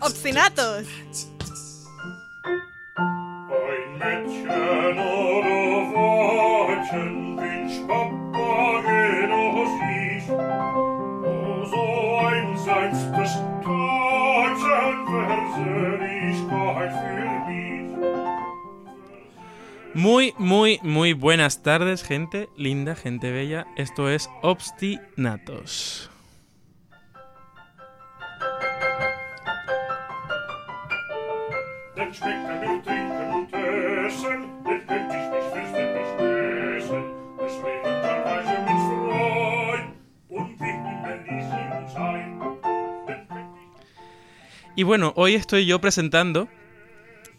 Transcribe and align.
Obstinatos. 0.00 0.86
Ein 2.96 3.98
Mädchen 3.98 4.98
oder 4.98 5.60
ich. 10.16 10.30
O 11.40 11.64
so 11.66 11.84
für 12.08 12.30
mich. 15.98 16.40
Muy, 19.94 20.34
muy, 20.38 20.78
muy 20.82 21.14
buenas 21.14 21.62
tardes, 21.62 22.02
gente 22.04 22.48
linda, 22.56 22.94
gente 22.94 23.32
bella. 23.32 23.66
Esto 23.76 24.08
es 24.08 24.30
Obstinatos. 24.42 26.09
Bueno, 44.90 45.12
hoy 45.14 45.36
estoy 45.36 45.66
yo 45.66 45.80
presentando, 45.80 46.48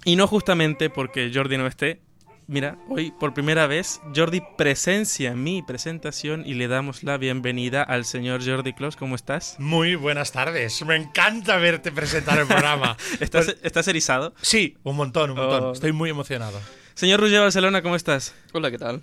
y 0.05 0.15
no 0.15 0.25
justamente 0.25 0.89
porque 0.89 1.29
Jordi 1.33 1.57
no 1.57 1.67
esté. 1.67 1.99
Mira, 2.47 2.77
hoy 2.87 3.11
por 3.19 3.33
primera 3.33 3.67
vez 3.67 3.99
Jordi 4.15 4.41
presencia 4.57 5.33
mi 5.35 5.61
presentación 5.61 6.43
y 6.45 6.53
le 6.53 6.69
damos 6.69 7.03
la 7.03 7.17
bienvenida 7.17 7.83
al 7.83 8.05
señor 8.05 8.41
Jordi 8.41 8.71
Clos. 8.71 8.95
¿Cómo 8.95 9.15
estás? 9.15 9.57
Muy 9.59 9.95
buenas 9.95 10.31
tardes. 10.31 10.81
Me 10.85 10.95
encanta 10.95 11.57
verte 11.57 11.91
presentar 11.91 12.39
el 12.39 12.47
programa. 12.47 12.95
¿Estás, 13.19 13.47
Pues, 13.47 13.57
estás 13.63 13.85
erizado? 13.89 14.33
sí, 14.41 14.77
un 14.83 14.95
montón, 14.95 15.31
un 15.31 15.35
montón. 15.35 15.63
Oh. 15.65 15.71
Estoy 15.73 15.91
muy 15.91 16.09
emocionado. 16.09 16.57
Señor 16.93 17.19
Ruggiero 17.19 17.43
Barcelona, 17.43 17.81
¿cómo 17.81 17.97
estás? 17.97 18.33
Hola, 18.53 18.71
¿qué 18.71 18.77
tal? 18.77 19.01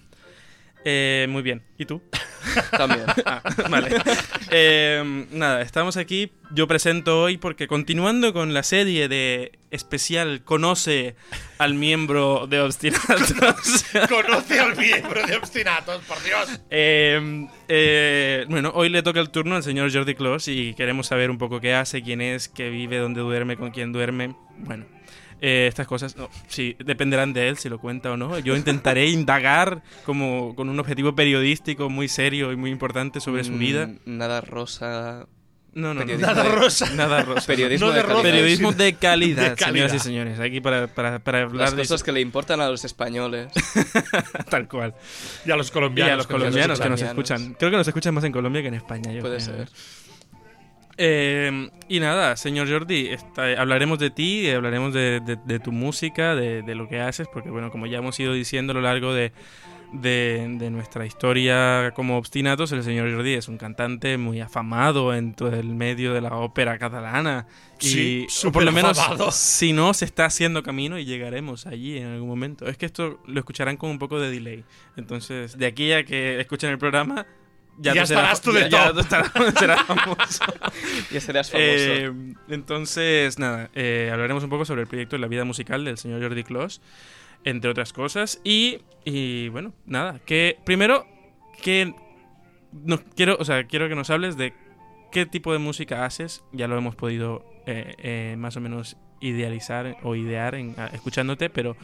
Eh, 0.90 1.26
muy 1.28 1.42
bien. 1.42 1.62
¿Y 1.76 1.84
tú? 1.84 2.00
También. 2.70 3.04
Ah, 3.26 3.42
vale. 3.68 3.90
Eh, 4.50 5.26
nada, 5.32 5.60
estamos 5.60 5.98
aquí. 5.98 6.32
Yo 6.50 6.66
presento 6.66 7.20
hoy 7.20 7.36
porque 7.36 7.66
continuando 7.66 8.32
con 8.32 8.54
la 8.54 8.62
serie 8.62 9.06
de 9.08 9.58
especial 9.70 10.42
Conoce 10.44 11.14
al 11.58 11.74
miembro 11.74 12.46
de 12.46 12.60
Obstinatos. 12.60 13.34
Conoce 14.08 14.60
al 14.60 14.76
miembro 14.76 15.26
de 15.26 15.36
Obstinatos, 15.36 16.02
por 16.04 16.22
Dios. 16.22 16.60
Eh, 16.70 17.46
eh, 17.68 18.46
bueno, 18.48 18.72
hoy 18.74 18.88
le 18.88 19.02
toca 19.02 19.20
el 19.20 19.28
turno 19.28 19.56
al 19.56 19.62
señor 19.62 19.92
Jordi 19.92 20.14
Clos 20.14 20.48
y 20.48 20.72
queremos 20.72 21.08
saber 21.08 21.30
un 21.30 21.36
poco 21.36 21.60
qué 21.60 21.74
hace, 21.74 22.02
quién 22.02 22.22
es, 22.22 22.48
qué 22.48 22.70
vive, 22.70 22.96
dónde 22.96 23.20
duerme, 23.20 23.58
con 23.58 23.72
quién 23.72 23.92
duerme. 23.92 24.34
Bueno, 24.56 24.86
eh, 25.40 25.66
estas 25.68 25.86
cosas 25.86 26.16
no, 26.16 26.28
sí, 26.48 26.76
dependerán 26.84 27.32
de 27.32 27.48
él 27.48 27.56
si 27.58 27.68
lo 27.68 27.78
cuenta 27.78 28.10
o 28.12 28.16
no. 28.16 28.38
Yo 28.38 28.56
intentaré 28.56 29.06
indagar 29.10 29.82
como 30.04 30.54
con 30.54 30.68
un 30.68 30.78
objetivo 30.80 31.14
periodístico 31.14 31.88
muy 31.90 32.08
serio 32.08 32.52
y 32.52 32.56
muy 32.56 32.70
importante 32.70 33.20
sobre 33.20 33.44
su 33.44 33.52
vida. 33.52 33.86
Mm, 33.86 33.98
Nada 34.18 34.40
rosa. 34.40 35.26
No, 35.74 35.94
no, 35.94 36.00
periodismo 36.00 36.26
Nada 36.32 36.42
de- 36.42 36.48
rosa. 36.56 36.90
Nada 36.94 37.22
rosa. 37.22 37.46
Periodismo 37.46 37.86
No 37.88 37.92
de, 37.92 37.98
de 37.98 38.02
calidad. 38.04 38.16
rosa. 38.16 38.22
Periodismo 38.30 38.72
de 38.72 38.92
calidad, 38.98 39.50
De 39.50 39.56
calidad. 39.56 39.66
señoras 39.88 39.94
y 39.94 39.98
señores. 40.00 40.40
Aquí 40.40 40.60
para, 40.60 40.88
para, 40.88 41.18
para 41.20 41.42
hablar 41.42 41.66
Las 41.66 41.76
de 41.76 41.82
cosas 41.82 41.96
eso, 42.00 42.04
que 42.04 42.12
le 42.12 42.20
importan 42.20 42.60
a 42.60 42.68
los 42.68 42.84
españoles. 42.84 43.48
tal 44.50 44.66
cual. 44.66 44.94
Y 45.46 45.50
a 45.50 45.56
los 45.56 45.68
Y 45.68 45.72
colombianos. 45.72 46.12
a 46.14 46.16
los 46.16 46.26
que 46.26 46.32
nos 46.32 46.40
colombianos 46.42 46.80
que 46.80 46.88
nos 46.88 47.00
colombianos. 47.00 47.30
escuchan. 47.30 47.56
Creo 47.58 47.70
que 47.70 47.76
nos 47.76 47.86
escuchan 47.86 48.14
más 48.14 48.24
en 48.24 48.32
Colombia 48.32 48.62
que 48.62 48.68
en 48.68 48.74
España. 48.74 49.12
yo 49.12 49.20
Puede 49.20 49.36
creo. 49.36 49.46
ser. 49.58 49.68
Eh, 51.00 51.70
y 51.88 52.00
nada, 52.00 52.36
señor 52.36 52.68
Jordi, 52.68 53.10
hablaremos 53.56 54.00
de 54.00 54.10
ti, 54.10 54.50
hablaremos 54.50 54.92
de, 54.92 55.20
de- 55.20 55.36
de 55.36 55.60
tu 55.60 55.70
música, 55.70 56.34
de, 56.34 56.62
de 56.62 56.74
lo 56.74 56.88
que 56.88 57.00
haces, 57.00 57.28
porque 57.32 57.50
bueno, 57.50 57.70
como 57.70 57.86
ya 57.86 57.98
hemos 57.98 58.18
ido 58.18 58.32
diciendo 58.32 58.72
a 58.72 58.74
lo 58.74 58.80
largo 58.82 59.14
de, 59.14 59.32
nuestra 60.70 61.06
historia 61.06 61.92
como 61.94 62.18
obstinatos, 62.18 62.72
el 62.72 62.82
señor 62.82 63.10
Jordi 63.14 63.34
es 63.34 63.46
un 63.48 63.58
cantante 63.58 64.18
muy 64.18 64.40
afamado 64.40 65.14
en 65.14 65.34
todo 65.34 65.54
el 65.54 65.68
medio 65.68 66.12
de 66.12 66.20
la 66.20 66.34
ópera 66.34 66.78
catalana. 66.78 67.46
Sí, 67.78 68.26
y 68.28 68.46
o 68.46 68.52
por 68.52 68.64
lo 68.64 68.72
menos, 68.72 68.98
si 69.34 69.72
no, 69.72 69.94
se 69.94 70.04
está 70.04 70.24
haciendo 70.26 70.62
camino 70.64 70.98
y 70.98 71.04
llegaremos 71.04 71.66
allí 71.66 71.96
en 71.98 72.08
algún 72.08 72.28
momento. 72.28 72.66
Es 72.66 72.76
que 72.76 72.86
esto 72.86 73.20
lo 73.24 73.38
escucharán 73.38 73.76
con 73.76 73.88
un 73.90 73.98
poco 74.00 74.18
de 74.18 74.30
delay. 74.30 74.64
Entonces, 74.96 75.56
de 75.56 75.66
aquí 75.66 75.92
a 75.92 76.04
que 76.04 76.40
escuchen 76.40 76.70
el 76.70 76.78
programa... 76.78 77.24
Ya 77.80 78.02
estarás 78.02 78.40
tú 78.42 78.52
de 78.52 78.62
ya- 78.62 78.68
ya 78.68 78.88
top. 78.92 78.98
estarás- 79.00 79.58
serás 79.58 79.82
famoso. 79.84 80.44
Ya 81.12 81.20
serás 81.20 81.50
famoso. 81.50 81.66
Eh, 81.68 82.12
entonces, 82.48 83.38
nada, 83.38 83.70
eh, 83.74 84.10
hablaremos 84.12 84.42
un 84.44 84.50
poco 84.50 84.64
sobre 84.64 84.82
el 84.82 84.86
proyecto 84.88 85.16
de 85.16 85.20
la 85.20 85.28
vida 85.28 85.44
musical 85.44 85.84
del 85.84 85.96
señor 85.98 86.20
Jordi 86.22 86.44
Clos, 86.44 86.80
entre 87.44 87.70
otras 87.70 87.92
cosas. 87.92 88.40
Y, 88.44 88.80
y, 89.04 89.48
bueno, 89.50 89.72
nada, 89.86 90.20
que 90.26 90.58
primero, 90.64 91.06
que 91.62 91.94
no, 92.72 93.00
quiero, 93.16 93.36
o 93.38 93.44
sea, 93.44 93.64
quiero 93.64 93.88
que 93.88 93.94
nos 93.94 94.10
hables 94.10 94.36
de 94.36 94.52
qué 95.12 95.24
tipo 95.26 95.52
de 95.52 95.58
música 95.58 96.04
haces. 96.04 96.42
Ya 96.52 96.66
lo 96.68 96.76
hemos 96.76 96.96
podido 96.96 97.44
eh, 97.66 97.94
eh, 97.98 98.34
más 98.38 98.56
o 98.56 98.60
menos 98.60 98.96
idealizar 99.20 99.96
o 100.02 100.14
idear 100.16 100.54
en, 100.54 100.74
escuchándote, 100.92 101.48
pero 101.50 101.76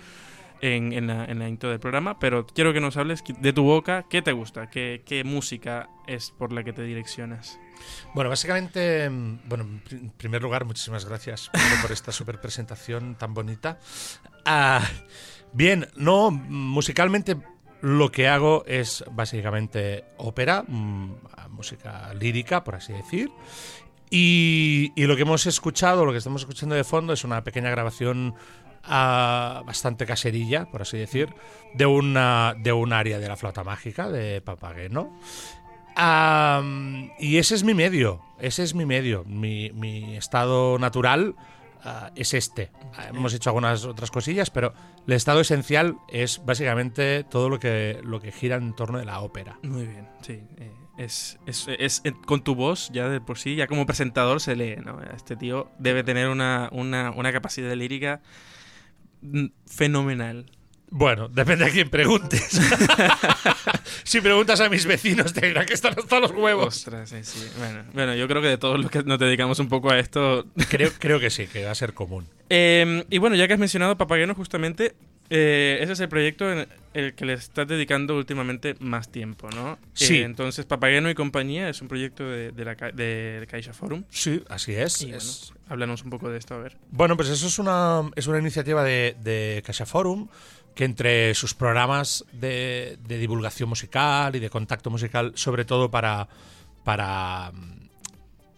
en, 0.61 1.07
la, 1.07 1.49
intro 1.49 1.71
del 1.71 1.81
programa. 1.81 2.19
Pero 2.19 2.47
quiero 2.47 2.73
que 2.73 2.81
nos 2.81 2.97
hables 2.97 3.23
de 3.27 3.53
tu 3.53 3.65
boca, 3.65 4.05
qué 4.09 4.23
te 4.23 4.33
gusta, 4.33 4.71
qué, 4.71 5.23
música 5.25 5.89
es 6.07 6.31
por 6.31 6.53
la 6.53 6.65
que 6.65 6.73
te 6.73 6.83
direccionas. 6.83 7.59
Bueno, 8.15 8.31
básicamente, 8.31 9.11
mm, 9.11 9.41
bueno, 9.49 9.65
en 9.65 9.81
pri- 9.81 9.97
en 9.99 10.11
primer 10.11 10.43
lugar, 10.43 10.65
muchísimas 10.65 11.05
gracias 11.05 11.51
por 11.83 11.93
esta 11.93 12.13
super 12.13 12.41
presentación 12.41 13.17
tan 13.17 13.35
bonita. 13.35 13.79
Ah, 14.45 14.83
bien, 15.53 15.89
no, 15.97 16.31
musicalmente 16.31 17.37
lo 17.83 18.11
que 18.11 18.29
hago 18.29 18.65
es 18.67 19.05
básicamente 19.13 20.05
ópera, 20.17 20.65
mm, 20.67 21.13
música 21.51 22.15
lírica, 22.15 22.65
por 22.65 22.77
así 22.77 22.93
decir. 22.95 23.31
Y 24.11 24.93
lo 24.97 25.17
que 25.17 25.23
hemos 25.23 25.47
escuchado, 25.47 26.05
lo 26.05 26.13
que 26.13 26.19
estamos 26.19 26.43
escuchando 26.43 26.75
de 26.77 26.85
fondo, 26.85 27.13
es 27.13 27.25
una 27.25 27.43
pequeña 27.43 27.71
grabación 27.71 28.35
ah, 28.87 29.63
bastante 29.67 30.07
caserilla, 30.07 30.67
por 30.67 30.83
así 30.83 30.97
decir, 30.99 31.35
de 31.75 31.87
una 31.87 32.55
de 32.59 32.73
un 32.73 32.93
área 32.93 33.19
de 33.19 33.29
la 33.29 33.37
flauta 33.37 33.65
mágica 33.65 34.09
de 34.11 34.41
Papageno. 34.41 35.11
Y 37.19 37.39
ese 37.39 37.55
es 37.55 37.65
mi 37.65 37.75
medio, 37.75 38.21
ese 38.39 38.63
es 38.63 38.75
mi 38.75 38.85
medio, 38.87 39.25
mi, 39.25 40.17
estado 40.17 40.79
natural 40.79 41.35
ah, 41.85 42.11
es 42.17 42.35
este. 42.35 42.71
Hemos 43.09 43.33
hecho 43.35 43.51
algunas 43.51 43.85
otras 43.85 44.11
cosillas, 44.11 44.51
pero 44.51 44.75
el 45.07 45.13
estado 45.15 45.41
esencial 45.41 45.97
es 46.09 46.45
básicamente 46.45 47.25
todo 47.25 47.49
lo 47.49 47.59
que, 47.61 48.01
lo 48.03 48.21
que 48.21 48.33
gira 48.33 48.57
en 48.57 48.75
torno 48.75 48.99
de 48.99 49.05
la 49.05 49.21
ópera. 49.21 49.59
Muy 49.63 49.87
bien, 49.87 50.09
sí. 50.23 50.43
eh, 50.59 50.73
es, 50.99 51.39
es- 51.47 51.67
es- 51.79 52.01
eh, 52.05 52.13
con 52.27 52.43
tu 52.43 52.55
voz, 52.55 52.91
ya 52.93 53.09
de 53.09 53.21
por 53.21 53.39
sí, 53.39 53.55
ya 53.57 53.67
como 53.67 53.85
presentador 53.87 54.41
se 54.41 54.57
lee, 54.57 54.77
¿no? 54.85 55.01
Este 55.03 55.37
tío 55.37 55.71
debe 55.79 56.03
tener 56.05 56.29
una, 56.29 56.69
una, 56.73 57.11
una 57.11 57.33
capacidad 57.33 57.73
lírica 57.75 58.21
fenomenal. 59.67 60.47
Bueno, 60.91 61.29
depende 61.29 61.65
a 61.65 61.71
quién 61.71 61.91
preguntes. 61.91 62.61
si 64.05 64.21
preguntas 64.21 64.61
a 64.61 64.69
mis 64.69 64.87
vecinos, 64.87 65.33
te 65.33 65.47
dirán 65.47 65.67
que 65.67 65.75
están 65.75 65.95
hasta 65.99 66.21
los 66.21 66.31
huevos. 66.31 66.69
Ostras, 66.69 67.11
sí, 67.11 67.25
sí. 67.25 67.49
Bueno, 67.59 67.83
bueno, 67.93 68.15
yo 68.15 68.29
creo 68.29 68.41
que 68.41 68.49
de 68.49 68.59
todos 68.59 68.79
los 68.79 68.91
que 68.93 69.03
nos 69.03 69.19
dedicamos 69.19 69.59
un 69.59 69.69
poco 69.69 69.91
a 69.91 69.99
esto. 69.99 70.47
Creo, 70.69 70.91
creo 70.99 71.19
que 71.19 71.31
sí, 71.31 71.49
que 71.49 71.65
va 71.65 71.73
a 71.73 71.75
ser 71.75 71.95
común. 71.95 72.27
Eh, 72.51 73.05
y 73.09 73.19
bueno, 73.19 73.35
ya 73.37 73.49
que 73.49 73.55
has 73.55 73.59
mencionado 73.59 73.97
Papageno, 73.97 74.35
justamente, 74.35 74.95
eh, 75.31 75.79
ese 75.81 75.93
es 75.93 76.01
el 76.01 76.09
proyecto 76.09 76.51
en 76.53 76.67
el 76.93 77.15
que 77.15 77.25
le 77.25 77.33
estás 77.33 77.67
dedicando 77.67 78.17
últimamente 78.17 78.77
más 78.81 79.09
tiempo, 79.11 79.49
¿no? 79.51 79.79
Sí. 79.95 80.19
Eh, 80.19 80.23
entonces, 80.25 80.65
Papageno 80.65 81.11
y 81.11 81.15
compañía 81.15 81.69
es 81.69 81.81
un 81.83 81.89
proyecto 81.89 82.29
de, 82.29 82.53
de 82.53 82.65
la, 82.65 82.77
ca- 82.77 82.93
de 82.93 83.47
Caixa 83.51 83.73
Forum. 83.73 84.05
Sí, 84.11 84.43
así 84.49 84.75
es. 84.75 85.01
Y 85.03 85.07
bueno, 85.07 85.19
es- 85.19 85.53
háblanos 85.69 86.05
un 86.05 86.11
poco 86.11 86.29
de 86.31 86.39
esto, 86.39 86.55
a 86.55 86.59
ver. 86.59 86.77
Bueno, 86.91 87.17
pues 87.17 87.29
eso 87.31 87.47
es 87.47 87.59
una, 87.59 88.03
es 88.15 88.27
una 88.27 88.39
iniciativa 88.39 88.85
de, 88.85 89.17
de 89.23 89.63
Caixa 89.67 89.87
Forum 89.87 90.29
que 90.75 90.85
entre 90.85 91.35
sus 91.35 91.55
programas 91.55 92.25
de, 92.33 92.99
de 93.07 93.19
divulgación 93.19 93.69
musical 93.69 94.35
y 94.37 94.41
de 94.41 94.51
contacto 94.51 94.91
musical, 94.91 95.33
sobre 95.37 95.65
todo 95.65 95.91
para, 95.91 96.29
para, 96.85 97.53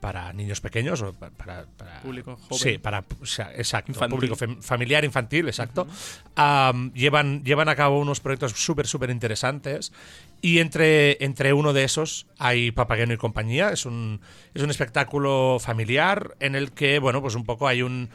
para 0.07 0.33
niños 0.33 0.61
pequeños, 0.61 1.03
o 1.03 1.13
pa- 1.13 1.31
para, 1.31 1.67
para- 1.77 2.01
Público 2.01 2.37
joven. 2.37 2.59
Sí, 2.63 2.79
para, 2.79 3.03
o 3.21 3.27
sea, 3.27 3.51
exacto, 3.57 3.91
Infantil. 3.91 4.15
público 4.15 4.37
fam- 4.37 4.63
familiar, 4.63 5.05
infantil, 5.05 5.49
exacto. 5.49 5.89
Am, 6.37 6.93
llevan, 6.95 7.43
llevan 7.43 7.69
a 7.69 7.75
cabo 7.75 7.99
unos 7.99 8.21
proyectos 8.21 8.53
súper, 8.53 8.87
súper 8.87 9.11
interesantes. 9.11 9.93
Y 10.41 10.61
entre, 10.61 11.17
entre 11.25 11.53
uno 11.53 11.73
de 11.73 11.83
esos 11.83 12.27
hay 12.39 12.71
Papageno 12.71 13.15
y 13.15 13.17
compañía. 13.17 13.71
Es 13.71 13.85
un, 13.85 14.21
es 14.55 14.63
un 14.63 14.71
espectáculo 14.71 15.59
familiar 15.59 16.37
en 16.39 16.55
el 16.55 16.71
que, 16.71 17.01
bueno, 17.01 17.21
pues 17.21 17.35
un 17.35 17.45
poco 17.45 17.67
hay 17.67 17.83
un 17.83 18.09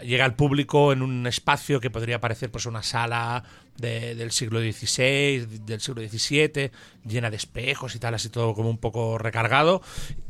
llega 0.00 0.24
al 0.24 0.34
público 0.34 0.92
en 0.92 1.02
un 1.02 1.26
espacio 1.26 1.80
que 1.80 1.90
podría 1.90 2.20
parecer 2.20 2.50
pues 2.50 2.66
una 2.66 2.82
sala 2.82 3.44
de- 3.76 4.14
del 4.14 4.30
siglo 4.32 4.60
XVI, 4.60 5.46
del 5.66 5.80
siglo 5.80 6.02
XVII, 6.02 6.70
llena 7.06 7.30
de 7.30 7.36
espejos 7.36 7.94
y 7.94 7.98
tal, 7.98 8.14
así 8.14 8.28
todo 8.28 8.54
como 8.54 8.70
un 8.70 8.78
poco 8.78 9.18
recargado. 9.18 9.82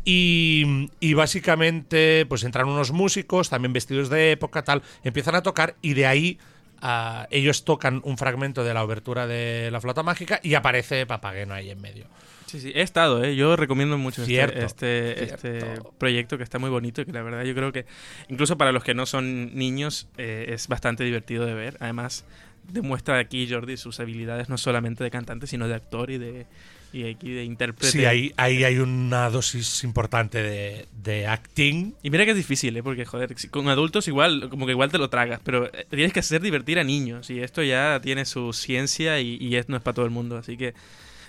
Y, 0.05 1.14
básicamente 1.14 2.26
pues 2.29 2.44
entran 2.44 2.69
unos 2.69 2.93
músicos, 2.93 3.49
también 3.50 3.73
vestidos 3.73 4.09
de 4.09 4.32
época, 4.32 4.62
tal, 4.64 4.82
empiezan 5.05 5.35
a 5.35 5.43
tocar 5.43 5.76
y 5.82 5.94
de 5.94 6.06
ahí 6.06 6.38
ah, 6.81 7.26
ellos 7.31 7.64
tocan 7.64 8.00
un 8.05 8.19
fragmento 8.19 8.64
de 8.64 8.75
la 8.75 8.82
obertura 8.82 9.26
de 9.26 9.70
la 9.70 9.81
flauta 9.81 10.03
mágica 10.03 10.41
y 10.43 10.55
aparece 10.55 11.06
Papageno 11.06 11.55
ahí 11.55 11.70
en 11.70 11.81
medio. 11.81 12.06
Sí, 12.52 12.60
sí, 12.60 12.70
he 12.75 12.82
estado, 12.82 13.25
¿eh? 13.25 13.34
Yo 13.34 13.56
recomiendo 13.56 13.96
mucho 13.96 14.20
este- 14.22 14.34
Cierto, 14.34 14.58
este, 14.60 15.25
este, 15.25 15.60
cierto. 15.62 15.94
proyecto 15.96 16.37
que 16.37 16.44
está 16.44 16.58
muy 16.58 16.69
bonito 16.69 17.00
y 17.00 17.06
que 17.06 17.12
la 17.12 17.22
verdad 17.22 17.44
yo 17.44 17.54
creo 17.54 17.72
que 17.72 17.87
incluso 18.28 18.58
para 18.58 18.72
los 18.72 18.84
que 18.84 18.93
no 18.93 19.06
son 19.06 19.54
niños 19.56 20.06
eh, 20.19 20.46
es 20.50 20.69
bastante 20.69 21.02
divertido 21.02 21.46
de 21.46 21.54
ver. 21.54 21.78
Además, 21.81 22.26
demuestra 22.70 23.19
aquí 23.19 23.49
Jordi 23.50 23.78
sus 23.78 24.00
habilidades 24.00 24.50
no 24.50 24.58
solamente 24.58 25.02
de 25.02 25.10
cantante, 25.10 25.46
sino 25.46 25.66
de 25.66 25.75
actor 25.76 26.10
y 26.10 26.19
de, 26.19 26.44
y 26.93 27.10
aquí 27.10 27.31
de 27.32 27.44
intérprete. 27.44 27.90
Sí, 27.90 28.04
ahí, 28.04 28.34
ahí 28.37 28.64
hay 28.64 28.76
una 28.76 29.31
dosis 29.31 29.82
importante 29.82 30.43
de, 30.43 30.87
de 31.02 31.26
acting. 31.26 31.94
Y 32.02 32.10
mira 32.10 32.26
que 32.26 32.32
es 32.32 32.37
difícil, 32.37 32.76
¿eh? 32.76 32.82
Porque, 32.82 33.06
joder, 33.06 33.34
con 33.50 33.66
adultos 33.70 34.08
igual, 34.08 34.50
como 34.50 34.66
que 34.66 34.72
igual 34.72 34.93
te 34.93 34.99
lo 34.99 35.08
tragas, 35.08 35.40
pero 35.43 35.66
eh, 35.72 35.87
tienes 35.88 36.12
que 36.12 36.20
hacer 36.20 36.43
divertir 36.43 36.78
a 36.78 36.84
niños 36.84 37.31
y 37.31 37.40
esto 37.40 37.62
ya 37.62 37.99
tiene 38.02 38.26
su 38.26 38.52
ciencia 38.52 39.19
y, 39.20 39.38
y 39.40 39.56
es- 39.56 39.70
no 39.70 39.76
es 39.78 39.82
para 39.82 39.94
todo 39.94 40.04
el 40.04 40.10
mundo. 40.10 40.37
Así 40.37 40.58
que 40.58 40.75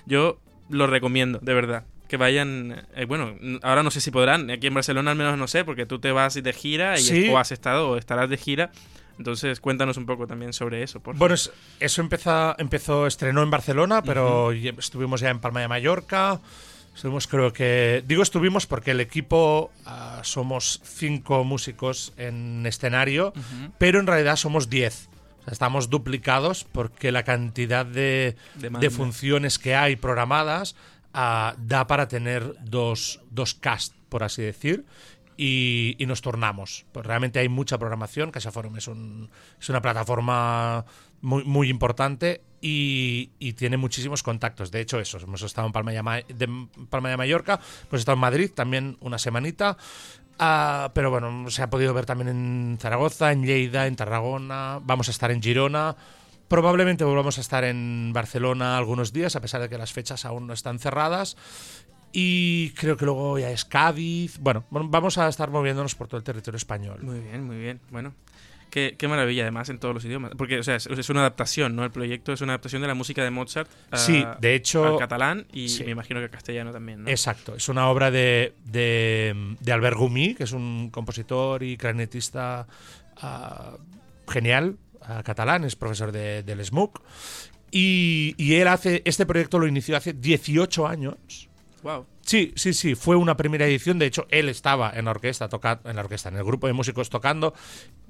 yo 0.06 0.38
lo 0.70 0.88
recomiendo, 0.88 1.40
de 1.42 1.54
verdad. 1.54 1.84
Que 2.08 2.18
vayan, 2.18 2.86
eh, 2.96 3.06
bueno, 3.06 3.36
ahora 3.64 3.82
no 3.84 3.90
sé 3.92 4.00
si 4.02 4.12
podrán, 4.12 4.50
aquí 4.52 4.68
en 4.68 4.74
Barcelona 4.74 5.12
al 5.12 5.18
menos 5.18 5.38
no 5.38 5.48
sé, 5.48 5.64
porque 5.66 5.86
tú 5.86 6.00
te 6.00 6.12
vas 6.12 6.36
de 6.36 6.54
gira 6.54 6.98
y 7.00 7.02
Sí. 7.04 7.30
o 7.30 7.38
has 7.40 7.52
estado 7.52 7.90
o 7.90 7.98
estarás 7.98 8.30
de 8.30 8.38
gira. 8.38 8.72
Entonces 9.18 9.60
cuéntanos 9.60 9.98
un 9.98 10.06
poco 10.06 10.26
también 10.28 10.54
sobre 10.54 10.84
eso. 10.84 11.00
Por 11.00 11.16
Bueno, 11.18 11.36
es- 11.36 11.52
eso 11.80 12.02
empezó, 12.02 12.56
empezó, 12.60 13.08
estrenó 13.08 13.44
en 13.44 13.50
Barcelona, 13.52 14.02
pero 14.04 14.52
estuvimos 14.52 15.22
ya 15.22 15.30
en 15.30 15.40
Palma 15.40 15.62
de 15.62 15.68
Mallorca. 15.68 16.40
Estuvimos, 16.96 17.26
creo 17.28 17.52
que. 17.54 18.04
Digo 18.08 18.22
estuvimos 18.22 18.68
porque 18.68 18.92
el 18.92 19.00
equipo 19.00 19.72
ah, 19.86 20.20
somos 20.24 20.80
cinco 20.84 21.44
músicos 21.44 22.14
en 22.18 22.66
escenario, 22.68 23.34
pero 23.80 24.00
en 24.00 24.06
realidad 24.08 24.36
somos 24.36 24.70
diez. 24.70 25.10
O 25.44 25.46
sea, 25.46 25.54
estamos 25.54 25.90
duplicados 25.90 26.64
porque 26.64 27.12
la 27.12 27.24
cantidad 27.24 27.86
de, 27.86 28.36
de 28.56 28.90
funciones 28.90 29.60
que 29.60 29.76
hay 29.76 29.96
programadas 29.96 30.76
ah, 31.14 31.56
da 31.58 31.86
para 31.88 32.08
tener 32.08 32.56
dos, 32.64 33.20
dos 33.30 33.54
cast, 33.54 33.94
por 34.10 34.24
así 34.24 34.42
decir. 34.42 34.86
Y, 35.36 35.96
y 35.98 36.06
nos 36.06 36.22
tornamos. 36.22 36.86
Pues 36.92 37.06
realmente 37.06 37.40
hay 37.40 37.50
mucha 37.50 37.80
programación. 37.80 38.30
Casa 38.30 38.52
Forum 38.52 38.78
es, 38.78 38.88
un, 38.88 39.30
es 39.60 39.68
una 39.68 39.82
plataforma 39.82 40.86
muy, 41.22 41.44
muy 41.44 41.70
importante 41.70 42.42
y, 42.62 43.32
y 43.40 43.54
tiene 43.54 43.78
muchísimos 43.78 44.22
contactos. 44.22 44.70
De 44.70 44.80
hecho, 44.80 45.00
eso, 45.00 45.18
hemos 45.18 45.42
estado 45.42 45.66
en 45.66 45.74
Palma 45.74 45.92
de, 45.92 46.04
Ma- 46.04 46.22
de 46.22 46.68
Palma 46.88 47.10
de 47.10 47.18
Mallorca, 47.18 47.60
pues 47.90 48.00
he 48.00 48.02
estado 48.02 48.14
en 48.14 48.22
Madrid 48.22 48.52
también 48.54 48.96
una 49.00 49.18
semanita. 49.18 49.76
Ah, 50.40 50.92
pero 50.94 51.12
bueno, 51.12 51.50
se 51.50 51.62
ha 51.62 51.70
podido 51.70 51.94
ver 51.94 52.06
también 52.06 52.30
en 52.30 52.78
Zaragoza, 52.80 53.32
en 53.32 53.44
Lleida, 53.44 53.88
en 53.88 53.96
Tarragona. 53.96 54.80
Vamos 54.84 55.08
a 55.08 55.12
estar 55.12 55.32
en 55.32 55.42
Girona. 55.42 55.96
Probablemente 56.48 57.04
volvamos 57.04 57.38
a 57.38 57.42
estar 57.42 57.64
en 57.64 58.12
Barcelona 58.14 58.78
algunos 58.78 59.14
días, 59.14 59.36
a 59.36 59.42
pesar 59.42 59.62
de 59.62 59.70
que 59.70 59.78
las 59.78 59.94
fechas 59.94 60.26
aún 60.26 60.48
no 60.48 60.54
están 60.54 60.80
cerradas. 60.80 61.38
Y 62.12 62.70
creo 62.72 62.96
que 62.96 63.06
luego 63.06 63.40
ya 63.40 63.50
es 63.50 63.66
Cádiz. 63.66 64.38
Bueno, 64.40 64.66
vamos 64.70 65.18
a 65.18 65.28
estar 65.28 65.50
moviéndonos 65.50 65.96
por 65.96 66.08
todo 66.08 66.20
el 66.20 66.24
territorio 66.24 66.58
español. 66.58 67.00
Muy 67.02 67.20
bien, 67.20 67.44
muy 67.44 67.58
bien. 67.58 67.82
Bueno, 67.90 68.14
qué, 68.74 68.96
qué 68.98 69.08
maravilla 69.08 69.44
además 69.44 69.70
en 69.70 69.78
todos 69.78 69.94
los 69.94 70.04
idiomas. 70.04 70.32
Porque, 70.36 70.58
o 70.58 70.64
sea, 70.64 70.76
es, 70.78 70.88
es 70.88 71.10
una 71.12 71.20
adaptación, 71.20 71.76
¿no? 71.76 71.84
El 71.84 71.92
proyecto 71.92 72.34
es 72.34 72.42
una 72.42 72.54
adaptación 72.54 72.82
de 72.82 72.88
la 72.88 72.96
música 72.96 73.24
de 73.24 73.30
Mozart 73.30 73.70
a- 73.92 73.98
Sí, 73.98 74.26
de 74.42 74.56
hecho- 74.56 74.84
al 74.86 74.98
catalán 74.98 75.46
y 75.54 75.70
sí. 75.70 75.84
me 75.84 75.92
imagino 75.92 76.20
que 76.20 76.24
al 76.26 76.32
castellano 76.32 76.72
también, 76.72 77.04
¿no? 77.04 77.10
Exacto, 77.10 77.56
es 77.56 77.70
una 77.70 77.88
obra 77.90 78.10
de, 78.10 78.54
de, 78.66 79.56
de 79.60 79.72
Albert 79.72 79.96
Gumi, 79.98 80.34
que 80.34 80.46
es 80.46 80.52
un 80.54 80.90
compositor 80.90 81.62
y 81.62 81.78
clarinetista 81.78 82.66
ah, 83.22 83.78
genial, 84.28 84.78
ah, 85.02 85.22
catalán, 85.24 85.64
es 85.66 85.76
profesor 85.76 86.12
de, 86.12 86.42
del 86.42 86.66
SMUC. 86.66 87.00
Y, 87.70 88.36
y 88.38 88.56
él 88.56 88.68
hace, 88.68 89.02
este 89.06 89.26
proyecto 89.26 89.60
lo 89.60 89.68
inició 89.68 89.98
hace 89.98 90.14
18 90.14 90.88
años. 90.88 91.50
Wow. 91.84 92.06
Sí, 92.22 92.54
sí, 92.56 92.74
sí, 92.74 92.96
fue 92.96 93.18
una 93.18 93.36
primera 93.36 93.66
edición. 93.66 94.00
De 94.00 94.06
hecho, 94.06 94.26
él 94.30 94.48
estaba 94.48 94.92
en 94.96 95.06
la 95.06 95.12
orquesta, 95.12 95.50
toca, 95.50 95.82
en 95.84 95.96
la 95.98 96.02
orquesta, 96.02 96.30
en 96.30 96.38
el 96.38 96.44
grupo 96.44 96.68
de 96.68 96.74
músicos 96.74 97.10
tocando, 97.10 97.54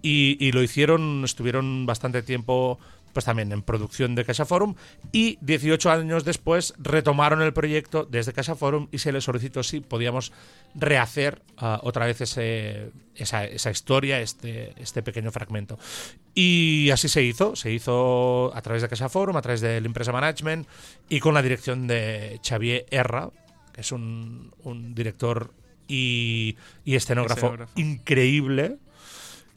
y, 0.01 0.37
y 0.39 0.51
lo 0.51 0.61
hicieron, 0.61 1.23
estuvieron 1.25 1.87
bastante 1.87 2.21
tiempo, 2.21 2.79
pues 3.11 3.25
también 3.25 3.51
en 3.51 3.63
producción 3.63 4.13
de 4.13 4.23
Casa 4.23 4.45
Forum, 4.45 4.75
y 5.11 5.39
18 5.41 5.91
años 5.91 6.25
después 6.25 6.75
retomaron 6.77 7.41
el 7.41 7.53
proyecto 7.53 8.05
desde 8.05 8.33
Casa 8.33 8.53
Forum 8.53 8.87
y 8.91 8.99
se 8.99 9.11
les 9.11 9.23
solicitó 9.23 9.63
si 9.63 9.79
podíamos 9.79 10.31
rehacer 10.75 11.41
ah, 11.57 11.79
otra 11.81 12.05
vez 12.05 12.21
ese, 12.21 12.91
esa, 13.15 13.45
esa 13.45 13.71
historia, 13.71 14.21
este, 14.21 14.73
este 14.77 15.01
pequeño 15.01 15.31
fragmento. 15.31 15.79
Y 16.35 16.91
así 16.91 17.09
se 17.09 17.23
hizo, 17.23 17.55
se 17.55 17.71
hizo 17.71 18.55
a 18.55 18.61
través 18.61 18.83
de 18.83 18.89
Casa 18.89 19.09
Forum, 19.09 19.37
a 19.37 19.41
través 19.41 19.61
del 19.61 19.87
Impresa 19.87 20.11
Management 20.11 20.67
y 21.09 21.19
con 21.19 21.33
la 21.33 21.41
dirección 21.41 21.87
de 21.87 22.39
Xavier 22.43 22.85
Erra, 22.91 23.31
que 23.73 23.81
es 23.81 23.91
un, 23.91 24.51
un 24.63 24.95
director 24.95 25.51
y, 25.87 26.55
y 26.85 26.95
escenógrafo, 26.95 27.47
Escenógrafo. 27.47 27.79
increíble 27.79 28.77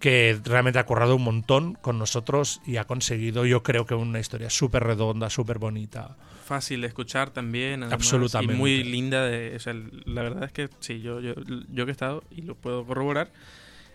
que 0.01 0.39
realmente 0.45 0.79
ha 0.79 0.85
currado 0.85 1.17
un 1.17 1.23
montón 1.23 1.75
con 1.75 1.99
nosotros 1.99 2.61
y 2.67 2.77
ha 2.77 2.85
conseguido, 2.85 3.47
yo 3.47 3.63
creo 3.63 3.87
que 3.87 3.95
una 3.95 4.21
historia 4.21 4.51
súper 4.51 4.85
redonda, 4.85 5.31
súper 5.31 5.59
bonita. 5.59 6.17
Fácil 6.45 6.83
de 6.83 6.87
escuchar 6.89 7.31
también. 7.31 7.83
además, 7.83 7.93
Absolutamente. 7.95 8.55
Y 8.55 8.57
muy 8.57 8.85
linda. 8.85 9.25
De, 9.25 9.57
o 9.57 9.59
sea, 9.59 9.75
la 10.05 10.23
verdad 10.23 10.45
es 10.45 10.53
que 10.53 10.69
sí, 10.81 11.01
yo, 11.01 11.21
yo, 11.21 11.35
yo 11.73 11.87
que 11.87 11.91
he 11.91 11.93
estado 11.93 12.23
y 12.31 12.43
lo 12.43 12.55
puedo 12.55 12.85
corroborar. 12.85 13.31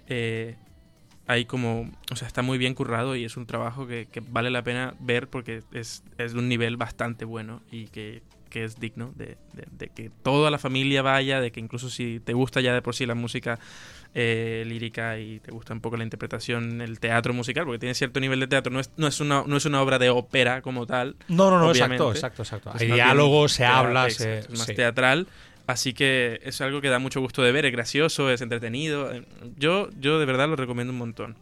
eh, 0.08 0.56
hay 1.28 1.46
como, 1.46 1.90
o 2.12 2.16
sea, 2.16 2.28
está 2.28 2.42
muy 2.42 2.58
bien 2.58 2.74
currado 2.74 3.16
y 3.16 3.24
es 3.24 3.38
un 3.38 3.46
trabajo 3.46 3.88
que, 3.88 4.08
que 4.12 4.20
vale 4.22 4.50
la 4.50 4.64
pena 4.64 4.96
ver 5.00 5.30
porque 5.30 5.62
es, 5.72 6.04
es 6.18 6.34
de 6.34 6.40
un 6.40 6.50
nivel 6.50 6.76
bastante 6.76 7.24
bueno 7.24 7.62
y 7.72 7.86
que, 7.86 8.22
que 8.52 8.64
es 8.66 8.80
digno 8.80 9.12
de, 9.16 9.38
de- 9.54 9.66
de 9.72 9.88
que 9.90 10.12
toda 10.22 10.52
la 10.52 10.60
familia 10.60 11.02
vaya, 11.02 11.42
de 11.42 11.52
que 11.52 11.60
incluso 11.60 11.90
si 11.90 12.20
te 12.20 12.34
gusta 12.34 12.62
ya 12.62 12.74
de 12.76 12.84
por 12.84 12.94
sí 12.94 13.08
la 13.08 13.16
música 13.16 13.58
eh, 14.14 14.64
lírica 14.68 15.18
y 15.18 15.40
te 15.40 15.52
gusta 15.52 15.74
un 15.74 15.82
poco 15.82 15.98
la 15.98 16.04
interpretación, 16.04 16.82
el 16.82 17.00
teatro 17.00 17.34
musical, 17.34 17.66
porque 17.66 17.80
tiene 17.80 17.96
cierto 17.96 18.20
nivel 18.20 18.40
de 18.42 18.48
teatro, 18.48 18.72
no 18.72 18.80
es, 18.80 18.92
no 18.98 19.08
es, 19.08 19.20
una, 19.22 19.44
no 19.48 19.58
es 19.58 19.66
una 19.66 19.82
obra 19.82 19.98
de 19.98 20.10
ópera 20.12 20.62
como 20.62 20.86
tal, 20.86 21.16
No, 21.30 21.50
no, 21.50 21.58
no, 21.60 21.70
Obviamente. 21.70 22.04
exacto, 22.04 22.44
exacto, 22.44 22.70
exacto. 22.70 22.76
es 22.76 22.82
Hay 22.84 22.92
diálogo, 22.92 23.48
se 23.48 23.60
teatro, 23.64 23.78
habla, 23.88 24.10
se... 24.12 24.40
es 24.40 24.50
más 24.52 24.66
sí. 24.68 24.76
teatral. 24.76 25.28
Así 25.68 25.94
que 25.94 26.42
es 26.44 26.60
algo 26.60 26.82
que 26.82 26.90
da 26.90 27.00
mucho 27.00 27.22
gusto 27.22 27.42
de 27.44 27.54
ver, 27.54 27.66
es 27.66 27.72
gracioso, 27.72 28.30
es 28.30 28.42
entretenido. 28.42 29.14
Eh, 29.14 29.24
Yo, 29.58 29.90
yo 29.98 30.20
de 30.20 30.26
verdad 30.26 30.50
lo 30.50 30.58
recomiendo 30.58 30.92
un 30.92 31.00
montón. 31.00 31.38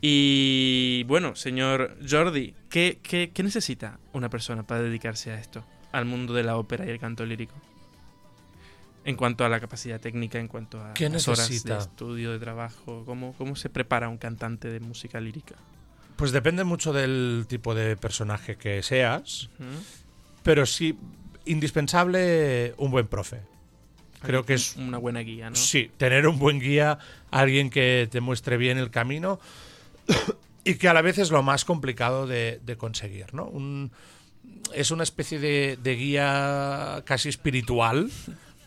Y 0.00 1.04
bueno, 1.04 1.34
señor 1.36 1.96
Jordi, 2.08 2.54
¿qué, 2.70 2.98
qué, 3.02 3.30
qué 3.32 3.42
necesita 3.42 3.98
una 4.12 4.28
persona 4.30 4.66
para 4.66 4.82
dedicarse 4.82 5.30
a 5.32 5.38
esto? 5.38 5.64
Al 5.92 6.04
mundo 6.04 6.34
de 6.34 6.42
la 6.42 6.56
ópera 6.56 6.84
y 6.86 6.90
el 6.90 6.98
canto 6.98 7.24
lírico. 7.24 7.54
En 9.04 9.16
cuanto 9.16 9.44
a 9.44 9.48
la 9.48 9.58
capacidad 9.58 9.98
técnica, 10.00 10.38
en 10.38 10.48
cuanto 10.48 10.82
a 10.84 10.92
¿Qué 10.92 11.08
las 11.08 11.26
horas 11.28 11.48
de 11.48 11.76
estudio, 11.78 12.32
de 12.32 12.38
trabajo, 12.38 13.04
¿cómo, 13.06 13.32
¿cómo 13.38 13.56
se 13.56 13.70
prepara 13.70 14.08
un 14.08 14.18
cantante 14.18 14.68
de 14.68 14.80
música 14.80 15.20
lírica? 15.20 15.54
Pues 16.16 16.32
depende 16.32 16.64
mucho 16.64 16.92
del 16.92 17.46
tipo 17.48 17.74
de 17.74 17.96
personaje 17.96 18.56
que 18.56 18.82
seas, 18.82 19.48
pero 20.42 20.66
sí, 20.66 20.98
indispensable 21.46 22.74
un 22.76 22.90
buen 22.90 23.06
profe. 23.06 23.40
Creo 24.20 24.44
que 24.44 24.54
es 24.54 24.74
una 24.76 24.98
buena 24.98 25.20
guía, 25.20 25.48
¿no? 25.48 25.56
Sí, 25.56 25.90
tener 25.96 26.26
un 26.26 26.38
buen 26.40 26.58
guía, 26.58 26.98
alguien 27.30 27.70
que 27.70 28.08
te 28.10 28.20
muestre 28.20 28.56
bien 28.56 28.76
el 28.76 28.90
camino 28.90 29.38
y 30.64 30.74
que 30.74 30.88
a 30.88 30.92
la 30.92 31.02
vez 31.02 31.18
es 31.18 31.30
lo 31.30 31.42
más 31.44 31.64
complicado 31.64 32.26
de, 32.26 32.60
de 32.64 32.76
conseguir, 32.76 33.32
¿no? 33.32 33.44
Un- 33.44 33.92
es 34.74 34.90
una 34.90 35.02
especie 35.02 35.38
de, 35.38 35.78
de 35.82 35.94
guía 35.96 37.02
casi 37.06 37.28
espiritual 37.28 38.10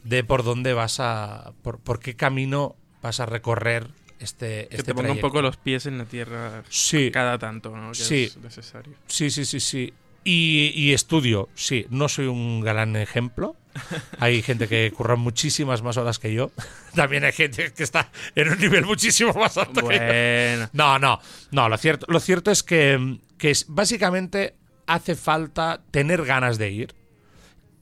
de 0.03 0.23
por 0.23 0.43
dónde 0.43 0.73
vas 0.73 0.99
a... 0.99 1.53
por, 1.61 1.79
por 1.79 1.99
qué 1.99 2.15
camino 2.15 2.75
vas 3.01 3.19
a 3.19 3.25
recorrer 3.25 3.87
este, 4.19 4.67
Que 4.69 4.77
este 4.77 4.83
te 4.83 4.93
ponga 4.93 5.01
un 5.09 5.15
trayecto. 5.17 5.27
poco 5.27 5.41
los 5.41 5.57
pies 5.57 5.85
en 5.85 5.97
la 5.97 6.05
tierra 6.05 6.63
Sí, 6.69 7.11
cada 7.11 7.37
tanto, 7.39 7.75
¿no? 7.75 7.89
Que 7.91 7.95
Sí. 7.95 8.23
es 8.25 8.37
necesario. 8.37 8.93
Sí, 9.07 9.29
sí, 9.31 9.45
sí, 9.45 9.59
sí. 9.59 9.93
Y, 10.23 10.71
y 10.75 10.93
estudio, 10.93 11.49
sí, 11.55 11.87
no 11.89 12.07
soy 12.07 12.27
un 12.27 12.61
gran 12.61 12.95
ejemplo. 12.95 13.55
Hay 14.19 14.43
gente 14.43 14.67
que 14.67 14.91
curra 14.95 15.15
muchísimas 15.15 15.81
más 15.81 15.97
horas 15.97 16.19
que 16.19 16.31
yo. 16.33 16.51
También 16.95 17.23
hay 17.23 17.31
gente 17.31 17.71
que 17.73 17.81
está 17.83 18.11
en 18.35 18.49
un 18.49 18.59
nivel 18.59 18.85
muchísimo 18.85 19.33
más 19.33 19.57
alto 19.57 19.87
que 19.87 19.95
yo. 19.95 20.01
Bueno, 20.03 20.69
No, 20.73 20.99
no, 20.99 21.19
no, 21.51 21.69
lo 21.69 21.77
cierto, 21.77 22.05
lo 22.09 22.19
cierto 22.19 22.51
es 22.51 22.61
que, 22.61 23.17
que 23.39 23.49
es, 23.49 23.65
básicamente 23.69 24.55
hace 24.93 25.15
falta 25.15 25.81
tener 25.91 26.25
ganas 26.25 26.57
de 26.57 26.71
ir. 26.71 26.93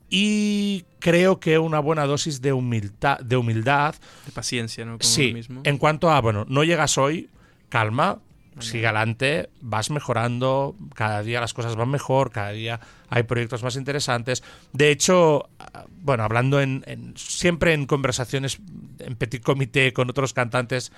Y 0.09 0.85
creo 0.99 1.39
que 1.39 1.59
una 1.59 1.79
buena 1.79 2.05
dosis 2.05 2.41
de 2.41 2.51
humildad, 2.53 3.19
de 3.19 3.37
humildad 3.37 3.95
de 4.25 4.31
paciencia, 4.31 4.83
¿no? 4.85 4.97
Sí, 5.01 5.33
mismo. 5.33 5.61
en 5.63 5.77
cuanto 5.77 6.09
a, 6.09 6.19
bueno, 6.19 6.45
no 6.49 6.63
llegas 6.63 6.97
hoy, 6.97 7.29
calma, 7.69 8.17
sigue 8.59 8.87
adelante, 8.87 9.49
vas 9.61 9.89
mejorando, 9.91 10.75
cada 10.95 11.21
día 11.21 11.39
las 11.39 11.53
cosas 11.53 11.75
van 11.75 11.89
mejor, 11.89 12.31
cada 12.31 12.51
día 12.51 12.79
hay 13.09 13.23
proyectos 13.23 13.61
más 13.63 13.75
interesantes. 13.75 14.43
De 14.73 14.89
hecho, 14.89 15.47
ah, 15.59 15.85
bueno, 16.01 16.23
hablando 16.23 16.59
en, 16.59 16.83
en- 16.87 17.13
siempre 17.15 17.73
en 17.73 17.85
conversaciones 17.85 18.59
en 18.97 19.15
petit 19.15 19.43
comité 19.43 19.93
con 19.93 20.09
otros 20.09 20.33
cantantes 20.33 20.91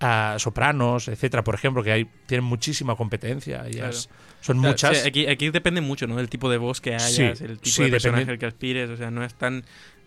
ah, 0.00 0.36
sopranos, 0.38 1.08
etcétera, 1.08 1.42
por 1.44 1.56
ejemplo, 1.56 1.82
que 1.82 1.92
hay, 1.92 2.08
tienen 2.26 2.44
muchísima 2.44 2.94
competencia, 2.96 3.66
ellas 3.66 4.08
son 4.44 4.58
muchas. 4.58 4.98
sí, 4.98 5.08
aquí, 5.08 5.26
aquí 5.26 5.48
depende 5.50 5.80
mucho, 5.80 6.06
¿no? 6.06 6.16
Del 6.16 6.28
tipo 6.28 6.50
de 6.50 6.58
voz 6.58 6.80
que 6.80 6.94
hayas, 6.94 7.12
Sí, 7.14 7.22
el 7.22 7.58
tipo 7.58 7.76
sí, 7.76 7.84
de 7.84 7.90
personaje 7.90 8.20
depende- 8.24 8.32
al 8.32 8.38
que 8.38 8.46
aspires. 8.46 8.90
O 8.90 8.96
sea, 8.96 9.10
no 9.10 9.24
es 9.24 9.34
tan. 9.34 9.64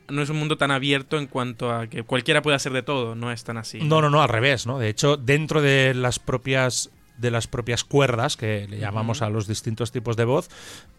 No 0.10 0.22
es 0.22 0.30
un 0.30 0.38
mundo 0.38 0.58
tan 0.58 0.72
abierto 0.72 1.18
en 1.18 1.28
cuanto 1.28 1.72
a 1.74 1.88
que 1.88 2.04
cualquiera 2.04 2.42
puede 2.42 2.56
hacer 2.56 2.72
de 2.72 2.84
todo. 2.84 3.16
No 3.16 3.32
es 3.32 3.44
tan 3.44 3.58
así. 3.58 3.80
No, 3.82 4.00
no, 4.02 4.10
no, 4.10 4.22
al 4.22 4.30
revés, 4.30 4.68
¿no? 4.68 4.78
De 4.80 4.90
hecho, 4.90 5.18
dentro 5.18 5.62
de 5.62 5.94
las 5.96 6.20
propias 6.20 6.92
de 7.18 7.32
las 7.32 7.48
propias 7.48 7.84
cuerdas 7.84 8.38
que 8.38 8.68
le 8.70 8.78
llamamos 8.78 9.24
a 9.24 9.30
los 9.32 9.48
distintos 9.48 9.92
tipos 9.92 10.16
de 10.18 10.24
voz, 10.26 10.50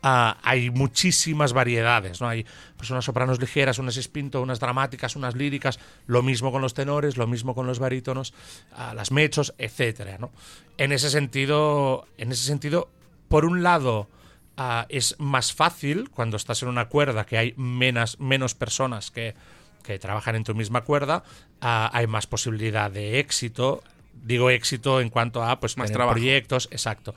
ah, 0.02 0.36
hay 0.42 0.68
muchísimas 0.68 1.52
variedades, 1.52 2.20
¿no? 2.20 2.28
Hay 2.28 2.44
pues, 2.76 2.90
unas 2.90 3.04
sopranos 3.04 3.38
ligeras, 3.38 3.78
unas 3.78 3.96
espinto, 3.96 4.42
unas 4.42 4.58
dramáticas, 4.58 5.14
unas 5.14 5.36
líricas, 5.36 5.78
lo 6.08 6.22
mismo 6.24 6.50
con 6.50 6.60
los 6.60 6.74
tenores, 6.74 7.16
lo 7.16 7.28
mismo 7.28 7.54
con 7.54 7.68
los 7.68 7.78
barítonos, 7.78 8.34
ah, 8.72 8.94
las 8.94 9.12
mechos, 9.12 9.54
etcétera, 9.58 10.18
¿no? 10.18 10.32
En 10.76 10.90
ese 10.90 11.08
sentido, 11.08 12.04
en 12.18 12.32
ese 12.32 12.42
sentido, 12.42 12.88
por 13.28 13.44
un 13.44 13.62
lado, 13.62 14.08
ah, 14.56 14.86
es 14.88 15.16
más 15.18 15.52
fácil 15.52 16.10
cuando 16.10 16.36
estás 16.36 16.62
en 16.62 16.68
una 16.68 16.88
cuerda 16.88 17.24
que 17.26 17.38
hay 17.38 17.54
menos, 17.56 18.18
menos 18.20 18.54
personas 18.54 19.10
que, 19.10 19.34
que 19.82 19.98
trabajan 19.98 20.34
en 20.36 20.44
tu 20.44 20.54
misma 20.54 20.82
cuerda, 20.82 21.22
ah, 21.60 21.90
hay 21.92 22.06
más 22.06 22.26
posibilidad 22.26 22.90
de 22.90 23.18
éxito. 23.20 23.82
Digo 24.12 24.50
éxito 24.50 25.00
en 25.00 25.10
cuanto 25.10 25.42
a 25.44 25.60
pues 25.60 25.76
Más 25.76 25.92
trabajo. 25.92 26.14
proyectos, 26.14 26.68
exacto. 26.72 27.14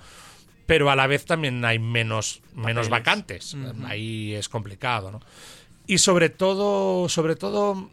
Pero 0.67 0.89
a 0.91 0.95
la 0.95 1.07
vez 1.07 1.25
también 1.25 1.65
hay 1.65 1.79
menos, 1.79 2.41
menos 2.53 2.87
Papeles. 2.87 2.89
vacantes. 2.89 3.57
Ahí 3.85 4.33
es 4.35 4.47
complicado, 4.47 5.11
¿no? 5.11 5.19
Y 5.87 5.97
sobre 5.97 6.29
todo, 6.29 7.09
sobre 7.09 7.35
todo, 7.35 7.89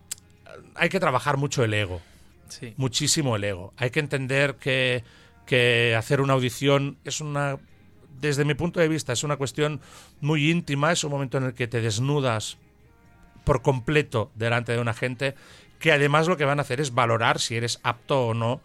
hay 0.75 0.89
que 0.91 1.01
trabajar 1.01 1.37
mucho 1.39 1.65
el 1.65 1.73
ego 1.75 2.01
Sí. 2.49 2.75
muchísimo 2.77 3.37
el 3.37 3.45
ego. 3.45 3.73
Hay 3.77 3.91
que 3.91 4.01
entender 4.01 4.57
que, 4.57 5.03
que 5.47 5.95
hacer 5.97 6.21
una 6.21 6.35
audición 6.35 6.99
es 7.05 7.21
una, 7.21 7.59
desde 8.21 8.45
mi 8.45 8.55
punto 8.55 8.81
de 8.81 8.89
vista, 8.89 9.13
es 9.13 9.25
una 9.25 9.37
cuestión 9.37 9.81
muy 10.21 10.51
íntima, 10.51 10.93
es 10.93 11.05
un 11.05 11.11
momento 11.11 11.39
en 11.39 11.45
el 11.45 11.55
que 11.55 11.67
te 11.69 11.81
desnudas 11.81 12.59
por 13.45 13.63
completo 13.63 14.31
delante 14.35 14.73
de 14.73 14.81
una 14.81 14.95
gente 14.95 15.35
que 15.79 15.93
además 15.93 16.27
lo 16.29 16.37
que 16.37 16.45
van 16.45 16.59
a 16.59 16.63
hacer 16.63 16.81
es 16.81 16.93
valorar 16.95 17.39
si 17.39 17.57
eres 17.57 17.81
apto 17.83 18.27
o 18.29 18.35
no 18.35 18.61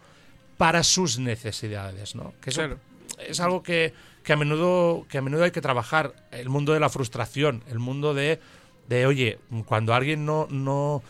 para 0.58 0.82
sus 0.82 1.18
necesidades, 1.18 2.14
¿no? 2.14 2.34
Que 2.40 2.50
eso 2.50 2.60
Claro. 2.62 2.78
es 3.26 3.40
algo 3.40 3.62
que, 3.62 3.94
que 4.22 4.32
a 4.32 4.36
menudo 4.36 5.06
que 5.08 5.18
a 5.18 5.22
menudo 5.22 5.44
hay 5.44 5.50
que 5.50 5.60
trabajar 5.60 6.12
el 6.32 6.48
mundo 6.48 6.72
de 6.72 6.80
la 6.80 6.88
frustración 6.88 7.62
el 7.70 7.78
mundo 7.78 8.14
de, 8.14 8.40
de 8.88 9.06
oye 9.06 9.38
cuando 9.66 9.94
alguien 9.94 10.26
no 10.26 10.48
no 10.50 11.02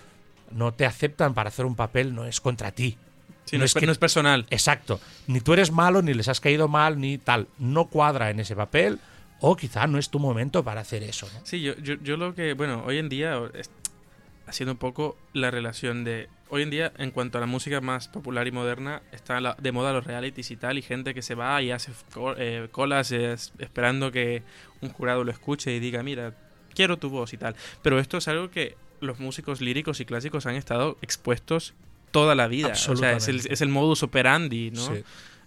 no 0.51 0.73
te 0.75 0.85
aceptan 0.87 1.33
para 1.35 1.49
hacer 1.49 1.65
un 1.65 1.75
papel 1.77 2.15
no 2.15 2.27
es 2.27 2.41
contra 2.41 2.73
ti 2.73 2.99
Sí, 3.45 3.57
no, 3.57 3.61
No 3.61 3.65
es, 3.67 3.75
que- 3.75 3.85
no 3.87 3.93
es 3.93 3.99
personal. 3.99 4.47
exacto 4.51 5.01
ni 5.27 5.41
tú 5.41 5.53
eres 5.53 5.71
malo 5.71 6.01
ni 6.03 6.15
les 6.15 6.29
has 6.29 6.41
caído 6.41 6.67
mal 6.69 6.99
ni 6.99 7.19
tal 7.19 7.47
no 7.59 7.87
cuadra 7.87 8.31
en 8.31 8.41
ese 8.41 8.57
papel 8.57 8.99
o 9.41 9.55
quizá 9.57 9.87
no 9.87 9.99
es 9.99 10.09
tu 10.09 10.19
momento 10.19 10.65
para 10.65 10.81
hacer 10.81 11.03
eso 11.03 11.29
¿no? 11.35 11.41
Sí, 11.45 11.61
yo, 11.61 11.75
yo, 11.77 11.95
yo 12.03 12.17
lo 12.17 12.35
que, 12.35 12.55
bueno, 12.55 12.83
hoy 12.87 12.97
en 12.99 13.09
día, 13.11 13.39
haciendo 14.47 14.73
un 14.73 14.79
poco 14.79 15.17
la 15.33 15.51
relación 15.51 16.05
de, 16.05 16.29
hoy 16.49 16.63
en 16.63 16.71
día, 16.71 16.93
en 16.99 17.11
cuanto 17.11 17.39
a 17.39 17.41
la 17.41 17.47
música 17.47 17.81
más 17.81 18.09
popular 18.09 18.47
y 18.47 18.53
moderna, 18.53 19.03
está 19.13 19.41
la- 19.41 19.57
de 19.61 19.73
moda 19.73 19.93
los 19.93 20.05
realities 20.07 20.51
y 20.51 20.57
tal, 20.57 20.79
y 20.79 20.83
gente 20.83 21.13
que 21.15 21.23
se 21.23 21.35
va 21.35 21.61
y 21.63 21.71
hace 21.71 21.93
eh, 22.39 22.69
colas 22.71 23.11
eh, 23.13 23.33
es- 23.33 23.53
esperando 23.59 24.13
que 24.13 24.43
un 24.81 24.91
jurado 24.91 25.25
lo 25.25 25.31
escuche 25.31 25.75
y 25.75 25.81
diga, 25.81 26.03
mira, 26.03 26.35
quiero 26.75 26.99
tu 26.99 27.11
voz 27.11 27.33
y 27.33 27.39
tal. 27.39 27.55
Pero 27.83 27.99
esto 27.99 28.19
es 28.19 28.29
algo 28.29 28.51
que 28.51 28.77
los 29.01 29.19
músicos 29.19 29.61
líricos 29.61 30.01
y 30.01 30.05
clásicos 30.05 30.47
han 30.47 30.55
estado 30.55 30.97
expuestos 31.03 31.75
toda 32.14 32.35
la 32.35 32.47
vida. 32.49 32.68
O 32.68 32.75
sea, 32.75 32.92
es 32.94 33.28
el, 33.28 33.37
Absolutamente. 33.37 33.52
es 33.52 33.61
el 33.61 33.68
modus 33.68 34.02
operandi, 34.02 34.71
¿no? 34.71 34.87
Sí. 34.94 35.02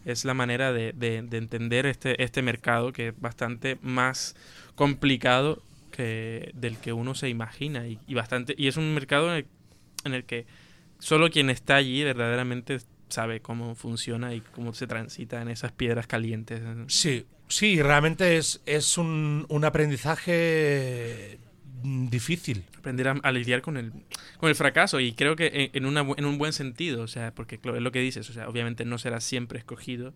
es 0.05 0.24
la 0.25 0.33
manera 0.36 0.71
de, 0.71 0.93
de- 0.93 1.21
de 1.24 1.38
entender 1.38 1.86
este, 1.88 2.21
este 2.24 2.41
mercado 2.41 2.93
que 2.93 3.07
es 3.09 3.13
bastante 3.19 3.77
más 3.81 4.36
complicado 4.75 5.62
que 5.91 6.51
del 6.53 6.77
que 6.77 6.93
uno 6.93 7.15
se 7.15 7.27
imagina 7.29 7.88
y, 7.88 7.97
y 8.07 8.13
bastante 8.13 8.53
y 8.57 8.67
es 8.67 8.77
un 8.77 8.93
mercado 8.93 9.31
en 9.31 9.38
el, 9.38 9.45
en 10.05 10.13
el 10.13 10.24
que 10.24 10.45
solo 11.00 11.29
quien 11.29 11.50
está 11.50 11.75
allí 11.77 12.03
verdaderamente 12.03 12.79
sabe 13.09 13.39
cómo 13.39 13.74
funciona 13.75 14.33
y 14.36 14.41
cómo 14.41 14.74
se 14.74 14.86
transita 14.88 15.41
en 15.41 15.47
esas 15.50 15.71
piedras 15.71 16.07
calientes. 16.07 16.62
Sí, 16.88 17.25
sí, 17.47 17.81
realmente 17.81 18.38
es, 18.38 18.62
es 18.65 18.97
un, 18.97 19.45
un 19.50 19.63
aprendizaje 19.65 21.39
difícil. 21.84 22.63
Aprender 22.77 23.07
a, 23.10 23.12
a 23.24 23.31
lidiar 23.31 23.62
con 23.62 23.77
el, 23.77 23.91
con 24.38 24.50
el 24.50 24.55
fracaso 24.55 25.00
y 25.00 25.13
creo 25.13 25.36
que 25.36 25.72
en, 25.74 25.86
una 25.86 26.01
en 26.01 26.25
un 26.25 26.38
buen 26.38 26.53
sentido, 26.53 27.03
o 27.03 27.07
sea, 27.07 27.34
porque 27.34 27.60
es 27.63 27.81
lo 27.81 27.91
que 27.91 28.00
dices, 28.00 28.29
o 28.29 28.34
sea, 28.34 28.48
obviamente 28.50 28.86
no 28.86 28.98
será 28.98 29.19
siempre 29.22 29.60
escogido 29.60 30.13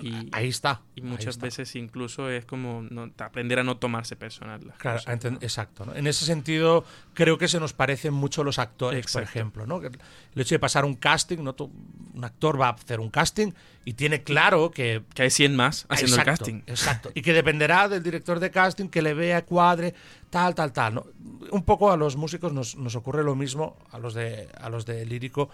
y, 0.00 0.28
Ahí 0.30 0.48
está. 0.48 0.82
y 0.94 1.00
muchas 1.02 1.34
está. 1.34 1.46
veces 1.46 1.74
incluso 1.74 2.30
es 2.30 2.44
como 2.44 2.86
no- 2.90 3.10
aprender 3.18 3.58
a 3.58 3.64
no 3.64 3.76
tomarse 3.78 4.14
personal 4.14 4.64
las 4.64 4.76
Claro, 4.78 4.98
cosas, 5.00 5.24
¿no? 5.32 5.38
exacto. 5.40 5.84
¿no? 5.84 5.96
En 5.96 6.06
ese 6.06 6.24
sentido, 6.24 6.84
creo 7.12 7.38
que 7.38 7.48
se 7.48 7.58
nos 7.58 7.72
parecen 7.72 8.14
mucho 8.14 8.44
los 8.44 8.60
actores, 8.60 9.00
por 9.12 9.22
Exacto. 9.22 9.28
ejemplo. 9.28 9.66
¿no? 9.66 9.82
El 9.82 10.40
hecho 10.40 10.54
de 10.54 10.58
pasar 10.60 10.84
un 10.84 10.94
casting, 10.94 11.38
¿no? 11.42 11.54
Tú- 11.56 11.72
un 12.20 12.24
actor 12.26 12.60
va 12.60 12.68
a 12.68 12.72
hacer 12.72 13.00
un 13.00 13.08
casting 13.10 13.52
y 13.84 13.94
tiene 13.94 14.22
claro 14.22 14.70
que. 14.70 15.02
Que 15.14 15.22
hay 15.22 15.30
100 15.30 15.56
más 15.56 15.86
haciendo 15.88 16.16
exacto, 16.16 16.30
el 16.30 16.38
casting. 16.38 16.62
Exacto. 16.66 17.10
Y 17.14 17.22
que 17.22 17.32
dependerá 17.32 17.88
del 17.88 18.02
director 18.02 18.38
de 18.38 18.50
casting 18.50 18.88
que 18.88 19.00
le 19.02 19.14
vea, 19.14 19.44
cuadre, 19.44 19.94
tal, 20.28 20.54
tal, 20.54 20.72
tal. 20.72 20.94
¿no? 20.94 21.06
Un 21.50 21.64
poco 21.64 21.90
a 21.90 21.96
los 21.96 22.16
músicos 22.16 22.52
nos, 22.52 22.76
nos 22.76 22.94
ocurre 22.94 23.24
lo 23.24 23.34
mismo, 23.34 23.76
a 23.90 23.98
los 23.98 24.12
de, 24.14 24.48
a 24.60 24.68
los 24.68 24.84
de 24.84 25.06
lírico, 25.06 25.48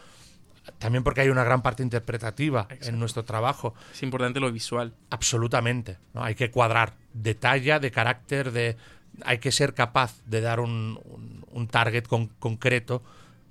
también 0.79 1.05
porque 1.05 1.21
hay 1.21 1.29
una 1.29 1.45
gran 1.45 1.63
parte 1.63 1.83
interpretativa 1.85 2.63
Exacto. 2.63 2.89
en 2.89 2.99
nuestro 2.99 3.25
trabajo. 3.25 3.75
Es 3.93 4.03
importante 4.03 4.41
lo 4.41 4.51
visual. 4.51 4.93
Absolutamente. 5.11 5.99
¿no? 6.15 6.25
Hay 6.25 6.35
que 6.35 6.51
cuadrar 6.51 6.95
de 7.15 7.35
talla, 7.37 7.79
de 7.79 7.91
carácter, 7.93 8.51
de 8.51 8.77
hay 9.25 9.39
que 9.39 9.53
ser 9.53 9.73
capaz 9.73 10.15
de 10.27 10.41
dar 10.41 10.59
un, 10.61 11.01
un- 11.05 11.45
un 11.51 11.69
target 11.69 12.05
con- 12.07 12.27
concreto 12.39 13.03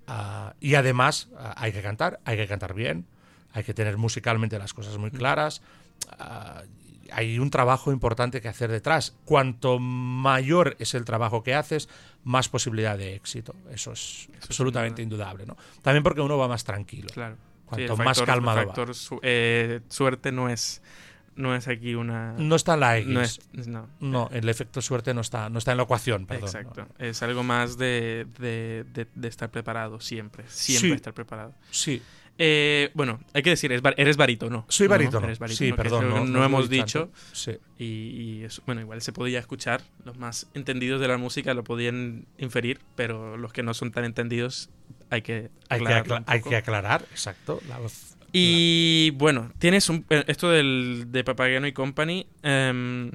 ah, 0.07 0.53
y 0.59 0.75
además 0.75 1.29
ah, 1.37 1.53
hay 1.57 1.71
que 1.71 1.81
cantar, 1.81 2.19
hay 2.25 2.37
que 2.37 2.47
cantar 2.47 2.73
bien, 2.73 3.05
hay 3.53 3.63
que 3.63 3.73
tener 3.73 3.97
musicalmente 3.97 4.57
las 4.59 4.73
cosas 4.73 4.97
muy 4.97 5.11
claras. 5.11 5.61
ah, 6.19 6.63
hay 7.11 7.37
un 7.37 7.51
trabajo 7.51 7.91
importante 7.91 8.41
que 8.41 8.47
hacer 8.47 8.71
detrás. 8.71 9.15
Cuanto 9.25 9.77
mayor 9.79 10.75
es 10.79 10.95
el 10.95 11.05
trabajo 11.05 11.43
que 11.43 11.53
haces, 11.53 11.87
más 12.23 12.49
posibilidad 12.49 12.97
de 12.97 13.13
éxito. 13.15 13.55
Eso 13.71 13.91
es 13.91 14.27
absolutamente 14.43 15.03
indudable. 15.03 15.45
¿no? 15.45 15.55
También 15.83 16.01
porque 16.03 16.21
uno 16.21 16.35
va 16.37 16.47
más 16.47 16.63
tranquilo. 16.63 17.07
Claro. 17.13 17.37
Cuanto 17.67 17.95
más 17.97 18.17
factor- 18.17 18.25
calmado 18.25 18.59
el 18.59 18.65
va. 18.65 18.69
factor 18.69 18.95
su- 18.95 19.19
eh, 19.21 19.81
suerte 19.87 20.31
no 20.31 20.49
es, 20.49 20.81
no 21.35 21.55
es 21.55 21.67
aquí 21.67 21.95
una. 21.95 22.33
No 22.37 22.55
está 22.55 22.75
en 22.75 22.79
la 22.79 22.97
X. 22.97 23.07
no 23.13 23.21
es. 23.21 23.39
No. 23.67 23.89
No, 23.99 24.29
el 24.33 24.47
efecto 24.49 24.81
suerte 24.81 25.13
no 25.13 25.21
está, 25.21 25.49
no 25.49 25.59
está 25.59 25.71
en 25.71 25.77
la 25.77 25.83
ecuación, 25.83 26.25
perdón. 26.25 26.45
Exacto. 26.47 26.87
Es 26.99 27.21
algo 27.23 27.43
más 27.43 27.77
de, 27.77 28.25
de, 28.39 28.85
de- 28.93 29.07
de 29.13 29.27
estar 29.27 29.49
preparado 29.51 29.99
siempre. 29.99 30.43
Siempre 30.47 30.89
Sí. 30.89 30.95
estar 30.95 31.13
preparado. 31.13 31.53
Sí, 31.71 32.01
Eh, 32.37 32.91
bueno, 32.95 33.21
hay 33.33 33.43
que 33.43 33.51
decir, 33.51 33.71
eres 33.71 34.17
barítono. 34.17 34.65
soy 34.67 34.87
¿no? 34.87 34.91
barítono. 34.91 35.25
Barítono, 35.25 35.47
sí, 35.53 35.71
perdón. 35.71 36.09
No, 36.09 36.25
no, 36.25 36.43
hemos 36.43 36.65
he 36.65 36.67
dicho. 36.67 37.09
Sí. 37.31 37.57
Y, 37.79 37.85
y 37.85 38.43
eso- 38.43 38.61
bueno, 38.65 38.81
igual 38.81 39.01
se 39.01 39.13
podía 39.13 39.39
escuchar. 39.39 39.81
Los 40.03 40.17
más 40.17 40.47
entendidos 40.53 40.99
de 40.99 41.07
la 41.07 41.17
música 41.17 41.53
lo 41.53 41.63
podían 41.63 42.25
inferir, 42.37 42.81
pero 42.97 43.37
los 43.37 43.53
que 43.53 43.63
no 43.63 43.73
son 43.73 43.91
tan 43.91 44.03
entendidos 44.03 44.69
hay 45.09 45.21
que 45.21 45.49
Hay, 45.69 45.79
que 45.81 45.93
acla- 45.93 46.23
hay 46.27 46.41
que 46.41 46.57
aclarar, 46.57 47.03
exacto. 47.11 47.61
La 47.69 47.77
voz. 47.77 48.14
Y 48.37 49.11
bueno, 49.11 49.51
tienes 49.59 49.87
un, 49.89 50.05
eh, 50.09 50.25
esto 50.27 50.49
del, 50.49 51.05
de 51.07 51.23
Papageno 51.23 51.67
y 51.67 51.71
Company. 51.71 52.27
em, 52.43 53.11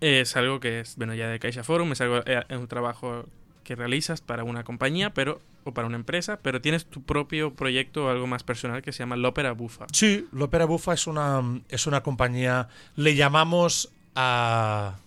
es 0.00 0.36
algo 0.36 0.60
que 0.60 0.80
es, 0.80 0.96
bueno, 0.96 1.14
ya 1.14 1.28
de 1.28 1.38
Caixa 1.38 1.64
Forum, 1.64 1.90
es 1.92 2.00
algo, 2.00 2.18
eh, 2.24 2.44
es 2.48 2.56
un 2.56 2.68
trabajo 2.68 3.26
que 3.64 3.74
realizas 3.74 4.20
para 4.20 4.44
una 4.44 4.62
compañía, 4.62 5.12
pero 5.12 5.40
o 5.64 5.74
para 5.74 5.88
una 5.88 5.96
empresa, 5.96 6.38
pero 6.40 6.60
tienes 6.60 6.86
tu 6.86 7.02
propio 7.02 7.54
proyecto 7.54 8.06
o 8.06 8.08
algo 8.08 8.28
más 8.28 8.44
personal 8.44 8.82
que 8.82 8.92
se 8.92 9.00
llama 9.00 9.16
L'Opera 9.16 9.50
Bufa. 9.52 9.86
Sí, 9.92 10.28
L'Opera 10.30 10.64
Bufa 10.64 10.94
es 10.94 11.08
una, 11.08 11.42
es 11.68 11.88
una 11.88 12.02
compañía. 12.02 12.68
Le 12.94 13.16
llamamos 13.16 13.90
a. 14.14 14.98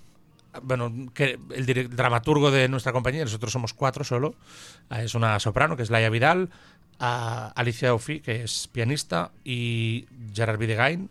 Bueno, 0.63 0.91
que 1.13 1.39
el 1.55 1.95
dramaturgo 1.95 2.51
de 2.51 2.67
nuestra 2.67 2.91
compañía, 2.91 3.23
nosotros 3.23 3.53
somos 3.53 3.73
cuatro 3.73 4.03
solo, 4.03 4.35
es 4.89 5.13
una 5.13 5.39
soprano 5.39 5.77
que 5.77 5.83
es 5.83 5.91
Laia 5.91 6.09
Vidal, 6.09 6.49
a 6.99 7.47
Alicia 7.55 7.93
Ofi, 7.93 8.19
que 8.19 8.43
es 8.43 8.67
pianista, 8.67 9.31
y 9.43 10.05
Gerard 10.33 10.59
Videgain, 10.59 11.09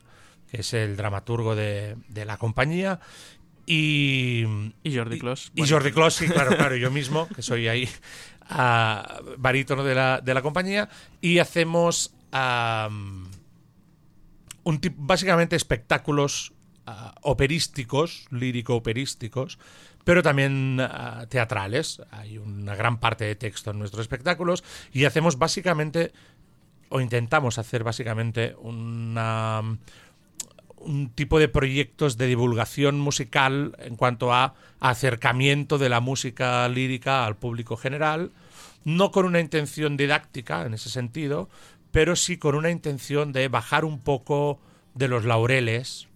que 0.51 0.61
es 0.61 0.75
el 0.75 0.97
dramaturgo 0.97 1.57
de, 1.57 1.97
de 2.09 2.25
la 2.25 2.37
compañía, 2.37 3.01
y, 3.69 4.45
Y 4.83 4.97
Jordi 4.97 5.19
Clos. 5.19 5.53
Y 5.55 5.69
Jordi 5.69 5.93
Clos, 5.93 6.15
sí, 6.15 6.27
claro, 6.27 6.51
claro, 6.57 6.75
yo 6.77 6.91
mismo, 6.91 7.29
que 7.29 7.43
soy 7.43 7.69
ahí 7.69 7.87
ah, 8.49 9.21
barítono 9.37 9.85
de 9.85 9.95
la, 9.95 10.23
de 10.23 10.33
la 10.33 10.41
compañía, 10.41 10.89
y 11.21 11.39
hacemos 11.39 12.15
un 12.33 13.29
básicamente 14.97 15.55
espectáculos 15.55 16.55
ah, 16.87 17.15
operísticos, 17.21 18.27
lírico-operísticos, 18.31 19.59
pero 20.09 20.23
también 20.23 20.81
ah, 20.81 21.27
teatrales. 21.29 22.01
Hay 22.11 22.39
una 22.39 22.75
gran 22.75 22.99
parte 22.99 23.27
de 23.27 23.35
texto 23.37 23.73
en 23.73 23.79
nuestros 23.79 24.01
espectáculos 24.01 24.65
y 24.91 25.05
hacemos 25.05 25.39
básicamente, 25.39 26.13
o 26.89 27.03
intentamos 27.03 27.59
hacer 27.59 27.85
básicamente, 27.85 28.57
una, 28.59 29.61
un 30.79 31.11
tipo 31.11 31.39
de 31.39 31.49
proyectos 31.49 32.17
de 32.17 32.27
divulgación 32.27 32.99
musical 32.99 33.77
en 33.81 33.97
cuanto 33.97 34.33
a 34.33 34.55
acercamiento 34.81 35.77
de 35.77 35.91
la 35.91 36.01
música 36.01 36.67
lírica 36.71 37.27
al 37.27 37.37
público 37.37 37.77
general, 37.77 38.33
no 38.85 39.11
con 39.11 39.27
una 39.27 39.41
intención 39.41 39.99
didáctica 39.99 40.65
en 40.65 40.73
ese 40.73 40.89
sentido, 40.89 41.51
pero 41.91 42.17
sí 42.17 42.39
con 42.39 42.55
una 42.55 42.71
intención 42.71 43.35
de 43.35 43.49
bajar 43.49 43.85
un 43.85 44.01
poco 44.01 44.59
de 44.95 45.09
los 45.09 45.27
laureles 45.27 46.09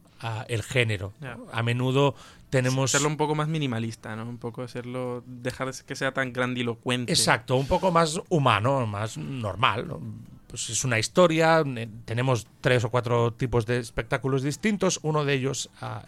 el 0.49 0.63
género. 0.63 1.13
A 1.53 1.63
menudo 1.63 2.15
tenemos... 2.53 2.91
Hacerlo 2.95 3.09
un 3.09 3.17
poco 3.17 3.35
más 3.35 3.49
minimalista, 3.49 4.15
¿no? 4.15 4.29
Un 4.29 4.37
poco 4.39 4.63
hacerlo. 4.63 5.25
Dejar 5.27 5.73
de 5.73 5.85
que 5.85 5.97
sea 5.97 6.13
tan 6.13 6.33
grandilocuente. 6.33 7.11
Exacto, 7.13 7.57
un 7.57 7.67
poco 7.67 7.91
más 7.91 8.21
humano, 8.29 8.87
más 8.87 9.17
normal. 9.17 9.89
¿no? 9.89 10.01
Pues 10.47 10.69
es 10.69 10.85
una 10.85 10.99
historia, 10.99 11.65
eh, 11.67 11.89
tenemos 12.05 12.47
tres 12.61 12.85
o 12.85 12.91
cuatro 12.91 13.33
tipos 13.33 13.65
de 13.65 13.79
espectáculos 13.79 14.43
distintos, 14.43 15.01
uno 15.03 15.25
de 15.25 15.33
ellos... 15.35 15.71
ah, 15.81 16.05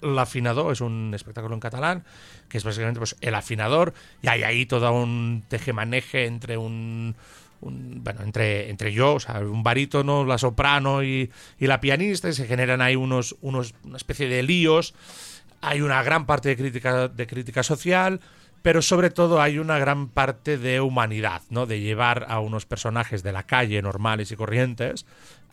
el 0.00 0.16
afinador 0.16 0.72
es 0.72 0.80
un 0.80 1.10
espectáculo 1.12 1.54
en 1.54 1.60
catalán 1.60 2.04
que 2.48 2.58
es 2.58 2.62
básicamente 2.62 3.00
pues, 3.00 3.16
el 3.20 3.34
afinador 3.34 3.94
y 4.22 4.28
hay 4.28 4.44
ahí 4.44 4.64
todo 4.64 4.92
un 4.92 5.42
tejemaneje 5.48 6.26
entre 6.26 6.56
un, 6.56 7.16
un- 7.60 8.04
bueno 8.04 8.22
entre 8.22 8.70
entre 8.70 8.92
yo 8.92 9.14
o 9.14 9.18
sea 9.18 9.40
un 9.40 9.64
barítono 9.64 10.24
la 10.24 10.38
soprano 10.38 11.02
y, 11.02 11.32
y 11.58 11.66
la 11.66 11.80
pianista 11.80 12.28
y 12.28 12.32
se 12.32 12.46
generan 12.46 12.80
ahí 12.80 12.94
unos 12.94 13.34
unos 13.40 13.74
una 13.82 13.96
especie 13.96 14.28
de 14.28 14.44
líos 14.44 14.94
hay 15.60 15.80
una 15.80 16.02
gran 16.02 16.26
parte 16.26 16.50
de 16.50 16.56
crítica 16.56 17.08
de 17.08 17.26
crítica 17.26 17.62
social 17.62 18.20
pero 18.62 18.82
sobre 18.82 19.10
todo 19.10 19.40
hay 19.40 19.58
una 19.58 19.78
gran 19.78 20.08
parte 20.08 20.58
de 20.58 20.80
humanidad, 20.80 21.42
¿no? 21.50 21.66
De 21.66 21.80
llevar 21.80 22.26
a 22.28 22.40
unos 22.40 22.66
personajes 22.66 23.22
de 23.22 23.32
la 23.32 23.44
calle 23.44 23.80
normales 23.82 24.32
y 24.32 24.36
corrientes 24.36 25.06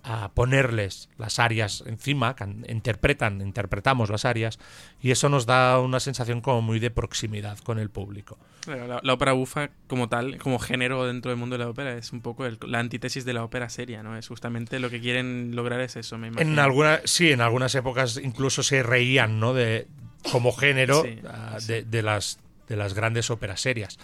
a 0.08 0.30
ponerles 0.34 1.10
las 1.18 1.40
arias 1.40 1.84
encima, 1.88 2.36
can- 2.36 2.64
interpretan, 2.70 3.42
interpretamos 3.42 4.10
las 4.12 4.24
arias 4.24 4.60
y 5.02 5.10
eso 5.12 5.30
nos 5.30 5.48
da 5.48 5.80
una 5.80 6.00
sensación 6.00 6.42
como 6.42 6.62
muy 6.62 6.80
de 6.80 6.92
proximidad 6.92 7.58
con 7.60 7.80
el 7.80 7.90
público. 7.90 8.38
Claro, 8.62 8.88
La, 8.88 9.00
la 9.02 9.14
ópera 9.14 9.34
bufa, 9.34 9.72
como 9.88 10.08
tal, 10.08 10.38
como 10.38 10.60
género 10.60 11.06
dentro 11.08 11.32
del 11.32 11.40
mundo 11.40 11.58
de 11.58 11.64
la 11.64 11.70
ópera, 11.70 11.98
es 11.98 12.14
un 12.14 12.22
poco 12.22 12.46
el- 12.46 12.60
la 12.68 12.80
antítesis 12.80 13.26
de 13.26 13.34
la 13.34 13.44
ópera 13.44 13.68
seria, 13.70 14.04
¿no? 14.04 14.16
Es 14.16 14.28
justamente 14.28 14.80
lo 14.80 14.90
que 14.92 15.02
quieren 15.02 15.56
lograr 15.56 15.82
es 15.82 15.96
eso, 15.96 16.18
me 16.20 16.28
imagino. 16.28 16.52
En 16.52 16.60
alguna, 16.60 17.00
sí, 17.06 17.32
en 17.32 17.42
algunas 17.42 17.74
épocas 17.74 18.18
incluso 18.24 18.62
se 18.62 18.84
reían, 18.84 19.40
¿no? 19.40 19.54
De 19.56 19.88
como 20.32 20.52
género 20.52 21.02
Sí, 21.04 21.20
ah, 21.28 21.56
sí. 21.60 21.68
De, 21.68 21.84
de 21.84 22.02
las 22.04 22.40
de 22.68 22.76
las 22.76 22.94
grandes 22.96 23.30
óperas 23.30 23.62
serias. 23.62 23.98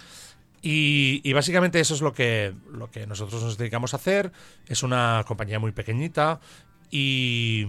Y, 0.62 1.22
y 1.24 1.34
básicamente 1.34 1.80
eso 1.80 1.96
es 1.96 2.02
lo 2.02 2.14
que, 2.14 2.54
lo 2.72 2.92
que 2.92 3.08
nosotros 3.08 3.42
nos 3.44 3.58
dedicamos 3.58 3.94
a 3.94 3.98
hacer. 3.98 4.32
Es 4.68 4.84
una 4.84 5.24
compañía 5.28 5.58
muy 5.60 5.72
pequeñita 5.72 6.40
y, 6.92 7.66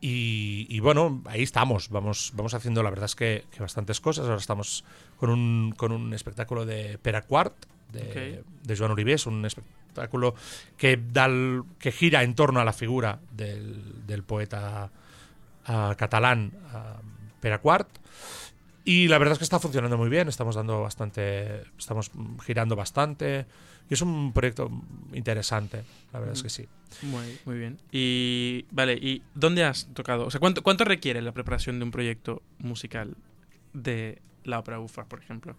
y, 0.00 0.66
y 0.70 0.80
bueno, 0.80 1.22
ahí 1.26 1.42
estamos. 1.42 1.88
Vamos, 1.90 2.32
vamos 2.34 2.54
haciendo, 2.54 2.82
la 2.82 2.90
verdad 2.90 3.06
es 3.06 3.14
que, 3.14 3.44
que 3.50 3.60
bastantes 3.60 4.00
cosas. 4.00 4.24
Ahora 4.24 4.38
estamos 4.38 4.84
con 5.18 5.30
un, 5.30 5.74
con 5.76 5.92
un 5.92 6.14
espectáculo 6.14 6.64
de 6.64 6.98
Peraquart, 6.98 7.54
de, 7.92 8.42
Joan 8.76 8.92
Uribés, 8.92 9.26
un 9.26 9.44
espectáculo 9.44 10.34
que, 10.76 10.98
da 11.12 11.26
el- 11.26 11.62
que 11.78 11.92
gira 11.92 12.22
en 12.22 12.34
torno 12.34 12.60
a 12.60 12.64
la 12.64 12.72
figura 12.72 13.20
del, 13.32 14.06
del 14.06 14.22
poeta 14.22 14.90
ah, 15.66 15.94
catalán 15.96 16.52
ah, 16.72 17.00
Peraquart. 17.40 17.88
Y 18.88 19.08
la 19.08 19.18
verdad 19.18 19.32
es 19.32 19.38
que 19.38 19.44
está 19.44 19.58
funcionando 19.58 19.98
muy 19.98 20.08
bien, 20.08 20.28
estamos 20.28 20.54
dando 20.54 20.80
bastante, 20.80 21.64
estamos 21.76 22.14
mm, 22.14 22.38
girando 22.38 22.76
bastante. 22.76 23.44
Y 23.90 23.94
es 23.94 24.00
un 24.00 24.32
proyecto 24.32 24.70
interesante, 25.12 25.82
la 26.12 26.20
verdad 26.20 26.36
es 26.36 26.42
que 26.44 26.48
sí. 26.48 26.68
Muy, 27.02 27.36
muy 27.44 27.58
bien. 27.58 27.78
Y, 27.90 28.64
vale, 28.70 28.94
¿y 28.94 29.22
dónde 29.34 29.64
has 29.64 29.88
tocado? 29.92 30.26
O 30.26 30.30
sea, 30.30 30.38
¿cuánto, 30.38 30.62
¿cuánto 30.62 30.84
requiere 30.84 31.20
la 31.20 31.32
preparación 31.32 31.80
de 31.80 31.84
un 31.84 31.90
proyecto 31.90 32.42
musical 32.60 33.16
de 33.72 34.22
la 34.44 34.60
ópera 34.60 34.78
bufa, 34.78 35.04
por 35.06 35.18
ejemplo? 35.18 35.56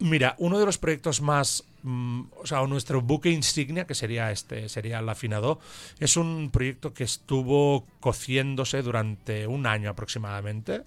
Mira, 0.00 0.34
uno 0.38 0.58
de 0.58 0.66
los 0.66 0.78
proyectos 0.78 1.20
más, 1.20 1.64
mm, 1.84 2.22
o 2.42 2.46
sea, 2.46 2.66
nuestro 2.66 3.02
buque 3.02 3.30
insignia, 3.30 3.86
que 3.86 3.94
sería 3.94 4.32
este, 4.32 4.68
sería 4.68 4.98
el 4.98 5.08
afinador, 5.08 5.60
es 6.00 6.16
un 6.16 6.50
proyecto 6.50 6.92
que 6.92 7.04
estuvo 7.04 7.86
cociéndose 8.00 8.82
durante 8.82 9.46
un 9.46 9.64
año 9.64 9.90
aproximadamente. 9.90 10.82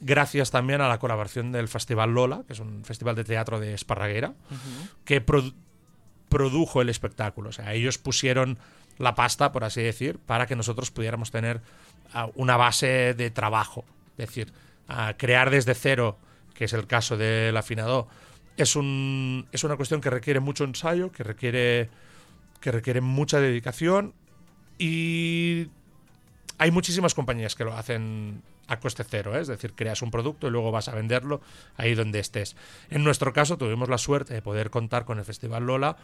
Gracias 0.00 0.50
también 0.50 0.80
a 0.80 0.88
la 0.88 0.98
colaboración 0.98 1.50
del 1.52 1.68
Festival 1.68 2.12
Lola, 2.12 2.42
que 2.46 2.52
es 2.52 2.60
un 2.60 2.84
festival 2.84 3.14
de 3.16 3.24
teatro 3.24 3.58
de 3.60 3.74
Esparraguera, 3.74 4.34
que 5.04 5.24
produ- 5.24 5.54
produjo 6.28 6.82
el 6.82 6.88
espectáculo. 6.88 7.48
O 7.50 7.52
sea, 7.52 7.72
ellos 7.72 7.98
pusieron 7.98 8.58
la 8.98 9.14
pasta, 9.14 9.50
por 9.52 9.64
así 9.64 9.82
decir, 9.82 10.18
para 10.18 10.46
que 10.46 10.56
nosotros 10.56 10.90
pudiéramos 10.90 11.30
tener 11.30 11.60
ah, 12.12 12.28
una 12.34 12.56
base 12.56 13.14
de 13.14 13.30
trabajo. 13.30 13.84
Es 14.18 14.28
decir, 14.28 14.52
ah, 14.88 15.14
crear 15.16 15.50
desde 15.50 15.74
cero, 15.74 16.18
que 16.54 16.66
es 16.66 16.72
el 16.72 16.86
caso 16.86 17.16
del 17.16 17.56
afinador, 17.56 18.06
es, 18.56 18.76
un, 18.76 19.46
es 19.52 19.64
una 19.64 19.76
cuestión 19.76 20.00
que 20.00 20.10
requiere 20.10 20.38
mucho 20.40 20.64
ensayo, 20.64 21.10
que 21.10 21.24
requiere, 21.24 21.88
que 22.60 22.70
requiere 22.70 23.00
mucha 23.00 23.40
dedicación 23.40 24.12
y 24.78 25.68
hay 26.58 26.70
muchísimas 26.70 27.14
compañías 27.14 27.54
que 27.54 27.64
lo 27.64 27.76
hacen 27.76 28.42
a 28.66 28.80
coste 28.80 29.04
cero, 29.04 29.36
¿eh? 29.36 29.40
es 29.42 29.48
decir, 29.48 29.74
creas 29.74 30.00
un 30.00 30.10
producto 30.10 30.46
y 30.46 30.50
luego 30.50 30.70
vas 30.70 30.88
a 30.88 30.94
venderlo 30.94 31.40
ahí 31.76 31.94
donde 31.94 32.18
estés. 32.20 32.56
En 32.88 33.04
nuestro 33.04 33.32
caso 33.32 33.58
tuvimos 33.58 33.88
la 33.88 33.98
suerte 33.98 34.32
de 34.34 34.40
poder 34.42 34.70
contar 34.70 35.04
con 35.04 35.18
el 35.18 35.24
Festival 35.24 35.64
Lola 35.66 35.96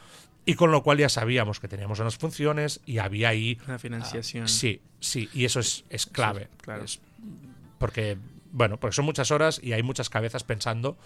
y 0.44 0.54
con 0.54 0.70
lo 0.70 0.82
cual 0.82 0.98
ya 0.98 1.08
sabíamos 1.08 1.58
que 1.60 1.68
teníamos 1.68 2.00
unas 2.00 2.16
funciones 2.18 2.80
y 2.84 2.98
había 2.98 3.30
ahí... 3.30 3.58
La 3.66 3.78
financiación. 3.78 4.44
ah, 4.44 4.48
sí, 4.48 4.82
sí, 5.00 5.28
y 5.32 5.44
eso 5.46 5.60
es, 5.60 5.84
es 5.88 6.04
clave. 6.06 6.48
Claro. 6.60 6.84
Es- 6.84 7.00
porque, 7.78 8.18
bueno, 8.52 8.78
porque 8.78 8.94
son 8.94 9.04
muchas 9.04 9.30
horas 9.30 9.60
y 9.62 9.72
hay 9.72 9.82
muchas 9.82 10.10
cabezas 10.10 10.44
pensando 10.44 10.98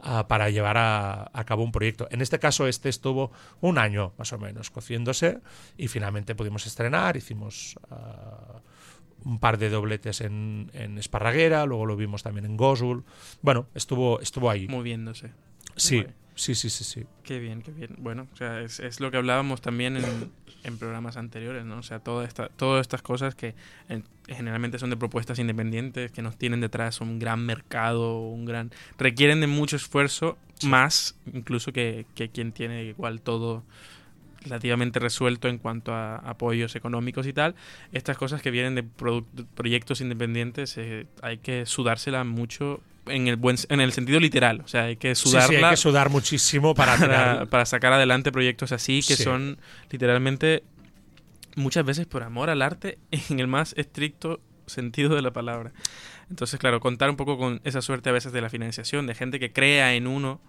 ah, 0.00 0.26
para 0.28 0.50
llevar 0.50 0.76
a, 0.76 1.30
a 1.32 1.44
cabo 1.44 1.62
un 1.62 1.72
proyecto. 1.72 2.08
En 2.10 2.20
este 2.20 2.38
caso, 2.38 2.66
este 2.66 2.88
estuvo 2.88 3.32
un 3.60 3.78
año 3.78 4.12
más 4.18 4.32
o 4.32 4.38
menos 4.38 4.70
cociéndose 4.70 5.40
y 5.76 5.88
finalmente 5.88 6.34
pudimos 6.34 6.66
estrenar, 6.66 7.16
hicimos 7.16 7.78
ah, 7.90 8.60
un 9.24 9.38
par 9.38 9.58
de 9.58 9.70
dobletes 9.70 10.20
en, 10.20 10.70
en 10.74 10.98
Esparraguera, 10.98 11.66
luego 11.66 11.86
lo 11.86 11.96
vimos 11.96 12.22
también 12.22 12.44
en 12.44 12.56
Gosul. 12.56 13.04
Bueno, 13.40 13.66
estuvo, 13.74 14.20
estuvo 14.20 14.50
ahí. 14.50 14.66
Moviéndose. 14.68 15.32
Sí, 15.76 16.04
sí, 16.34 16.54
sí, 16.54 16.70
sí, 16.70 16.84
sí. 16.84 17.06
Qué 17.22 17.38
bien, 17.38 17.62
qué 17.62 17.70
bien. 17.70 17.96
Bueno, 17.98 18.28
o 18.32 18.36
sea, 18.36 18.60
es, 18.60 18.80
es 18.80 19.00
lo 19.00 19.10
que 19.10 19.16
hablábamos 19.16 19.60
también 19.60 19.96
en, 19.96 20.32
en 20.64 20.78
programas 20.78 21.16
anteriores, 21.16 21.64
¿no? 21.64 21.78
O 21.78 21.82
sea, 21.82 21.98
toda 21.98 22.24
esta, 22.24 22.48
todas 22.48 22.82
estas 22.82 23.02
cosas 23.02 23.34
que 23.34 23.54
eh, 23.88 24.02
generalmente 24.28 24.78
son 24.78 24.90
de 24.90 24.96
propuestas 24.96 25.38
independientes, 25.38 26.12
que 26.12 26.22
nos 26.22 26.36
tienen 26.36 26.60
detrás 26.60 27.00
un 27.00 27.18
gran 27.18 27.44
mercado, 27.44 28.18
un 28.18 28.44
gran... 28.44 28.70
requieren 28.98 29.40
de 29.40 29.46
mucho 29.46 29.76
esfuerzo, 29.76 30.38
más 30.64 31.16
incluso 31.32 31.72
que, 31.72 32.06
que 32.14 32.28
quien 32.28 32.52
tiene 32.52 32.84
igual 32.84 33.20
todo 33.20 33.64
relativamente 34.44 34.98
resuelto 34.98 35.48
en 35.48 35.58
cuanto 35.58 35.94
a 35.94 36.16
apoyos 36.16 36.76
económicos 36.76 37.26
y 37.26 37.32
tal. 37.32 37.54
Estas 37.92 38.16
cosas 38.16 38.42
que 38.42 38.50
vienen 38.50 38.74
de 38.74 38.82
proyectos 39.54 40.00
independientes 40.00 40.76
eh, 40.78 41.06
hay 41.22 41.38
que 41.38 41.66
sudársela 41.66 42.24
mucho 42.24 42.80
en 43.06 43.26
el 43.28 43.36
buen 43.36 43.56
en 43.68 43.80
el 43.80 43.92
sentido 43.92 44.20
literal, 44.20 44.60
o 44.64 44.68
sea, 44.68 44.84
hay 44.84 44.96
que 44.96 45.14
sudarla 45.14 45.48
sí, 45.48 45.54
hay 45.64 45.70
que 45.70 45.76
sudar 45.76 46.08
muchísimo 46.10 46.74
para, 46.74 46.96
para, 46.96 47.46
para 47.50 47.66
sacar 47.66 47.92
adelante 47.92 48.30
proyectos 48.32 48.70
así 48.72 49.00
que 49.06 49.16
Sí. 49.16 49.24
son 49.24 49.58
literalmente 49.90 50.62
muchas 51.56 51.84
veces 51.84 52.06
por 52.06 52.22
amor 52.22 52.48
al 52.50 52.62
arte 52.62 52.98
en 53.10 53.40
el 53.40 53.46
más 53.48 53.74
estricto 53.76 54.40
sentido 54.66 55.14
de 55.14 55.22
la 55.22 55.32
palabra. 55.32 55.72
Entonces, 56.30 56.58
claro, 56.58 56.80
contar 56.80 57.10
un 57.10 57.16
poco 57.16 57.36
con 57.36 57.60
esa 57.64 57.82
suerte 57.82 58.08
a 58.08 58.12
veces 58.12 58.32
de 58.32 58.40
la 58.40 58.48
financiación, 58.48 59.06
de 59.06 59.14
gente 59.14 59.38
que 59.38 59.52
crea 59.52 59.94
en 59.94 60.06
uno 60.06 60.40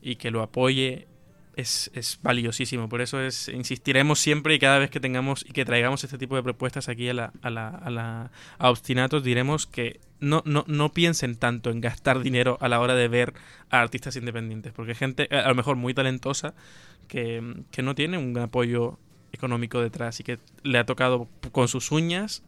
y 0.00 0.16
que 0.16 0.30
lo 0.30 0.42
apoye, 0.42 1.08
es, 1.56 1.90
es 1.94 2.18
valiosísimo. 2.22 2.88
Por 2.88 3.00
eso 3.00 3.20
es 3.20 3.48
insistiremos 3.48 4.18
siempre 4.18 4.54
y 4.54 4.58
cada 4.58 4.78
vez 4.78 4.90
que 4.90 5.00
tengamos 5.00 5.44
y 5.48 5.52
que 5.52 5.64
traigamos 5.64 6.04
este 6.04 6.18
tipo 6.18 6.36
de 6.36 6.42
propuestas 6.42 6.88
aquí 6.88 7.08
a 7.08 7.14
la, 7.14 7.32
a 7.42 7.50
la, 7.50 7.68
a 7.68 7.90
la 7.90 8.30
a 8.58 8.70
Obstinatos, 8.70 9.22
diremos 9.22 9.66
que 9.66 10.00
no, 10.20 10.42
no, 10.46 10.64
no 10.66 10.92
piensen 10.92 11.36
tanto 11.36 11.70
en 11.70 11.80
gastar 11.80 12.20
dinero 12.20 12.58
a 12.60 12.68
la 12.68 12.80
hora 12.80 12.94
de 12.94 13.08
ver 13.08 13.34
a 13.70 13.80
artistas 13.80 14.16
independientes, 14.16 14.72
porque 14.72 14.94
gente 14.94 15.28
a 15.30 15.48
lo 15.48 15.54
mejor 15.54 15.76
muy 15.76 15.94
talentosa 15.94 16.54
que, 17.08 17.64
que 17.70 17.82
no 17.82 17.94
tiene 17.94 18.18
un 18.18 18.36
apoyo 18.38 18.98
económico 19.32 19.80
detrás 19.80 20.20
y 20.20 20.24
que 20.24 20.38
le 20.62 20.78
ha 20.78 20.86
tocado 20.86 21.28
con 21.50 21.68
sus 21.68 21.90
uñas 21.90 22.42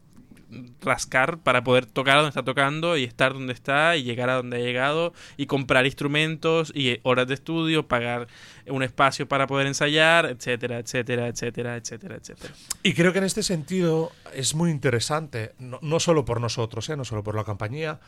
rascar 0.81 1.39
para 1.39 1.65
poder 1.65 1.87
tocar 1.87 2.17
donde 2.17 2.29
está 2.29 2.43
tocando 2.43 2.97
y 2.97 3.05
estar 3.05 3.33
donde 3.33 3.53
está 3.53 3.97
y 3.97 4.03
llegar 4.03 4.31
a 4.31 4.37
donde 4.37 4.57
ha 4.57 4.61
llegado 4.61 5.13
y 5.37 5.47
comprar 5.47 5.87
instrumentos 5.87 6.73
y 6.75 6.89
eh, 6.89 7.01
horas 7.03 7.27
de 7.27 7.35
estudio, 7.35 7.87
pagar 7.87 8.29
un 8.67 8.83
espacio 8.83 9.29
para 9.29 9.47
poder 9.47 9.67
ensayar, 9.67 10.27
etcétera, 10.27 10.79
etcétera, 10.79 11.29
etcétera, 11.29 11.77
etcétera, 11.77 12.17
etcétera. 12.17 12.55
Y 12.83 12.95
creo 12.95 13.13
que 13.13 13.19
en 13.19 13.25
este 13.25 13.43
sentido 13.43 14.13
es 14.35 14.55
muy 14.55 14.71
interesante, 14.71 15.53
no, 15.59 15.79
no 15.83 16.01
solo 16.01 16.25
por 16.25 16.41
nosotros, 16.41 16.89
¿eh? 16.89 16.97
no 16.97 17.05
solo 17.05 17.23
por 17.23 17.35
la 17.35 17.45
compañía, 17.45 18.01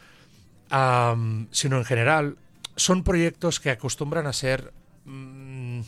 sino 0.69 1.79
en 1.79 1.85
general, 1.85 2.37
son 2.77 3.05
proyectos 3.05 3.61
que 3.61 3.71
acostumbran 3.71 4.27
a 4.27 4.33
ser 4.33 4.73
mm, 5.05 5.81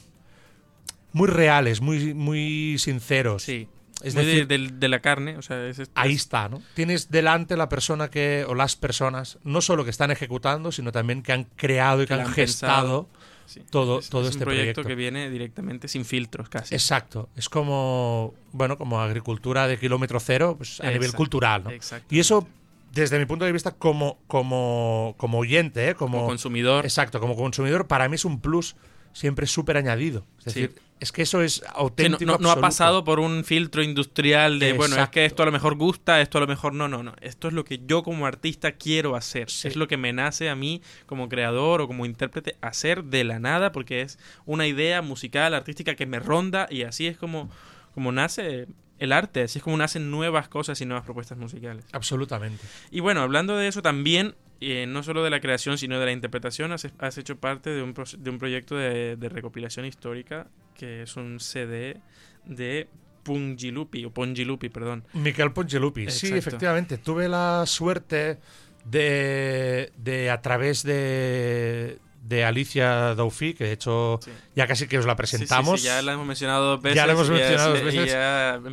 muy 1.13 1.29
reales, 1.29 1.81
muy, 1.81 2.15
muy 2.15 2.77
sinceros. 2.79 3.43
Sí. 3.43 3.69
Es 4.03 4.15
Muy 4.15 4.25
decir, 4.25 4.47
de, 4.47 4.89
la 4.89 5.01
carne, 5.01 5.37
o 5.39 5.43
sea, 5.43 5.67
es, 5.67 5.79
es- 5.81 5.91
ahí 5.95 6.15
está, 6.15 6.49
¿no? 6.49 6.63
Tienes 6.75 7.11
delante 7.11 7.57
la 7.57 7.69
persona 7.69 8.09
que, 8.11 8.45
o 8.49 8.55
las 8.55 8.77
personas, 8.77 9.39
no 9.43 9.61
solo 9.61 9.85
que 9.85 9.91
están 9.91 10.11
ejecutando, 10.11 10.71
sino 10.71 10.93
también 10.93 11.23
que 11.23 11.33
han 11.33 11.45
creado 11.57 12.03
y 12.03 12.07
que, 12.07 12.15
Que 12.15 12.21
han, 12.21 12.29
gestado. 12.33 13.09
sí. 13.47 13.61
todo- 13.71 13.99
Es- 13.99 14.09
todo 14.09 14.23
es 14.23 14.29
este 14.29 14.39
un 14.39 14.45
proyecto, 14.45 14.83
proyecto. 14.83 14.89
que 14.89 14.95
viene 14.95 15.31
directamente 15.31 15.89
sin 15.89 16.05
filtros 16.05 16.49
casi. 16.49 16.75
Exacto. 16.75 17.29
Es 17.35 17.49
como, 17.49 18.35
bueno, 18.53 18.79
como 18.79 19.01
agricultura 19.01 19.67
de 19.67 19.79
kilómetro 19.79 20.21
cero, 20.21 20.55
pues 20.57 20.81
a 20.81 20.91
nivel 20.91 21.13
cultural. 21.13 21.65
Y 22.09 22.21
eso, 22.21 22.47
desde 22.93 23.19
mi 23.19 23.27
punto 23.27 23.45
de 23.47 23.53
vista, 23.53 23.73
como, 23.73 24.19
como, 24.29 25.15
como 25.19 25.39
oyente, 25.39 25.89
¿eh? 25.91 25.95
como, 25.95 26.19
como 26.19 26.29
consumidor. 26.29 26.85
Exacto, 26.85 27.19
como 27.21 27.35
consumidor, 27.37 27.87
para 27.89 28.09
mí 28.09 28.15
es 28.15 28.25
un 28.25 28.41
plus 28.41 28.77
siempre 29.13 29.47
súper 29.47 29.77
añadido. 29.77 30.27
Es 30.45 30.53
Sí. 30.55 30.61
decir, 30.63 30.79
es 31.01 31.13
que 31.13 31.23
eso 31.23 31.43
es 31.43 31.55
Sí, 31.55 31.61
no, 31.65 31.71
auténtico. 31.77 32.25
no- 32.33 32.39
no 32.39 32.51
ha 32.51 32.61
pasado 32.61 33.05
por 33.05 33.21
un 33.21 33.45
filtro 33.45 33.83
industrial 33.85 34.59
de, 34.59 34.73
bueno, 34.73 34.97
es 35.01 35.09
que 35.11 35.25
esto 35.25 35.43
a 35.45 35.47
lo 35.47 35.53
mejor 35.53 35.77
gusta, 35.77 36.21
esto 36.21 36.39
a 36.39 36.41
lo 36.41 36.47
mejor 36.49 36.75
no, 36.75 36.89
no, 36.89 37.03
no. 37.05 37.15
Esto 37.21 37.47
es 37.49 37.55
lo 37.55 37.65
que 37.65 37.81
yo 37.87 38.03
como 38.03 38.27
artista 38.27 38.73
quiero 38.73 39.15
hacer. 39.15 39.49
Sí. 39.51 39.69
Es 39.69 39.77
lo 39.77 39.87
que 39.87 39.97
me 39.97 40.13
nace 40.13 40.49
a 40.51 40.57
mí 40.57 40.83
como 41.07 41.29
creador 41.29 41.81
o 41.81 41.87
como 41.87 42.05
intérprete 42.05 42.57
hacer 42.61 43.05
de 43.05 43.23
la 43.25 43.39
nada 43.39 43.71
porque 43.71 44.01
es 44.01 44.19
una 44.45 44.67
idea 44.67 45.01
musical, 45.03 45.55
artística 45.55 45.95
que 45.95 46.07
me 46.07 46.19
ronda 46.19 46.67
y 46.71 46.83
así 46.83 47.07
es 47.07 47.17
como, 47.17 47.49
como 47.95 48.11
nace 48.11 48.67
el 48.99 49.13
arte, 49.13 49.43
así 49.45 49.59
es 49.59 49.63
como 49.63 49.77
nacen 49.77 50.11
nuevas 50.11 50.49
cosas 50.49 50.81
y 50.81 50.85
nuevas 50.85 51.05
propuestas 51.05 51.39
musicales. 51.39 51.85
Absolutamente. 51.93 52.65
Y 52.91 52.99
bueno, 52.99 53.21
hablando 53.21 53.57
de 53.57 53.69
eso 53.69 53.81
también, 53.83 54.35
eh, 54.61 54.87
no 54.87 55.03
solo 55.03 55.23
de 55.25 55.31
la 55.31 55.41
creación, 55.41 55.79
sino 55.79 55.99
de 56.01 56.07
la 56.07 56.13
interpretación, 56.13 56.73
has, 56.73 56.89
has 56.99 57.19
hecho 57.19 57.37
parte 57.37 57.71
de 57.71 57.83
un, 57.83 57.95
pro- 57.95 58.05
de 58.17 58.31
un 58.31 58.39
proyecto 58.39 58.77
de, 58.77 59.17
de 59.17 59.29
recopilación 59.29 59.87
histórica, 59.87 60.49
que 60.75 61.03
es 61.03 61.17
un 61.17 61.39
CD 61.41 61.97
de 62.45 62.89
Pungilupi, 63.23 64.05
o 64.05 64.11
Pongilupi, 64.11 64.69
perdón. 64.69 65.05
Miquel 65.13 65.53
Pongelupi. 65.53 66.11
Sí, 66.11 66.29
Exacto. 66.29 66.37
efectivamente. 66.37 66.99
Tuve 66.99 67.29
la 67.29 67.65
suerte 67.67 68.39
de, 68.85 69.93
de 69.99 70.31
a 70.31 70.41
través 70.41 70.83
de, 70.83 71.99
de 72.23 72.45
Alicia 72.45 73.15
Daufi, 73.15 73.55
que 73.55 73.65
de 73.65 73.73
hecho 73.73 74.21
Sí. 74.23 74.31
ya 74.55 74.67
casi 74.67 74.87
que 74.87 74.99
os 74.99 75.07
la 75.07 75.13
Sí, 75.13 75.17
sí, 75.17 75.17
presentamos. 75.17 75.81
sí, 75.81 75.87
ya 75.87 76.03
la 76.03 76.13
hemos 76.13 76.27
mencionado 76.27 76.67
dos 76.73 76.83
veces. 76.83 76.97
Ya 76.97 77.07
la 77.07 77.13
hemos 77.15 77.29
y 77.29 77.31
mencionado 77.31 77.75
dos 77.75 77.83
veces. 77.85 78.15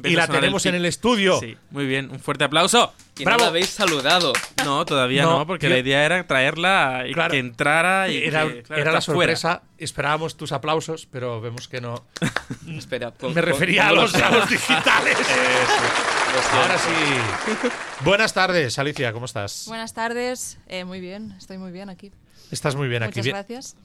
y 0.04 0.16
la 0.16 0.28
tenemos 0.28 0.66
en 0.66 0.76
el 0.76 0.86
estudio. 0.86 1.40
Sí, 1.40 1.58
muy 1.72 1.86
bien. 1.86 2.10
Un 2.12 2.20
fuerte 2.20 2.44
aplauso. 2.44 2.94
Y 3.18 3.24
¡Bravo! 3.24 3.38
no 3.40 3.44
la 3.46 3.50
habéis 3.52 3.70
saludado. 3.70 4.34
No, 4.66 4.84
todavía 4.86 5.24
No, 5.24 5.40
no, 5.40 5.48
porque 5.48 5.68
yo- 5.68 5.74
la 5.74 5.80
idea 5.80 6.06
era 6.06 6.28
traerla 6.28 7.06
y 7.08 7.14
Claro. 7.14 7.32
que 7.32 7.40
entrara 7.40 8.10
y 8.10 8.18
Era, 8.26 8.44
que, 8.46 8.64
claro, 8.64 8.82
era 8.82 8.92
la 8.92 9.00
fuera. 9.02 9.38
sorpresa. 9.38 9.62
Esperábamos 9.78 10.36
tus 10.36 10.52
aplausos, 10.52 11.08
pero 11.10 11.40
vemos 11.40 11.70
que 11.70 11.80
no. 11.80 12.06
Espera, 12.68 13.12
pon- 13.12 13.34
Me 13.34 13.42
refería 13.42 13.88
a 13.88 13.92
los, 13.94 14.14
a 14.16 14.32
los 14.32 14.50
digitales. 14.50 15.18
Lo 16.36 16.42
siento. 16.42 16.58
Ahora 16.62 16.78
sí. 16.78 17.70
Buenas 18.04 18.34
tardes, 18.34 18.78
Alicia, 18.80 19.14
¿cómo 19.14 19.26
estás? 19.28 19.64
Buenas 19.68 19.94
tardes, 19.94 20.58
Eh, 20.68 20.84
muy 20.84 21.00
bien, 21.00 21.34
estoy 21.38 21.58
muy 21.58 21.72
bien 21.72 21.90
aquí. 21.90 22.12
Estás 22.52 22.76
muy 22.76 22.88
bien 22.88 23.04
aquí. 23.04 23.20
Muchas 23.20 23.34
gracias. 23.34 23.76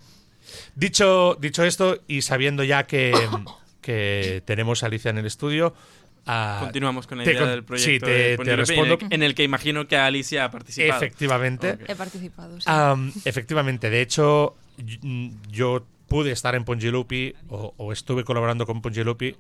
Dicho, 0.75 1.37
dicho 1.41 1.65
esto, 1.65 2.01
y 2.07 2.23
sabiendo 2.23 2.65
ya 2.65 2.85
que, 2.87 3.13
que 3.81 4.43
tenemos 4.45 4.83
a 4.83 4.87
Alicia 4.87 5.11
en 5.11 5.19
el 5.19 5.27
estudio, 5.27 5.75
ah, 6.27 6.59
Continuamos 6.63 7.07
con 7.07 7.19
la 7.19 7.25
te 7.25 7.31
idea 7.33 7.41
con- 7.43 7.51
del 7.51 7.61
sí, 7.61 7.65
proyecto 7.67 8.07
te- 8.07 8.13
de 8.13 8.31
te 8.31 8.37
Pongilupi, 8.37 8.61
respondo. 8.61 8.95
En 8.95 9.07
el, 9.07 9.13
en 9.15 9.23
el 9.23 9.35
que 9.35 9.43
imagino 9.45 9.87
que 9.87 9.97
Alicia 9.97 10.45
ha 10.45 10.51
participado. 10.51 10.97
efectivamente. 11.03 11.73
Ok. 11.73 11.81
He 11.89 11.95
participado. 11.97 12.61
sí. 12.61 12.65
Am, 12.69 13.13
efectivamente, 13.25 13.91
de 13.91 14.01
hecho, 14.01 14.55
y- 14.79 15.33
yo 15.51 15.85
pude 16.09 16.33
estar 16.33 16.55
en 16.55 16.65
Pongilupi 16.65 17.35
o, 17.49 17.73
o 17.77 17.93
estuve 17.93 18.25
colaborando 18.25 18.67
con 18.67 18.83
Pongilupi, 18.83 19.37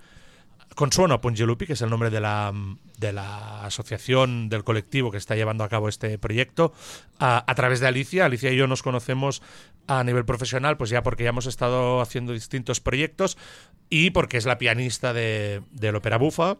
con 0.74 0.92
Suono 0.92 1.20
Pongilupi, 1.20 1.66
que 1.66 1.72
es 1.74 1.82
el 1.82 1.90
nombre 1.90 2.10
de 2.10 2.20
la, 2.20 2.52
de 2.98 3.12
la 3.12 3.64
asociación, 3.64 4.48
del 4.48 4.64
colectivo 4.64 5.10
que 5.10 5.18
está 5.18 5.34
llevando 5.36 5.64
a 5.64 5.68
cabo 5.68 5.88
este 5.88 6.16
proyecto, 6.18 6.72
a, 7.18 7.44
a 7.50 7.54
través 7.54 7.80
de 7.80 7.86
Alicia. 7.88 8.24
Alicia 8.24 8.50
y 8.52 8.56
yo 8.56 8.66
nos 8.66 8.82
conocemos 8.82 9.42
a 9.86 10.04
nivel 10.04 10.24
profesional, 10.24 10.76
pues 10.76 10.88
ya 10.90 11.02
porque 11.02 11.24
ya 11.24 11.30
hemos 11.30 11.46
estado 11.46 12.00
haciendo 12.00 12.32
distintos 12.32 12.80
proyectos 12.80 13.36
y 13.88 14.10
porque 14.10 14.36
es 14.36 14.46
la 14.46 14.56
pianista 14.58 15.12
de, 15.12 15.62
del 15.72 15.96
Ópera 15.96 16.16
Bufa. 16.18 16.56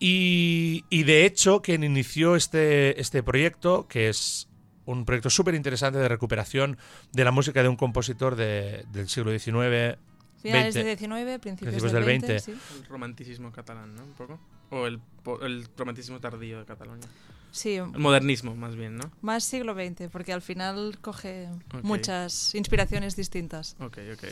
Y, 0.00 0.84
y 0.90 1.02
de 1.04 1.24
hecho, 1.24 1.60
quien 1.62 1.82
inició 1.84 2.36
este, 2.36 3.00
este 3.00 3.22
proyecto, 3.22 3.88
que 3.88 4.08
es 4.08 4.48
un 4.84 5.04
proyecto 5.04 5.28
súper 5.30 5.54
interesante 5.54 5.98
de 5.98 6.08
recuperación 6.08 6.78
de 7.12 7.24
la 7.24 7.30
música 7.30 7.62
de 7.62 7.68
un 7.68 7.76
compositor 7.76 8.36
de- 8.36 8.84
del 8.92 9.08
siglo 9.08 9.36
XIX. 9.36 9.98
Finales 10.42 10.74
20. 10.74 10.88
del 10.88 10.98
19, 10.98 11.38
principios, 11.38 11.70
Principios 11.72 11.92
del 11.92 12.02
del 12.02 12.06
20. 12.06 12.26
20. 12.28 12.44
sí. 12.44 12.52
El 12.78 12.84
romanticismo 12.86 13.52
catalán, 13.52 13.94
¿no? 13.94 14.04
Un 14.04 14.12
poco. 14.12 14.38
O 14.70 14.86
el, 14.86 14.98
po- 15.22 15.40
el 15.44 15.66
romanticismo 15.76 16.20
tardío 16.20 16.58
de 16.58 16.64
Cataluña. 16.64 17.06
Sí, 17.50 17.76
El 17.76 17.86
modernismo, 17.98 18.54
más 18.54 18.76
bien, 18.76 18.96
¿no? 18.98 19.10
más 19.22 19.42
siglo 19.42 19.74
XX, 19.74 20.08
porque 20.12 20.32
al 20.34 20.42
final 20.42 20.98
coge 21.00 21.48
muchas 21.82 22.54
inspiraciones 22.54 23.16
distintas. 23.16 23.74
Ok, 23.80 23.98
ok. 24.12 24.24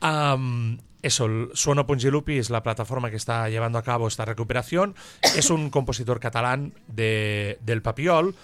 Am, 0.00 0.78
eso, 1.02 1.26
el 1.26 1.50
Suono 1.52 1.86
Pongilupi 1.86 2.38
es 2.38 2.50
la 2.50 2.62
plataforma 2.62 3.10
que 3.10 3.16
está 3.16 3.48
llevando 3.48 3.78
a 3.78 3.82
cabo 3.82 4.08
esta 4.08 4.24
recuperación. 4.24 4.94
Es 5.36 5.50
un 5.50 5.70
compositor 5.70 6.20
catalán 6.20 6.72
de, 6.88 7.58
del 7.62 7.82
Papiol. 7.82 8.34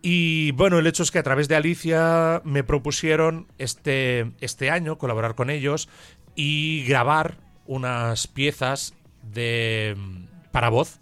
Y 0.00 0.52
bueno, 0.52 0.78
el 0.78 0.86
hecho 0.86 1.02
es 1.02 1.10
que 1.10 1.18
a 1.18 1.22
través 1.22 1.48
de 1.48 1.56
Alicia 1.56 2.40
me 2.44 2.62
propusieron 2.64 3.48
este, 3.58 4.30
este 4.40 4.70
año 4.70 4.96
colaborar 4.96 5.34
con 5.34 5.50
ellos 5.50 5.88
y 6.38 6.84
grabar 6.84 7.36
unas 7.66 8.28
piezas 8.28 8.94
de, 9.22 9.96
para 10.52 10.68
voz 10.68 11.00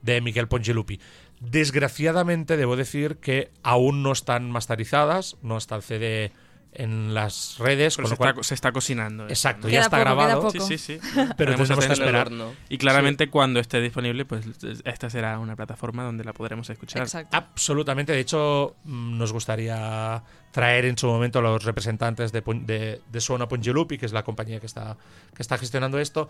de 0.00 0.22
Miguel 0.22 0.48
Pongilupi. 0.48 0.98
Desgraciadamente 1.40 2.56
debo 2.56 2.74
decir 2.74 3.18
que 3.18 3.50
aún 3.62 4.02
no 4.02 4.12
están 4.12 4.50
masterizadas, 4.50 5.36
no 5.42 5.58
está 5.58 5.76
el 5.76 5.82
CD 5.82 6.32
en 6.72 7.14
las 7.14 7.56
redes, 7.58 7.96
Pero 7.96 8.04
con 8.04 8.10
se, 8.10 8.14
lo 8.14 8.18
cual- 8.18 8.30
está, 8.30 8.42
se 8.42 8.54
está 8.54 8.72
cocinando. 8.72 9.24
esto, 9.24 9.32
Exacto, 9.32 9.68
ya 9.68 9.80
está 9.80 9.96
poco, 9.96 10.00
grabado. 10.00 10.50
Sí, 10.50 10.60
sí, 10.60 10.78
sí. 10.78 10.98
Pero 11.36 11.56
tenemos 11.56 11.86
que 11.86 11.92
esperar. 11.92 12.30
Y 12.68 12.78
claramente 12.78 13.30
cuando 13.30 13.58
esté 13.58 13.80
disponible, 13.80 14.24
pues 14.24 14.44
esta 14.84 15.10
será 15.10 15.38
una 15.38 15.56
plataforma 15.56 16.04
donde 16.04 16.24
la 16.24 16.32
podremos 16.32 16.68
escuchar. 16.70 17.02
Exacto. 17.02 17.36
Absolutamente. 17.36 18.12
De 18.12 18.20
hecho, 18.20 18.76
mm, 18.84 19.18
nos 19.18 19.32
gustaría 19.32 20.22
traer 20.52 20.84
en 20.84 20.96
su 20.98 21.06
momento 21.06 21.38
a 21.40 21.42
los 21.42 21.64
representantes 21.64 22.32
de, 22.32 22.42
Pon- 22.42 22.64
de, 22.66 23.00
de 23.10 23.20
Suona 23.20 23.48
Pongilupi, 23.48 23.98
que 23.98 24.06
es 24.06 24.12
la 24.12 24.22
compañía 24.24 24.60
que 24.60 24.66
está, 24.66 24.96
que 25.34 25.42
está 25.42 25.58
gestionando 25.58 25.98
esto, 25.98 26.28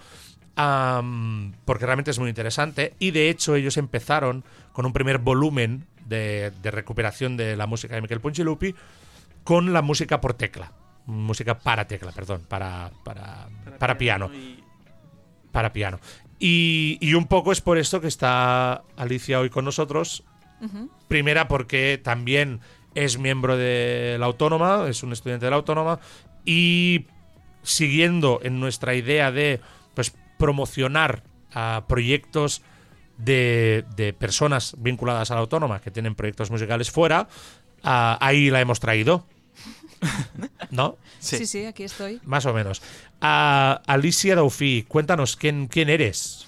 porque 1.65 1.85
realmente 1.87 2.11
es 2.11 2.19
muy 2.19 2.29
interesante. 2.29 2.95
Y 2.99 3.11
de 3.11 3.29
hecho, 3.31 3.55
ellos 3.55 3.77
empezaron 3.77 4.45
con 4.73 4.87
un 4.87 4.93
primer 4.93 5.19
volumen 5.19 5.87
de, 6.07 6.53
de 6.63 6.71
recuperación 6.71 7.37
de 7.37 7.57
la 7.57 7.67
música 7.67 7.95
de 7.95 8.01
Michael 8.01 8.21
Pongilupi 8.21 8.75
con 9.49 9.73
la 9.73 9.81
música 9.81 10.21
por 10.21 10.35
tecla. 10.35 10.73
Música 11.07 11.59
para 11.59 11.87
tecla, 11.87 12.13
perdón, 12.13 12.43
para, 12.47 12.91
para, 13.03 13.49
para 13.79 13.97
piano. 13.97 14.27
y- 14.35 14.63
para 15.53 15.73
piano. 15.73 15.99
Y, 16.39 16.99
y 17.01 17.15
un 17.15 17.25
poco 17.25 17.51
es 17.51 17.63
por 17.63 17.79
esto 17.79 18.03
que 18.03 18.09
está 18.09 18.83
Alicia 18.99 19.41
hoy 19.41 19.49
con 19.49 19.65
nosotros. 19.65 20.23
Primera 21.09 21.49
porque 21.49 21.99
también 22.05 22.61
es 22.95 23.17
miembro 23.19 23.57
de 23.57 24.17
la 24.21 24.27
Autónoma, 24.27 24.85
es 24.87 25.03
un 25.03 25.13
estudiante 25.15 25.47
de 25.47 25.51
la 25.51 25.57
Autónoma 25.57 25.99
y 26.45 27.07
siguiendo 27.63 28.41
en 28.43 28.61
nuestra 28.61 28.95
idea 28.95 29.33
de 29.33 29.61
pues 29.95 30.15
promocionar 30.39 31.23
a 31.55 31.85
proyectos 31.89 32.61
de, 33.17 33.85
de 33.97 34.13
personas 34.13 34.75
vinculadas 34.79 35.31
a 35.31 35.35
la 35.37 35.41
Autónoma 35.41 35.81
que 35.81 35.91
tienen 35.91 36.15
proyectos 36.15 36.51
musicales 36.51 36.91
fuera, 36.91 37.29
ah, 37.83 38.19
ahí 38.21 38.51
la 38.51 38.61
hemos 38.61 38.79
traído. 38.81 39.27
¿No? 40.71 40.97
Sí. 41.19 41.39
Sí, 41.39 41.47
sí, 41.47 41.65
aquí 41.65 41.85
estoy. 41.85 42.21
Más 42.25 42.47
o 42.47 42.53
menos. 42.55 42.83
Alicia 43.21 44.35
Daufi, 44.35 44.85
cuéntanos 44.89 45.37
quién, 45.37 45.67
quién 45.67 45.89
eres. 45.89 46.47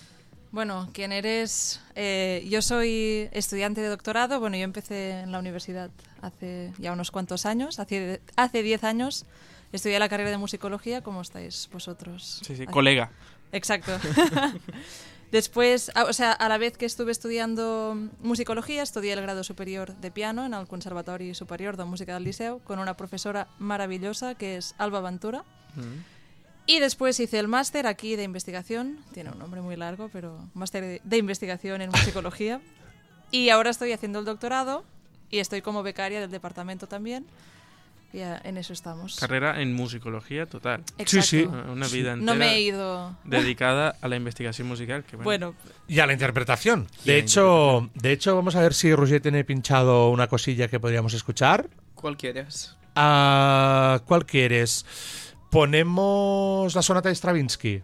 Bueno, 0.52 0.90
¿quién 0.92 1.12
eres? 1.12 1.80
Eh, 1.94 2.44
yo 2.48 2.60
soy 2.60 3.28
estudiante 3.32 3.80
de 3.80 3.88
doctorado. 3.88 4.40
Bueno, 4.40 4.56
yo 4.56 4.64
empecé 4.64 5.20
en 5.20 5.30
la 5.30 5.38
universidad 5.38 5.90
hace 6.22 6.72
ya 6.78 6.92
unos 6.92 7.12
cuantos 7.12 7.46
años. 7.46 7.78
Hace 7.78 8.20
hace 8.34 8.62
10 8.62 8.82
años 8.82 9.26
estudié 9.72 9.98
la 10.00 10.08
carrera 10.08 10.30
de 10.30 10.38
musicología, 10.38 11.02
como 11.02 11.20
estáis 11.20 11.68
vosotros. 11.72 12.40
Sí, 12.44 12.56
sí, 12.56 12.66
colega. 12.66 13.12
Exacto. 13.52 13.92
Después, 15.32 15.92
a- 15.94 16.04
o 16.04 16.12
sea, 16.12 16.32
a 16.32 16.48
la 16.48 16.58
vez 16.58 16.76
que 16.76 16.86
estuve 16.86 17.12
estudiando 17.12 17.96
musicología, 18.20 18.82
estudié 18.82 19.12
el 19.12 19.20
grado 19.22 19.44
superior 19.44 19.94
de 19.96 20.10
piano 20.10 20.44
en 20.44 20.54
el 20.54 20.66
Conservatori 20.66 21.34
Superior 21.34 21.76
de 21.76 21.84
Música 21.84 22.14
del 22.14 22.24
Liceu 22.24 22.58
con 22.64 22.78
una 22.80 22.96
profesora 22.96 23.46
maravillosa 23.58 24.34
que 24.34 24.56
es 24.56 24.74
Alba 24.78 25.00
Ventura. 25.00 25.44
Mm. 25.76 26.02
Y 26.66 26.78
después 26.80 27.18
hice 27.20 27.38
el 27.38 27.48
máster 27.48 27.86
aquí 27.86 28.16
de 28.16 28.22
investigación, 28.24 28.98
tiene 29.12 29.30
un 29.30 29.38
nombre 29.38 29.60
muy 29.60 29.76
largo, 29.76 30.08
pero 30.12 30.38
máster 30.54 31.00
de 31.02 31.16
investigación 31.16 31.80
en 31.82 31.90
musicología. 31.90 32.60
Y 33.32 33.50
ahora 33.50 33.70
estoy 33.70 33.92
haciendo 33.92 34.18
el 34.18 34.24
doctorado 34.24 34.82
y 35.30 35.38
estoy 35.38 35.62
como 35.62 35.84
becaria 35.84 36.20
del 36.20 36.32
departamento 36.32 36.88
también. 36.88 37.24
Ya 38.12 38.40
en 38.44 38.56
eso 38.56 38.72
estamos. 38.72 39.16
Carrera 39.20 39.60
en 39.62 39.72
musicología 39.72 40.46
total. 40.46 40.80
Exacto. 40.98 41.06
Sí, 41.06 41.22
sí. 41.22 41.42
Una 41.44 41.86
vida 41.86 42.12
entera 42.12 42.16
No 42.16 42.34
me 42.34 42.54
he 42.56 42.60
ido. 42.62 43.16
dedicada 43.24 43.96
a 44.00 44.08
la 44.08 44.16
investigación 44.16 44.66
musical. 44.66 45.04
Que 45.04 45.16
bueno, 45.16 45.54
Bueno, 45.54 45.72
Y 45.86 46.00
a 46.00 46.06
la 46.06 46.12
interpretación. 46.12 46.88
De 47.04 47.12
la 47.12 47.18
hecho, 47.18 47.88
de 47.94 48.12
hecho, 48.12 48.34
vamos 48.34 48.56
a 48.56 48.60
ver 48.62 48.74
si 48.74 48.92
Roger 48.94 49.20
tiene 49.20 49.44
pinchado 49.44 50.10
una 50.10 50.26
cosilla 50.26 50.66
que 50.68 50.80
podríamos 50.80 51.14
escuchar. 51.14 51.68
¿Cuál 51.94 52.16
quieres? 52.16 52.76
Ah, 52.96 54.00
¿Cuál 54.06 54.26
quieres? 54.26 54.84
Ponemos 55.50 56.74
la 56.74 56.82
sonata 56.82 57.08
de 57.08 57.14
Stravinsky. 57.14 57.82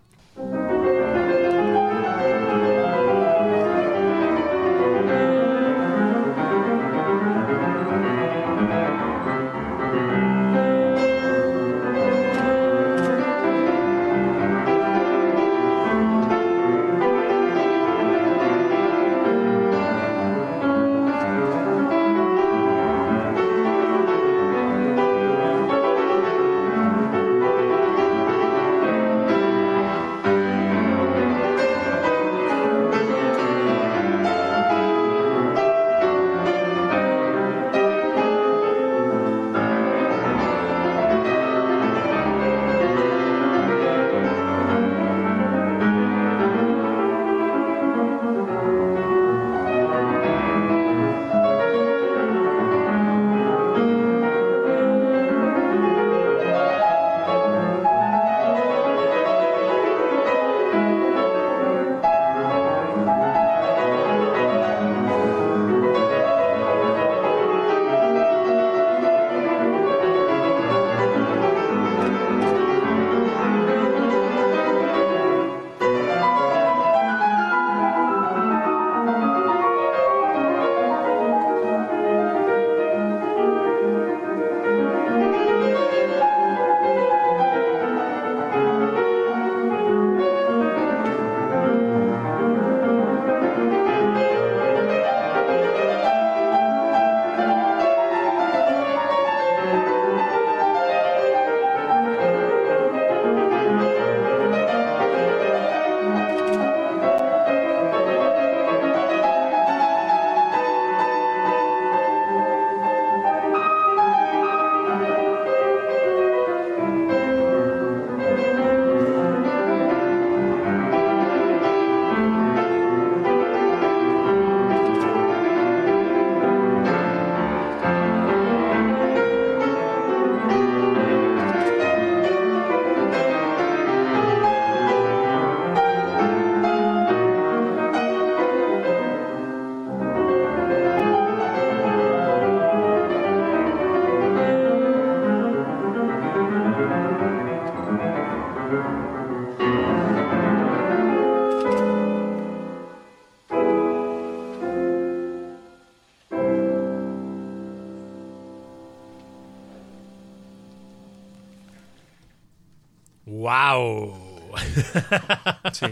Sí. 165.72 165.86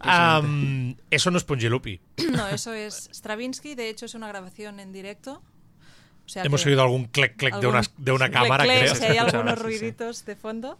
Am, 0.00 0.96
eso 1.10 1.30
no 1.30 1.38
es 1.38 1.44
Pongelupi. 1.44 2.00
no, 2.32 2.48
eso 2.48 2.72
es 2.72 3.08
Stravinsky. 3.12 3.74
De 3.74 3.88
hecho, 3.88 4.06
es 4.06 4.14
una 4.14 4.28
grabación 4.28 4.80
en 4.80 4.92
directo. 4.92 5.42
O 6.24 6.28
sea 6.28 6.44
Hemos 6.44 6.64
oído 6.66 6.82
algún 6.82 7.06
clec 7.06 7.36
clec 7.36 7.56
de 7.56 7.66
una, 7.66 7.82
de 7.98 8.12
una 8.12 8.30
cámara, 8.30 8.64
clic, 8.64 8.78
creo. 8.78 8.94
si 8.94 9.04
hay 9.04 9.18
algunos 9.18 9.54
sí, 9.54 9.58
sí. 9.58 9.62
ruiditos 9.62 10.24
de 10.24 10.36
fondo. 10.36 10.78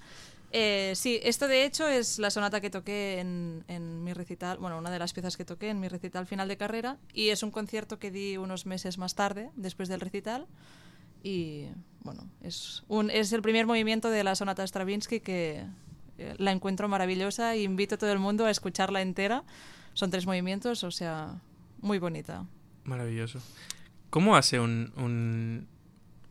Eh, 0.55 0.93
sí, 0.95 1.19
esto 1.23 1.49
de 1.49 1.65
hecho 1.65 1.89
es 1.89 2.19
la 2.19 2.31
sonata 2.31 2.61
que 2.61 2.69
toqué 2.69 3.21
en, 3.21 3.65
en 3.69 4.05
mi 4.05 4.13
recital, 4.13 4.59
bueno, 4.59 4.77
una 4.77 4.91
de 4.91 4.99
las 4.99 5.15
piezas 5.15 5.37
que 5.39 5.47
toqué 5.47 5.71
en 5.71 5.81
mi 5.81 5.89
recital 5.89 6.27
final 6.27 6.47
de 6.47 6.59
carrera 6.59 6.99
y 7.15 7.31
es 7.31 7.43
un 7.43 7.51
concierto 7.51 7.99
que 7.99 8.11
di 8.11 8.37
unos 8.37 8.67
meses 8.67 8.99
más 8.99 9.15
tarde, 9.15 9.51
después 9.57 9.89
del 9.89 10.01
recital. 10.01 10.47
Y 11.23 11.69
bueno, 12.01 12.29
es, 12.43 12.83
un, 12.89 13.11
es 13.11 13.33
el 13.33 13.43
primer 13.43 13.67
movimiento 13.67 14.11
de 14.11 14.25
la 14.25 14.35
sonata 14.35 14.67
Stravinsky 14.67 15.21
que 15.21 15.65
la 16.39 16.53
encuentro 16.53 16.89
maravillosa 16.89 17.55
e 17.55 17.63
invito 17.63 17.95
a 17.97 17.99
todo 17.99 18.13
el 18.13 18.19
mundo 18.19 18.47
a 18.47 18.51
escucharla 18.51 19.03
entera. 19.03 19.43
Son 19.95 20.11
tres 20.11 20.27
movimientos, 20.27 20.85
o 20.85 20.91
sea, 20.91 21.41
muy 21.81 21.99
bonita. 21.99 22.45
Maravilloso. 22.85 23.41
¿Cómo 24.11 24.37
hace 24.37 24.61
un, 24.61 24.93
un- 24.97 25.67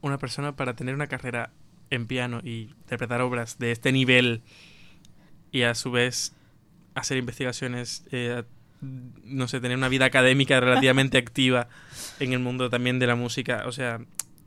una 0.02 0.18
persona 0.18 0.56
para 0.56 0.76
tener 0.76 0.96
una 0.96 1.08
carrera 1.08 1.52
en 1.90 2.08
piano 2.08 2.40
y 2.44 2.70
interpretar 2.80 3.22
obras 3.22 3.60
de 3.60 3.72
este 3.72 3.92
nivel 3.92 4.42
y 5.52 5.64
a 5.64 5.76
su 5.76 5.92
vez 5.92 6.34
hacer 6.96 7.18
investigaciones, 7.18 8.04
eh, 8.12 8.44
no 8.82 9.48
sé, 9.48 9.60
tener 9.62 9.78
una 9.78 9.90
vida 9.90 10.06
académica 10.06 10.60
relativamente 10.60 11.18
activa 11.20 11.68
en 12.20 12.34
el 12.34 12.40
mundo 12.40 12.70
también 12.70 12.98
de 13.00 13.08
la 13.08 13.16
música? 13.16 13.64
O 13.68 13.72
sea, 13.72 14.00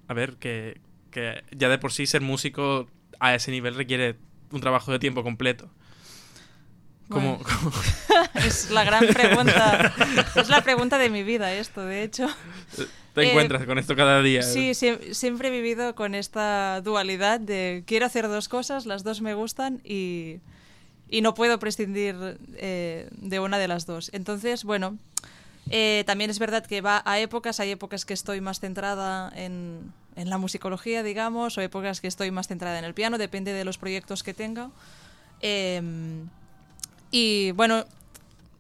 a 0.08 0.14
ver, 0.14 0.34
que, 0.36 0.80
que 1.10 1.42
ya 1.56 1.68
de 1.68 1.78
por 1.78 1.92
sí 1.92 2.06
ser 2.06 2.20
músico 2.20 2.88
a 3.20 3.34
ese 3.34 3.50
nivel 3.50 3.74
requiere 3.74 4.16
un 4.54 4.60
trabajo 4.60 4.90
de 4.92 4.98
tiempo 4.98 5.22
completo. 5.22 5.68
¿Cómo, 7.08 7.36
Bueno. 7.38 7.44
cómo- 7.60 7.72
Es 8.46 8.70
la 8.70 8.84
gran 8.84 9.06
pregunta. 9.08 9.92
es 10.36 10.48
la 10.48 10.62
pregunta 10.62 10.96
de 10.98 11.10
mi 11.10 11.22
vida 11.22 11.52
esto, 11.52 11.84
de 11.84 12.02
hecho. 12.02 12.26
te 13.14 13.22
Eh, 13.22 13.28
encuentras 13.30 13.64
con 13.66 13.78
esto 13.78 13.94
cada 13.94 14.22
día? 14.22 14.42
Sí, 14.42 14.70
sie- 14.74 15.12
siempre 15.12 15.48
he 15.48 15.50
vivido 15.50 15.94
con 15.94 16.14
esta 16.14 16.80
dualidad 16.80 17.40
de 17.40 17.84
quiero 17.86 18.06
hacer 18.06 18.26
dos 18.28 18.48
cosas, 18.48 18.86
las 18.86 19.04
dos 19.04 19.20
me 19.20 19.34
gustan 19.34 19.80
y, 19.84 20.40
y 21.08 21.20
no 21.20 21.34
puedo 21.34 21.58
prescindir 21.58 22.16
eh, 22.56 23.08
de 23.12 23.40
una 23.40 23.58
de 23.58 23.68
las 23.68 23.84
dos. 23.86 24.10
Entonces, 24.14 24.64
bueno, 24.64 24.96
eh, 25.70 26.04
también 26.06 26.30
es 26.30 26.38
verdad 26.38 26.64
que 26.66 26.80
va 26.80 27.02
a 27.04 27.18
épocas, 27.20 27.60
hay 27.60 27.70
épocas 27.70 28.04
que 28.06 28.14
estoy 28.14 28.40
más 28.40 28.60
centrada 28.60 29.30
en, 29.36 29.92
en 30.16 30.31
la 30.31 30.38
musicología, 30.38 31.03
digamos, 31.03 31.59
o 31.59 31.61
épocas 31.61 32.00
que 32.00 32.07
estoy 32.09 32.31
más 32.31 32.48
centrada 32.48 32.79
en 32.79 32.85
el 32.85 32.94
piano, 32.94 33.18
depende 33.18 33.53
de 33.53 33.64
los 33.64 33.79
proyectos 33.79 34.22
que 34.22 34.33
tenga. 34.35 34.70
Em, 35.40 36.29
y 37.11 37.50
bueno, 37.53 37.85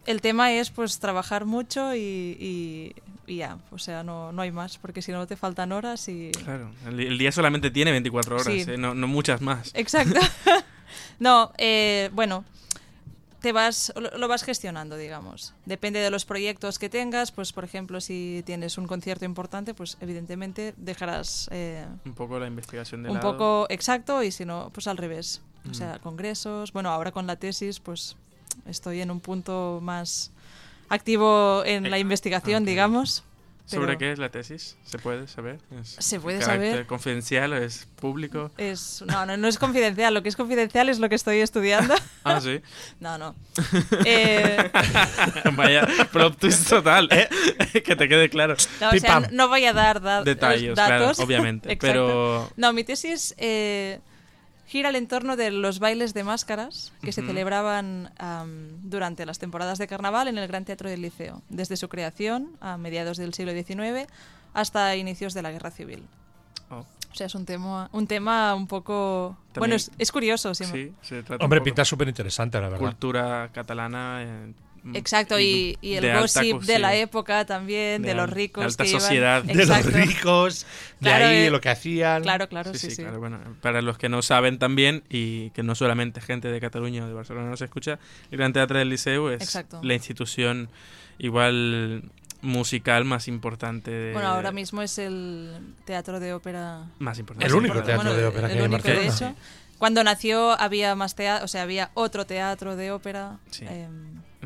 el 0.06 0.20
tema 0.20 0.52
es 0.52 0.70
pues 0.70 0.98
trabajar 0.98 1.44
mucho 1.44 1.94
y, 1.94 1.98
y- 1.98 2.94
y 3.26 3.36
ya, 3.36 3.56
o 3.70 3.78
sea, 3.78 4.02
no, 4.02 4.32
no 4.32 4.42
hay 4.42 4.52
más, 4.52 4.76
porque 4.76 5.00
si 5.00 5.10
no 5.10 5.26
te 5.26 5.34
faltan 5.36 5.72
horas 5.72 6.08
y... 6.08 6.30
Claro, 6.44 6.70
el, 6.86 7.00
el 7.00 7.16
día 7.16 7.32
solamente 7.32 7.70
tiene 7.70 7.90
24 7.90 8.34
horas, 8.36 8.46
Sí. 8.46 8.64
¿eh? 8.68 8.76
no, 8.76 8.94
no 8.94 9.06
muchas 9.06 9.40
más. 9.40 9.70
Exacto. 9.74 10.20
no, 11.18 11.50
eh, 11.56 12.10
bueno, 12.12 12.44
te 13.44 13.52
vas, 13.52 13.92
lo, 14.16 14.26
vas 14.26 14.42
gestionando, 14.42 14.96
digamos. 14.96 15.52
Depende 15.66 16.00
de 16.00 16.08
los 16.10 16.24
proyectos 16.24 16.78
que 16.78 16.88
tengas, 16.88 17.30
pues 17.30 17.52
por 17.52 17.62
ejemplo, 17.62 18.00
si 18.00 18.42
tienes 18.46 18.78
un 18.78 18.86
concierto 18.86 19.26
importante, 19.26 19.74
pues 19.74 19.98
evidentemente 20.00 20.72
dejarás 20.78 21.48
eh, 21.52 21.84
Un 22.06 22.14
poco 22.14 22.38
la 22.38 22.46
investigación 22.46 23.02
de 23.02 23.10
un 23.10 23.16
lado. 23.16 23.32
poco 23.32 23.66
exacto 23.68 24.22
y 24.22 24.30
si 24.32 24.46
no, 24.46 24.70
pues 24.72 24.86
al 24.86 24.96
revés. 24.96 25.42
O 25.66 25.68
Mm. 25.68 25.74
sea, 25.74 25.98
congresos. 25.98 26.72
Bueno, 26.72 26.88
ahora 26.90 27.12
con 27.12 27.26
la 27.26 27.36
tesis, 27.36 27.80
pues 27.80 28.16
estoy 28.66 29.02
en 29.02 29.10
un 29.10 29.20
punto 29.20 29.78
más 29.82 30.30
activo 30.88 31.62
en 31.66 31.90
la 31.90 31.98
Eh, 31.98 32.00
investigación, 32.00 32.62
ok. 32.62 32.68
digamos. 32.68 33.24
¿Sobre 33.66 33.96
qué 33.96 34.12
es 34.12 34.18
la 34.18 34.28
tesis? 34.28 34.76
¿Se 34.84 34.98
puede 34.98 35.26
saber? 35.26 35.58
¿Es 35.80 35.96
Se 35.98 36.20
puede 36.20 36.42
saber. 36.42 36.86
confidencial? 36.86 37.54
¿Es 37.54 37.86
público? 37.96 38.50
Es, 38.58 39.02
no, 39.06 39.24
no, 39.24 39.36
no 39.38 39.48
es 39.48 39.58
confidencial. 39.58 40.12
Lo 40.12 40.22
que 40.22 40.28
es 40.28 40.36
confidencial 40.36 40.90
es 40.90 40.98
lo 40.98 41.08
que 41.08 41.14
estoy 41.14 41.40
estudiando. 41.40 41.94
Ah, 42.26 42.40
sí. 42.40 42.60
No, 43.00 43.16
no. 43.18 43.34
Eh, 44.06 44.70
Vaya, 45.56 45.86
twist 46.38 46.68
total. 46.68 47.08
Eh. 47.10 47.28
que 47.82 47.96
te 47.96 48.08
quede 48.08 48.28
claro. 48.30 48.54
no, 48.80 48.88
o 48.90 48.98
sea, 48.98 49.20
no- 49.30 49.48
voy 49.48 49.64
a 49.66 49.72
dar 49.72 50.00
da- 50.00 50.22
Detalles, 50.24 50.74
claro, 50.74 51.00
datos. 51.06 51.18
obviamente, 51.20 51.72
Exacto. 51.72 51.86
pero- 51.86 52.50
No, 52.56 52.72
mi 52.72 52.82
tesis 52.84 53.34
eh, 53.38 54.00
gira 54.66 54.88
al 54.88 54.96
entorno 54.96 55.36
de 55.36 55.50
los 55.50 55.78
bailes 55.78 56.14
de 56.14 56.24
máscaras 56.24 56.92
que 57.02 57.12
se 57.12 57.22
celebraban 57.22 58.10
am, 58.18 58.68
durante 58.82 59.26
las 59.26 59.38
temporadas 59.38 59.78
de 59.78 59.86
carnaval 59.86 60.28
en 60.28 60.38
el 60.38 60.48
Gran 60.48 60.64
Teatro 60.64 60.88
del 60.88 61.02
Liceo, 61.02 61.42
desde 61.48 61.76
su 61.76 61.88
creación 61.88 62.50
a 62.60 62.76
mediados 62.76 63.16
del 63.18 63.34
siglo 63.34 63.52
XIX 63.52 64.06
hasta 64.54 64.96
inicios 64.96 65.34
de 65.34 65.42
la 65.42 65.50
Guerra 65.50 65.70
Civil. 65.70 66.04
Oh, 66.70 66.76
O 66.78 67.14
sea, 67.14 67.26
es 67.26 67.34
un 67.34 67.44
tema 67.44 67.88
un, 67.92 68.06
tema 68.06 68.54
un 68.54 68.66
poco... 68.66 69.36
También- 69.52 69.60
Bueno, 69.60 69.74
es, 69.74 69.90
es 69.98 70.10
curioso. 70.10 70.54
sí. 70.54 70.64
sí, 70.64 70.92
se 71.02 71.22
trata 71.22 71.44
Hombre, 71.44 71.60
pinta 71.60 71.84
súper 71.84 72.08
interesante, 72.08 72.58
la 72.60 72.68
verdad. 72.68 72.78
cultura 72.86 73.50
catalana. 73.52 74.22
eh, 74.22 74.52
Exacto, 74.92 75.40
y, 75.40 75.78
y 75.80 75.94
el 75.94 76.02
de 76.02 76.14
gossip 76.18 76.60
de 76.62 76.78
la 76.78 76.94
época 76.94 77.46
también, 77.46 78.02
de, 78.02 78.08
De 78.08 78.14
los 78.14 78.28
ricos. 78.28 78.62
de 78.62 78.66
alta 78.66 78.84
que 78.84 78.90
iban- 78.90 79.00
sociedad. 79.00 79.42
De 79.44 79.52
Exacto. 79.54 79.90
los 79.90 79.94
ricos, 80.06 80.66
de 81.00 81.08
Claro, 81.08 81.24
ahí 81.26 81.36
eh, 81.36 81.50
lo 81.50 81.60
que 81.60 81.70
hacían. 81.70 82.22
Claro, 82.22 82.48
claro, 82.48 82.72
Sí, 82.74 82.78
sí, 82.78 82.90
sí, 82.90 82.96
sí. 82.96 83.02
claro. 83.02 83.18
Bueno, 83.18 83.38
para 83.62 83.80
los 83.80 83.96
que 83.96 84.08
no 84.10 84.20
saben 84.20 84.58
también, 84.58 85.02
y 85.08 85.50
que 85.50 85.62
no 85.62 85.74
solamente 85.74 86.20
gente 86.20 86.48
de 86.48 86.60
Cataluña 86.60 87.04
o 87.04 87.08
de 87.08 87.14
Barcelona 87.14 87.48
nos 87.48 87.62
escucha, 87.62 87.98
el 88.30 88.36
Gran 88.38 88.52
Teatro 88.52 88.78
del 88.78 88.90
Liceu 88.90 89.28
es 89.30 89.40
Exacto. 89.42 89.80
la 89.82 89.94
institución 89.94 90.68
igual 91.18 92.10
musical 92.42 93.04
más 93.06 93.26
importante 93.28 93.90
de... 93.90 94.12
Bueno, 94.12 94.28
ahora 94.28 94.52
mismo 94.52 94.82
es 94.82 94.98
el 94.98 95.50
teatro 95.86 96.20
de 96.20 96.34
ópera. 96.34 96.84
Más 96.98 97.18
importante. 97.18 97.46
El 97.46 97.54
único 97.54 97.82
teatro 97.82 98.14
de 98.14 98.26
ópera 98.26 98.48
el 98.48 98.52
que 98.52 98.58
hay 98.58 98.64
en 98.66 98.72
único, 98.74 98.88
de 98.88 99.06
hecho. 99.06 99.34
Cuando 99.78 100.04
nació 100.04 100.50
había 100.60 100.94
más 100.94 101.14
teatro, 101.14 101.44
o 101.44 101.48
sea, 101.48 101.62
había 101.62 101.90
otro 101.94 102.26
teatro 102.26 102.76
de 102.76 102.90
ópera. 102.92 103.38
Sí. 103.50 103.64
El 103.64 103.88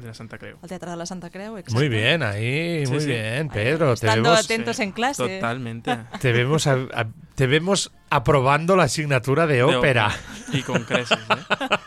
de 0.00 0.08
la 0.08 0.14
Santa 0.14 0.38
Creu. 0.38 0.56
al 0.62 0.68
Teatro 0.68 0.90
de 0.90 0.96
la 0.96 1.06
Santa 1.06 1.30
Creu. 1.30 1.56
exacto. 1.56 1.74
Muy 1.74 1.88
bien, 1.88 2.22
ahí, 2.22 2.84
Sí, 2.86 2.92
muy 2.92 3.00
sí. 3.00 3.06
bien, 3.08 3.34
Ahí, 3.42 3.48
Pedro. 3.52 3.88
Te 3.94 4.06
estando 4.06 4.30
vemos, 4.30 4.44
atentos 4.44 4.78
en 4.80 4.92
clase. 4.92 5.22
Totalmente. 5.36 5.96
te, 6.20 6.32
vemos 6.32 6.66
a- 6.66 6.86
a- 6.94 7.06
te 7.34 7.46
vemos 7.46 7.92
aprobando 8.10 8.74
la 8.76 8.84
asignatura 8.84 9.46
de 9.46 9.56
De 9.56 9.62
ópera. 9.64 10.10
Y 10.52 10.62
con 10.62 10.84
creces, 10.84 11.18
¿eh? 11.18 11.66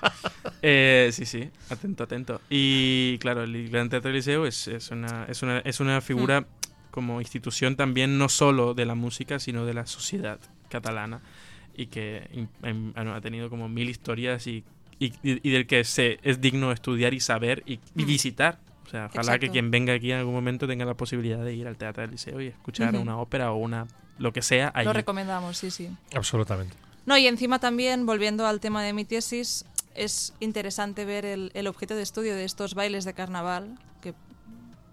Eh, 0.63 1.10
sí, 1.12 1.26
sí, 1.26 1.50
atento, 1.71 2.04
atento. 2.04 2.39
Y 2.50 3.17
claro, 3.19 3.43
el 3.43 3.69
Gran 3.69 3.89
Teatro 3.89 4.10
del 4.10 4.17
Liceu 4.17 4.45
es, 4.45 4.67
es, 4.67 4.91
una, 4.91 5.26
es, 5.28 5.41
una, 5.41 5.58
es 5.60 5.80
una 5.80 6.02
figura 6.02 6.45
como 6.91 7.19
institución 7.19 7.76
también 7.76 8.17
no 8.19 8.30
solo 8.30 8.74
de 8.76 8.86
la 8.86 8.93
música, 8.93 9.39
sino 9.39 9.65
de 9.65 9.74
la 9.74 9.88
sociedad 9.88 10.38
catalana 10.69 11.21
y 11.76 11.88
que 11.88 12.30
em- 12.62 12.93
ha 12.95 13.21
tenido 13.21 13.50
como 13.50 13.69
mil 13.69 13.89
historias 13.89 14.45
y, 14.45 14.63
y, 15.06 15.14
y 15.24 15.50
del 15.50 15.66
que 15.66 15.84
se, 15.84 16.20
es 16.22 16.40
digno 16.40 16.72
estudiar 16.72 17.14
y 17.14 17.20
saber 17.20 17.64
y, 17.66 17.80
y 17.96 18.06
visitar. 18.06 18.60
O 18.86 18.90
sea, 18.92 19.10
ojalá 19.12 19.40
que 19.40 19.50
quien 19.50 19.72
venga 19.72 19.94
aquí 19.94 20.12
en 20.12 20.20
algún 20.20 20.34
momento 20.34 20.68
tenga 20.68 20.86
la 20.86 20.96
posibilidad 20.96 21.44
de 21.44 21.54
ir 21.54 21.68
al 21.68 21.78
Teatro 21.78 22.02
del 22.02 22.12
Liceo 22.12 22.42
y 22.42 22.48
escuchar 22.48 22.96
una 22.96 23.18
ópera 23.18 23.52
o 23.52 23.56
una 23.56 23.88
lo 24.18 24.34
que 24.34 24.42
sea 24.42 24.72
allí. 24.76 24.86
Lo 24.86 24.94
recomendamos, 24.94 25.58
sí, 25.58 25.72
sí. 25.72 25.90
Absolutamente. 26.14 26.76
No, 27.06 27.18
y 27.18 27.26
encima 27.26 27.60
también, 27.60 28.06
volviendo 28.06 28.46
al 28.46 28.60
tema 28.60 28.84
de 28.84 28.94
mi 28.94 29.06
tesis, 29.06 29.66
es 29.96 30.34
interesante 30.40 31.06
ver 31.06 31.26
el, 31.26 31.52
el 31.54 31.68
objeto 31.68 31.96
de 31.96 32.04
estudio 32.04 32.36
de 32.36 32.44
estos 32.44 32.76
bailes 32.76 33.06
de 33.06 33.14
carnaval, 33.14 33.80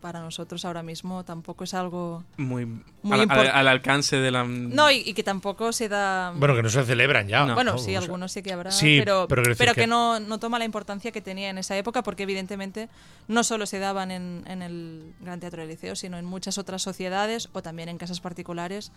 para 0.00 0.20
nosotros 0.20 0.64
ahora 0.64 0.82
mismo 0.82 1.24
tampoco 1.24 1.64
es 1.64 1.74
algo... 1.74 2.24
Muy, 2.37 2.66
Muy 2.66 2.82
al, 3.12 3.20
al- 3.20 3.28
import- 3.28 3.50
al 3.52 3.68
alcance 3.68 4.16
de 4.16 4.30
la... 4.30 4.44
No, 4.44 4.90
y, 4.90 5.02
y 5.04 5.14
que 5.14 5.22
tampoco 5.22 5.72
se 5.72 5.88
da... 5.88 6.32
Bueno, 6.37 6.54
que 6.54 6.62
no 6.62 6.68
se 6.70 6.84
celebran 6.84 7.26
ya. 7.28 7.44
No. 7.44 7.54
Bueno, 7.54 7.72
¿no? 7.72 7.78
sí, 7.78 7.94
algunos 7.96 8.32
sí 8.32 8.42
que 8.42 8.52
habrá, 8.52 8.70
Sí, 8.70 8.96
pero, 9.00 9.26
pero 9.28 9.42
que, 9.42 9.72
que- 9.82 9.87
no, 9.87 10.20
no 10.20 10.38
toma 10.38 10.58
la 10.58 10.64
importancia 10.64 11.11
que 11.11 11.20
tenía 11.20 11.50
en 11.50 11.58
esa 11.58 11.76
época, 11.76 12.02
porque 12.02 12.22
evidentemente 12.22 12.88
no 13.26 13.42
solo 13.44 13.66
se 13.66 13.78
daban 13.78 14.11
en, 14.11 14.44
en 14.46 14.62
el 14.62 15.12
Gran 15.20 15.40
Teatro 15.40 15.61
del 15.62 15.70
Liceo, 15.70 15.96
sino 15.96 16.16
en 16.18 16.24
muchas 16.24 16.58
otras 16.58 16.80
sociedades 16.82 17.48
o 17.52 17.62
también 17.62 17.88
en 17.88 17.98
casas 17.98 18.20
particulares. 18.20 18.92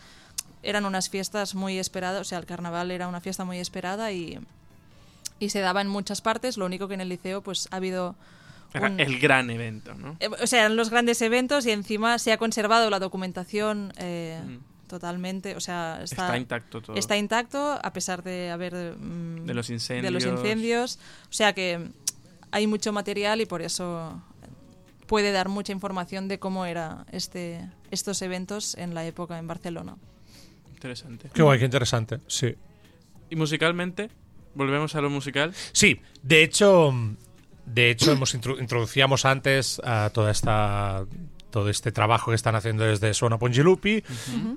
Eran 0.63 0.85
unas 0.85 1.09
fiestas 1.09 1.55
muy 1.55 1.79
esperadas, 1.79 2.21
o 2.21 2.23
sea, 2.25 2.37
el 2.37 2.45
carnaval 2.45 2.91
era 2.91 3.07
una 3.07 3.21
fiesta 3.21 3.43
muy 3.43 3.57
esperada 3.57 4.11
y, 4.11 4.37
y 5.39 5.49
se 5.49 5.59
daba 5.61 5.81
en 5.81 5.87
muchas 5.87 6.21
partes, 6.21 6.57
lo 6.57 6.65
único 6.67 6.87
que 6.87 6.93
en 6.93 7.01
el 7.01 7.09
liceo 7.09 7.41
pues 7.41 7.67
ha 7.71 7.77
habido... 7.77 8.15
Era 8.73 8.87
un- 8.89 8.99
el 8.99 9.19
gran 9.19 9.49
evento, 9.49 9.93
¿no? 9.95 10.15
eh, 10.19 10.29
O 10.41 10.47
sea, 10.47 10.61
eran 10.61 10.75
los 10.75 10.89
grandes 10.89 11.21
eventos 11.21 11.65
y 11.65 11.71
encima 11.71 12.17
se 12.19 12.31
ha 12.31 12.37
conservado 12.37 12.89
la 12.89 12.99
documentación 12.99 13.91
eh, 13.97 14.41
Mm. 14.45 14.87
totalmente, 14.87 15.55
o 15.55 15.59
sea, 15.59 15.99
Está, 16.03 16.25
está, 16.25 16.37
intacto 16.37 16.81
todo. 16.81 16.95
Está 16.95 17.17
intacto 17.17 17.79
a 17.83 17.93
pesar 17.93 18.23
de 18.23 18.49
haber 18.51 18.73
mm, 18.97 19.45
De 19.45 19.53
los 19.53 19.67
de 19.67 19.73
los 19.73 19.81
incendios. 19.81 20.25
incendios. 20.25 20.99
O 21.29 21.33
sea 21.33 21.53
que 21.53 21.89
hay 22.51 22.67
mucho 22.67 22.91
material 22.93 23.41
y 23.41 23.45
por 23.45 23.61
eso 23.61 24.21
puede 25.07 25.31
dar 25.33 25.49
mucha 25.49 25.73
información 25.73 26.27
de 26.29 26.39
cómo 26.39 26.65
era 26.65 27.05
este 27.11 27.69
estos 27.91 28.21
eventos 28.21 28.75
en 28.77 28.93
la 28.93 29.05
época 29.05 29.37
en 29.37 29.47
Barcelona. 29.47 29.97
Interesante. 30.73 31.29
Qué 31.33 31.41
guay, 31.43 31.59
qué 31.59 31.65
interesante. 31.65 32.19
Sí. 32.27 32.55
¿Y 33.29 33.35
musicalmente? 33.35 34.09
¿Volvemos 34.55 34.95
a 34.95 35.01
lo 35.01 35.09
musical? 35.09 35.53
Sí, 35.73 36.01
de 36.23 36.43
hecho, 36.43 36.93
de 37.65 37.89
hecho 37.89 38.11
hemos 38.11 38.33
intro- 38.35 38.59
introducíamos 38.59 39.25
antes 39.25 39.79
a 39.83 40.09
toda 40.13 40.31
esta 40.31 41.05
todo 41.51 41.69
este 41.69 41.91
trabajo 41.91 42.31
que 42.31 42.35
están 42.35 42.55
haciendo 42.55 42.85
desde 42.85 43.13
Suona 43.13 43.37
Pongilupi 43.37 44.01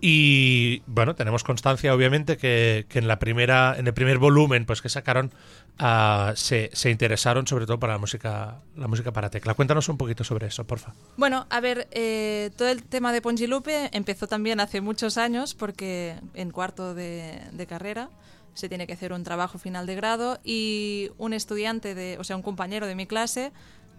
y 0.01 0.81
bueno, 0.87 1.17
tenemos 1.17 1.43
constancia 1.43 1.93
obviamente 1.93 2.37
que, 2.37 2.87
que 2.89 3.01
en 3.01 3.09
la 3.09 3.19
primera 3.19 3.75
en 3.77 3.89
el 3.89 3.95
primer 3.95 4.19
volumen 4.19 4.65
pues 4.65 4.81
que 4.81 4.89
sacaron 4.89 5.33
ah, 5.81 6.33
se, 6.37 6.71
se 6.73 6.91
interesaron 6.91 7.49
sobre 7.49 7.67
todo 7.67 7.81
para 7.81 7.95
la 7.95 7.99
música 7.99 8.61
la 8.77 8.87
música 8.87 9.13
para 9.13 9.29
tecla. 9.29 9.55
Cuéntanos 9.55 9.89
un 9.89 9.99
poquito 9.99 10.23
sobre 10.23 10.47
eso, 10.47 10.65
porfa. 10.69 10.95
Bueno, 11.17 11.47
a 11.51 11.61
ver, 11.61 11.89
eh, 11.91 12.51
todo 12.57 12.69
el 12.69 12.85
tema 12.85 13.13
de 13.13 13.21
Pongilupe 13.21 13.91
empezó 13.93 14.29
también 14.29 14.61
hace 14.61 14.81
muchos 14.81 15.19
años 15.19 15.55
porque 15.55 16.15
en 16.35 16.51
cuarto 16.53 16.95
de, 16.95 17.41
de 17.51 17.67
carrera 17.67 18.09
se 18.55 18.69
tiene 18.69 18.87
que 18.87 18.95
hacer 18.95 19.13
un 19.13 19.25
trabajo 19.25 19.59
final 19.59 19.87
de 19.87 19.95
grado 19.95 20.39
y 20.45 21.11
un 21.19 21.33
estudiante, 21.33 21.95
de, 21.95 22.17
o 22.19 22.25
sea, 22.25 22.37
un 22.37 22.43
compañero 22.43 22.87
de 22.87 22.95
mi 22.95 23.07
clase, 23.07 23.53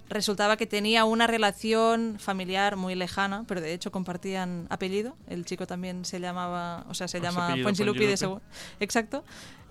resultaba 0.10 0.58
que 0.58 0.68
tenía 0.68 1.06
una 1.06 1.28
relación 1.28 2.18
familiar 2.20 2.76
muy 2.76 2.96
lejana, 2.96 3.44
pero 3.48 3.62
de 3.62 3.74
hecho 3.74 3.92
compartían 3.92 4.68
apellido. 4.70 5.16
El 5.28 5.46
chico 5.46 5.68
también 5.68 6.06
se 6.06 6.20
llamaba, 6.20 6.86
o 6.90 6.94
sea, 6.94 7.08
se 7.08 7.18
su 7.18 7.24
llama 7.24 7.56
Pongilupi 7.64 8.06
de 8.06 8.18
seguro. 8.18 8.42
Exacto. 8.80 9.24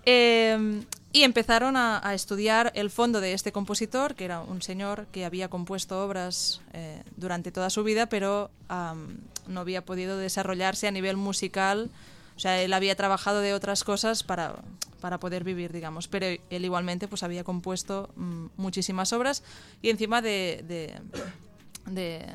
Eh, 0.07 0.83
y 1.13 1.23
empezaron 1.23 1.77
a, 1.77 2.07
a 2.07 2.13
estudiar 2.13 2.73
el 2.75 2.91
fondo 2.91 3.21
de 3.21 3.35
este 3.35 3.53
compositor, 3.53 4.17
que 4.17 4.25
era 4.25 4.41
un 4.41 4.63
señor 4.63 5.07
que 5.13 5.25
había 5.25 5.49
compuesto 5.49 6.05
obras 6.05 6.61
eh, 6.73 7.05
durante 7.17 7.53
toda 7.53 7.71
su 7.71 7.85
vida, 7.85 8.07
pero 8.07 8.51
no 9.47 9.61
había 9.61 9.85
podido 9.85 10.19
desarrollarse 10.19 10.89
a 10.89 10.91
nivel 10.91 11.17
musical. 11.17 11.91
O 12.37 12.39
sea, 12.41 12.61
él 12.63 12.73
había 12.73 12.97
trabajado 12.97 13.41
de 13.41 13.55
otras 13.55 13.85
cosas 13.85 14.23
para, 14.25 14.57
para 15.01 15.21
poder 15.21 15.45
vivir, 15.45 15.73
digamos. 15.73 16.09
Pero 16.09 16.27
él 16.27 16.65
igualmente 16.65 17.07
pues 17.09 17.23
había 17.23 17.45
compuesto 17.45 18.11
mm, 18.17 18.47
muchísimas 18.57 19.13
obras 19.13 19.43
y 19.83 19.91
encima 19.91 20.21
de, 20.21 20.65
de, 20.67 21.01
de, 21.93 22.27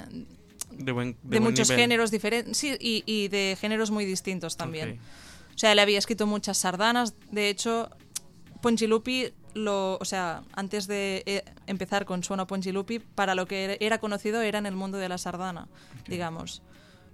De, 0.72 0.92
buen, 0.92 1.14
de 1.24 1.40
buen 1.40 1.44
muchos 1.44 1.70
nivel. 1.70 1.84
géneros 1.84 2.12
diferentes 2.12 2.58
sí, 2.58 2.76
y, 2.80 3.04
y 3.06 3.28
de 3.28 3.58
géneros 3.60 3.92
muy 3.92 4.06
distintos 4.06 4.56
también. 4.56 5.00
O 5.54 5.58
sea, 5.58 5.74
él 5.74 5.80
había 5.80 5.98
escrito 6.00 6.26
muchas 6.26 6.58
sardanas. 6.58 7.16
De 7.32 7.50
hecho, 7.50 7.90
Ponchilupi, 8.62 9.34
lo, 9.54 9.98
o 9.98 10.06
sea, 10.06 10.44
antes 10.54 10.88
de 10.88 11.24
eh, 11.26 11.44
empezar 11.68 12.06
con 12.06 12.24
Suona 12.24 12.48
Ponchilupi, 12.48 13.00
para 13.00 13.36
lo 13.36 13.46
que 13.48 13.66
era- 13.66 13.78
era 13.82 13.98
conocido 14.00 14.42
era 14.42 14.60
en 14.60 14.66
el 14.66 14.76
mundo 14.76 14.98
de 14.98 15.10
la 15.10 15.18
sardana, 15.18 15.68
digamos. 16.08 16.62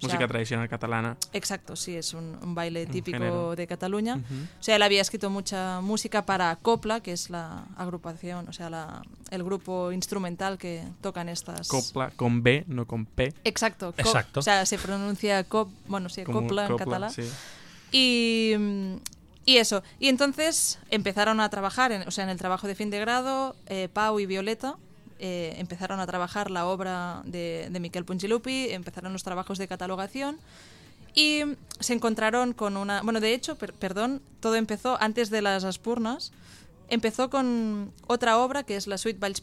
O 0.02 0.06
Música 0.08 0.18
sea, 0.20 0.28
tradicional 0.28 0.68
catalana. 0.68 1.18
Exacto, 1.32 1.76
sí, 1.76 1.96
es 1.96 2.14
un, 2.14 2.38
un 2.42 2.54
baile 2.54 2.86
típico 2.86 3.56
de 3.56 3.66
Cataluña. 3.66 4.16
Ujú. 4.18 4.34
O 4.60 4.64
sea, 4.64 4.76
él 4.76 4.82
había 4.82 5.02
escrito 5.02 5.30
mucha 5.30 5.80
música 5.82 6.26
para 6.26 6.56
Copla, 6.58 7.00
que 7.00 7.14
es 7.14 7.30
la 7.30 7.66
agrupación, 7.78 8.48
o 8.50 8.54
sea, 8.54 8.70
la- 8.70 9.02
el 9.32 9.44
grupo 9.44 9.92
instrumental 9.94 10.58
que 10.58 10.84
tocan 11.02 11.30
estas... 11.30 11.68
Copla 11.70 12.12
con 12.16 12.44
B, 12.44 12.66
no 12.68 12.86
con 12.86 13.06
P. 13.06 13.34
Exacto, 13.46 13.94
Exacto. 13.98 14.42
O 14.42 14.44
sea, 14.44 14.66
se 14.66 14.78
pronuncia 14.78 15.44
cop, 15.46 15.70
bueno, 15.88 16.10
sí, 16.10 16.24
como 16.24 16.42
Copla 16.42 16.68
en 16.68 16.78
catalán. 16.78 17.10
sí. 17.12 17.24
Y, 17.92 18.54
y 19.46 19.58
eso. 19.58 19.84
Y 20.00 20.10
entonces 20.10 20.80
empezaron 20.90 21.40
a 21.40 21.50
trabajar, 21.50 21.92
en, 21.92 22.08
o 22.08 22.12
sea, 22.12 22.24
en 22.26 22.30
el 22.32 22.38
trabajo 22.38 22.68
de 22.68 22.76
fin 22.76 22.90
de 22.90 23.00
grado, 23.00 23.56
eh, 23.68 23.88
Pau 23.92 24.20
y 24.20 24.26
Violeta 24.26 24.76
eh, 25.20 25.56
empezaron 25.58 26.00
a 26.00 26.06
trabajar 26.08 26.52
la 26.52 26.66
obra 26.68 27.22
de, 27.26 27.68
de 27.72 27.80
Miquel 27.80 28.06
empezaron 28.72 29.14
los 29.14 29.24
trabajos 29.24 29.58
de 29.58 29.68
catalogación 29.68 30.38
y 31.14 31.42
se 31.80 31.94
encontraron 31.94 32.54
con 32.54 32.76
una... 32.78 33.02
Bueno, 33.02 33.20
de 33.22 33.34
hecho, 33.34 33.56
per- 33.56 33.74
perdón, 33.74 34.22
todo 34.42 34.56
empezó 34.56 34.98
antes 35.02 35.30
de 35.30 35.42
las 35.42 35.64
Aspurnas. 35.64 36.32
Empezó 36.90 37.30
con 37.30 37.92
otra 38.08 38.38
obra 38.38 38.64
que 38.64 38.76
es 38.76 38.86
la 38.88 38.98
Suite 38.98 39.18
Valls 39.20 39.42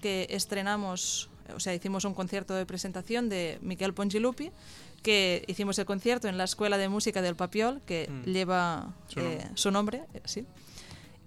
que 0.00 0.26
estrenamos, 0.30 1.28
o 1.54 1.60
sea, 1.60 1.74
hicimos 1.74 2.04
un 2.04 2.14
concierto 2.14 2.54
de 2.54 2.64
presentación 2.64 3.28
de 3.28 3.58
Miquel 3.62 3.92
Pongilupi, 3.92 4.52
que 5.02 5.44
hicimos 5.48 5.78
el 5.78 5.84
concierto 5.86 6.28
en 6.28 6.38
la 6.38 6.44
Escuela 6.44 6.78
de 6.78 6.88
Música 6.88 7.20
del 7.20 7.36
Papiol, 7.36 7.80
que 7.84 8.08
Mm. 8.08 8.30
lleva 8.30 8.94
Su 9.08 9.20
eh, 9.20 9.22
nombre. 9.22 9.50
su 9.54 9.70
nombre, 9.70 10.02
eh, 10.14 10.20
sí. 10.24 10.46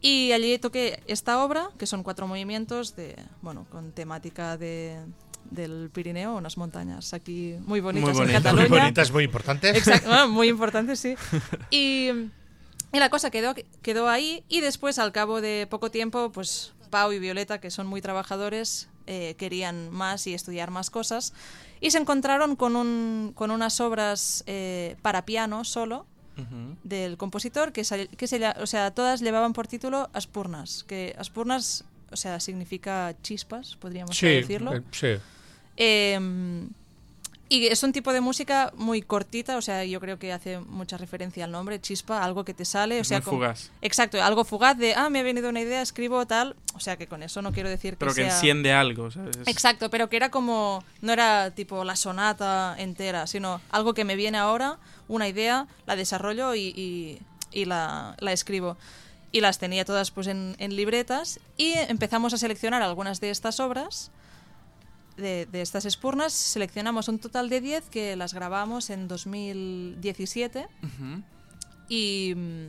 Y 0.02 0.32
allí 0.32 0.58
toqué 0.60 1.04
esta 1.08 1.43
obra, 1.43 1.70
que 1.78 1.86
son 1.86 2.04
cuatro 2.04 2.28
movimientos 2.28 2.95
de, 2.95 3.16
bueno, 3.41 3.66
con 3.70 3.91
temática 3.91 4.58
de, 4.58 4.97
del 5.52 5.89
Pirineo, 5.93 6.36
unas 6.36 6.58
montañas 6.58 7.14
aquí 7.14 7.56
muy 7.66 7.82
bonitas 7.82 8.14
bonita, 8.14 8.24
en 8.24 8.28
muy 8.28 8.43
Cataluña. 8.43 8.70
Muy 8.70 8.80
bonita, 8.80 9.02
es 9.02 9.12
muy 9.12 9.24
importante. 9.26 9.70
Exacto, 9.70 10.08
bueno, 10.10 10.30
muy 10.30 10.47
importante, 10.47 10.95
sí. 10.95 11.16
Y, 11.70 12.10
y 12.93 13.00
la 13.00 13.10
cosa 13.10 13.30
quedó, 13.30 13.54
quedó 13.82 14.10
ahí 14.10 14.43
y 14.47 14.62
después, 14.62 15.00
al 15.00 15.12
cabo 15.12 15.41
de 15.41 15.68
poco 15.70 15.91
tiempo, 15.91 16.32
pues 16.32 16.74
Pau 16.89 17.12
y 17.12 17.20
Violeta, 17.20 17.60
que 17.60 17.70
son 17.70 17.88
muy 17.88 18.02
trabajadores, 18.02 18.89
eh, 19.06 19.36
querían 19.38 19.89
más 19.89 20.28
y 20.28 20.34
estudiar 20.34 20.72
más 20.72 20.89
cosas 20.89 21.34
y 21.82 21.91
se 21.91 21.97
encontraron 21.97 22.56
con, 22.56 22.76
un, 22.76 23.32
con 23.34 23.50
unas 23.50 23.80
obras 23.82 24.43
eh, 24.45 24.97
para 25.02 25.26
piano 25.26 25.64
solo 25.64 26.06
Del 26.84 27.18
compositor 27.18 27.72
que, 27.72 27.84
sal- 27.84 28.10
que 28.10 28.28
se, 28.28 28.46
o 28.62 28.66
sea, 28.68 28.92
todas 28.92 29.22
llevaban 29.22 29.54
por 29.54 29.68
título 29.68 30.10
Aspurnas, 30.14 30.84
que 30.88 31.16
Aspurnas, 31.18 31.84
o 32.12 32.16
sea, 32.16 32.40
significa 32.40 33.16
chispas, 33.22 33.76
podríamos 33.76 34.16
Sí, 34.18 34.28
decirlo. 34.28 34.76
eh, 34.76 34.82
sí. 34.92 35.08
Eh, 35.78 36.68
y 37.50 37.66
es 37.68 37.82
un 37.84 37.91
tipo 37.91 38.14
de 38.14 38.22
música 38.22 38.72
muy 38.76 39.02
cortita, 39.02 39.58
o 39.58 39.62
sea, 39.62 39.84
yo 39.84 40.00
creo 40.00 40.20
que 40.20 40.32
hace 40.32 40.60
mucha 40.60 40.97
referencia 40.97 41.43
al 41.45 41.52
nombre, 41.52 41.82
chispa, 41.82 42.24
algo 42.24 42.45
que 42.45 42.54
te 42.54 42.64
sale, 42.64 43.02
o 43.02 43.04
sea, 43.04 43.18
muy 43.18 43.26
como- 43.26 43.38
fugaz. 43.38 43.72
Exacto, 43.82 44.22
algo 44.24 44.45
fugaz 44.45 44.78
de, 44.78 44.93
ah, 44.93 45.10
me 45.10 45.20
ha 45.20 45.24
venido 45.24 45.50
una 45.50 45.60
idea, 45.62 45.82
escribo 45.82 46.26
tal, 46.28 46.56
o 46.76 46.80
sea, 46.80 46.95
que 46.97 47.08
con 47.08 47.24
eso 47.24 47.41
no 47.41 47.52
quiero 47.52 47.68
decir 47.70 47.93
que 47.93 47.97
Pero 47.97 48.14
que 48.14 48.22
sea... 48.22 48.34
enciende 48.36 48.72
algo, 48.72 49.10
¿sabes? 49.10 49.36
Es- 49.38 49.47
Exacto, 49.47 49.89
pero 49.89 50.10
que 50.10 50.18
era 50.18 50.30
como, 50.30 50.84
no 51.02 51.12
era 51.12 51.50
tipo 51.52 51.84
la 51.84 51.95
sonata 51.95 52.76
entera, 52.78 53.26
sino 53.28 53.62
algo 53.72 53.93
que 53.95 54.06
me 54.06 54.16
viene 54.16 54.38
ahora, 54.38 54.78
una 55.08 55.28
idea, 55.28 55.66
la 55.88 55.95
desarrollo 55.95 56.54
y, 56.56 56.68
y- 56.76 57.20
y 57.52 57.66
la, 57.66 58.16
la 58.20 58.32
escribo. 58.32 58.78
Y 59.32 59.41
las 59.41 59.58
tenía 59.60 59.86
todas 59.86 60.12
pues 60.12 60.28
en, 60.28 60.56
en 60.60 60.76
libretas 60.76 61.39
y 61.58 61.74
empezamos 61.74 62.34
a 62.34 62.38
seleccionar 62.38 62.82
algunas 62.84 63.20
de 63.22 63.30
estas 63.32 63.60
obras, 63.60 64.12
de, 65.20 65.45
de 65.45 65.61
estas 65.61 65.86
espurnas, 65.86 66.34
seleccionamos 66.34 67.07
un 67.07 67.20
total 67.20 67.49
de 67.49 67.61
10 67.61 67.89
que 67.89 68.15
las 68.15 68.34
grabamos 68.34 68.89
en 68.89 69.07
2017 69.07 70.67
Ujú. 70.84 71.22
y 71.89 72.34
mm, 72.36 72.67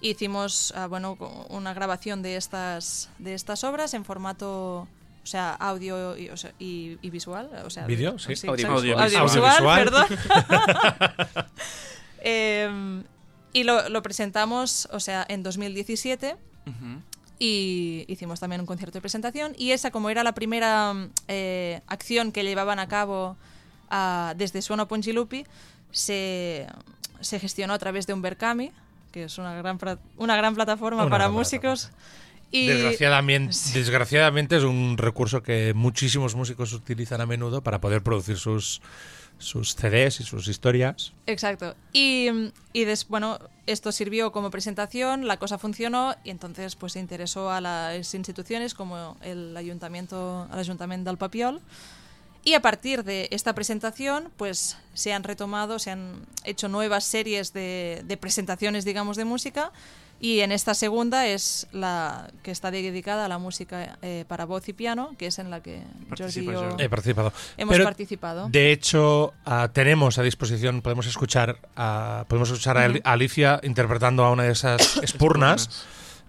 hicimos 0.00 0.72
ah, 0.76 0.86
bueno 0.86 1.16
una 1.48 1.72
grabación 1.74 2.22
de 2.22 2.36
estas 2.36 3.08
de 3.18 3.34
estas 3.34 3.64
obras 3.64 3.94
en 3.94 4.04
formato 4.04 4.86
o 5.22 5.26
sea 5.28 5.54
audio 5.54 6.16
y, 6.16 6.28
o 6.28 6.36
sea, 6.36 6.52
y- 6.58 6.98
y 7.02 7.10
visual 7.10 7.50
o 7.64 7.70
sea 7.70 7.86
¿Vídeo? 7.86 8.18
Sí. 8.18 8.32
exacto. 8.32 8.52
Audiovisual. 8.52 9.02
audiovisual, 9.04 9.66
Audiovisual. 9.66 9.84
perdón 9.84 11.46
Em, 12.20 13.04
y 13.52 13.64
lo, 13.64 13.88
lo 13.88 14.02
presentamos 14.02 14.88
o 14.92 15.00
sea 15.00 15.24
en 15.28 15.42
2017 15.42 16.36
Ujú. 16.66 17.00
Y 17.38 18.04
hicimos 18.08 18.40
también 18.40 18.60
un 18.60 18.66
concierto 18.66 18.98
de 18.98 19.00
presentación. 19.00 19.54
Y 19.56 19.72
esa 19.72 19.90
como 19.90 20.10
era 20.10 20.22
la 20.24 20.32
primera 20.32 20.92
mm, 20.94 21.10
eh, 21.28 21.80
acción 21.86 22.32
que 22.32 22.42
llevaban 22.44 22.78
a 22.78 22.88
cabo 22.88 23.36
ah, 23.90 24.34
desde 24.36 24.62
Suono 24.62 24.88
Pongilupi 24.88 25.46
se, 25.90 26.66
se 27.20 27.38
gestionó 27.38 27.74
a 27.74 27.78
través 27.78 28.06
de 28.06 28.14
un 28.14 28.22
Berkami 28.22 28.72
que 29.16 29.24
es 29.24 29.38
una 29.38 29.54
gran, 29.54 29.78
una 30.18 30.36
gran 30.36 30.54
plataforma 30.54 31.04
Una 31.04 31.10
para 31.10 31.24
gran 31.24 31.32
músicos. 31.32 31.90
y 32.50 32.66
Desgraciadamente, 32.66 33.56
desgraciadamente 33.72 34.58
es 34.58 34.62
un 34.62 34.98
recurso 34.98 35.42
que 35.42 35.72
muchísimos 35.74 36.34
músicos 36.34 36.74
utilizan 36.74 37.22
a 37.22 37.26
menudo 37.26 37.62
para 37.62 37.80
poder 37.80 38.02
producir 38.02 38.36
sus, 38.36 38.82
sus 39.38 39.74
CDs 39.74 40.20
y 40.20 40.24
sus 40.24 40.48
historias. 40.48 41.12
Exacto. 41.26 41.74
Y, 41.92 42.28
y 42.72 42.84
des- 42.84 43.06
bueno, 43.08 43.38
esto 43.66 43.92
sirvió 43.92 44.32
como 44.32 44.50
presentación, 44.50 45.26
la 45.26 45.36
cosa 45.38 45.58
funcionó 45.58 46.14
y 46.24 46.30
entonces 46.30 46.76
pues 46.76 46.96
interesó 46.96 47.50
a 47.50 47.60
las 47.60 48.14
instituciones 48.14 48.74
como 48.74 49.16
el 49.22 49.56
ayuntamiento, 49.56 50.48
al 50.50 50.58
ayuntamiento 50.58 51.10
del 51.10 51.18
Papiol. 51.18 51.60
Y 52.44 52.54
a 52.54 52.62
partir 52.62 53.02
de 53.02 53.28
esta 53.32 53.54
presentación, 53.56 54.30
pues 54.36 54.76
se 54.94 55.12
han 55.12 55.24
retomado, 55.24 55.80
se 55.80 55.90
han 55.90 56.24
hecho 56.44 56.68
nuevas 56.68 57.02
series 57.04 57.52
de, 57.52 58.02
de 58.04 58.16
presentaciones, 58.16 58.84
digamos, 58.84 59.16
de 59.16 59.24
música. 59.24 59.72
Y 60.18 60.40
en 60.40 60.50
esta 60.50 60.74
segunda 60.74 61.26
es 61.26 61.66
la 61.72 62.30
que 62.42 62.50
está 62.50 62.70
dedicada 62.70 63.26
a 63.26 63.28
la 63.28 63.38
música 63.38 63.98
eh, 64.00 64.24
para 64.26 64.46
voz 64.46 64.66
y 64.68 64.72
piano, 64.72 65.14
que 65.18 65.26
es 65.26 65.38
en 65.38 65.50
la 65.50 65.60
que 65.60 65.82
Jordi 66.16 66.40
y 66.40 66.44
yo 66.46 66.52
Jordi. 66.60 66.84
He 66.84 66.88
participado. 66.88 67.32
hemos 67.58 67.74
Pero, 67.74 67.84
participado. 67.84 68.48
De 68.48 68.72
hecho, 68.72 69.34
ah, 69.44 69.68
tenemos 69.72 70.18
a 70.18 70.22
disposición, 70.22 70.80
podemos 70.80 71.06
escuchar, 71.06 71.58
a, 71.76 72.24
podemos 72.28 72.50
escuchar 72.50 72.78
a 72.78 72.86
a 72.86 73.12
Alicia 73.12 73.60
interpretando 73.62 74.24
a 74.24 74.30
una 74.30 74.44
de 74.44 74.52
esas 74.52 74.96
espurnas. 75.02 75.84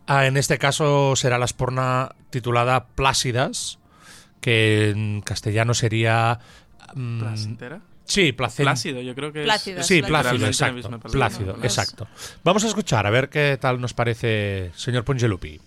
Ah, 0.06 0.26
en 0.26 0.38
este 0.38 0.58
caso 0.58 1.16
será 1.16 1.38
la 1.38 1.46
espurna 1.46 2.16
titulada 2.30 2.88
Plácidas, 2.88 3.80
que 4.42 4.90
en 4.90 5.22
castellano 5.22 5.74
sería... 5.74 6.40
mm, 6.94 7.20
¿Placentera? 7.20 7.82
Sí, 8.08 8.32
placen- 8.34 8.64
Plácido, 8.64 9.02
yo 9.02 9.14
creo 9.14 9.32
que 9.32 9.42
es. 9.42 9.46
Plácida. 9.46 9.84
Sí, 9.84 10.02
Plácido. 10.02 10.32
plácido, 10.38 10.48
exacto. 10.48 11.10
Plácido, 11.12 11.58
exacto. 11.64 12.08
Vamos 12.44 12.64
a 12.64 12.68
escuchar, 12.68 13.06
a 13.06 13.10
ver 13.12 13.30
qué 13.30 13.58
tal 13.62 13.80
nos 13.80 13.94
parece, 13.94 14.72
señor 14.76 15.04
Pongelupi. 15.04 15.60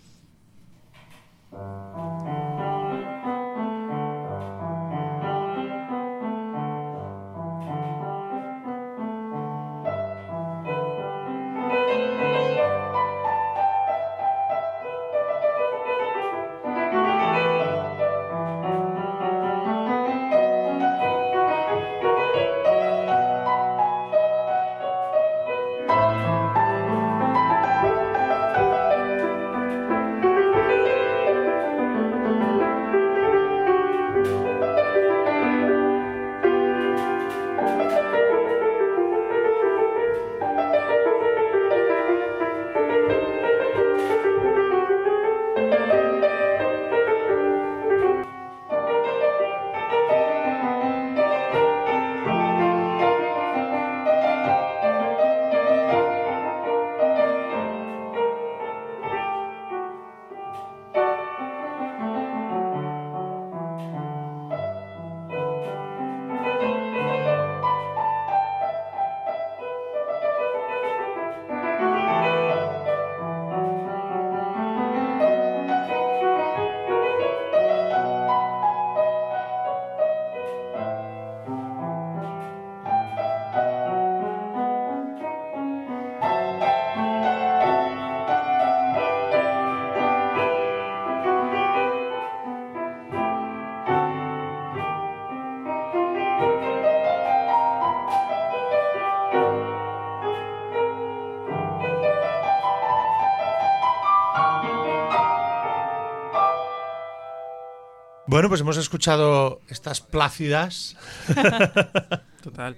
Bueno, 108.40 108.48
pues 108.48 108.62
hemos 108.62 108.78
escuchado 108.78 109.60
estas 109.68 110.00
plácidas. 110.00 110.96
Total. 112.42 112.74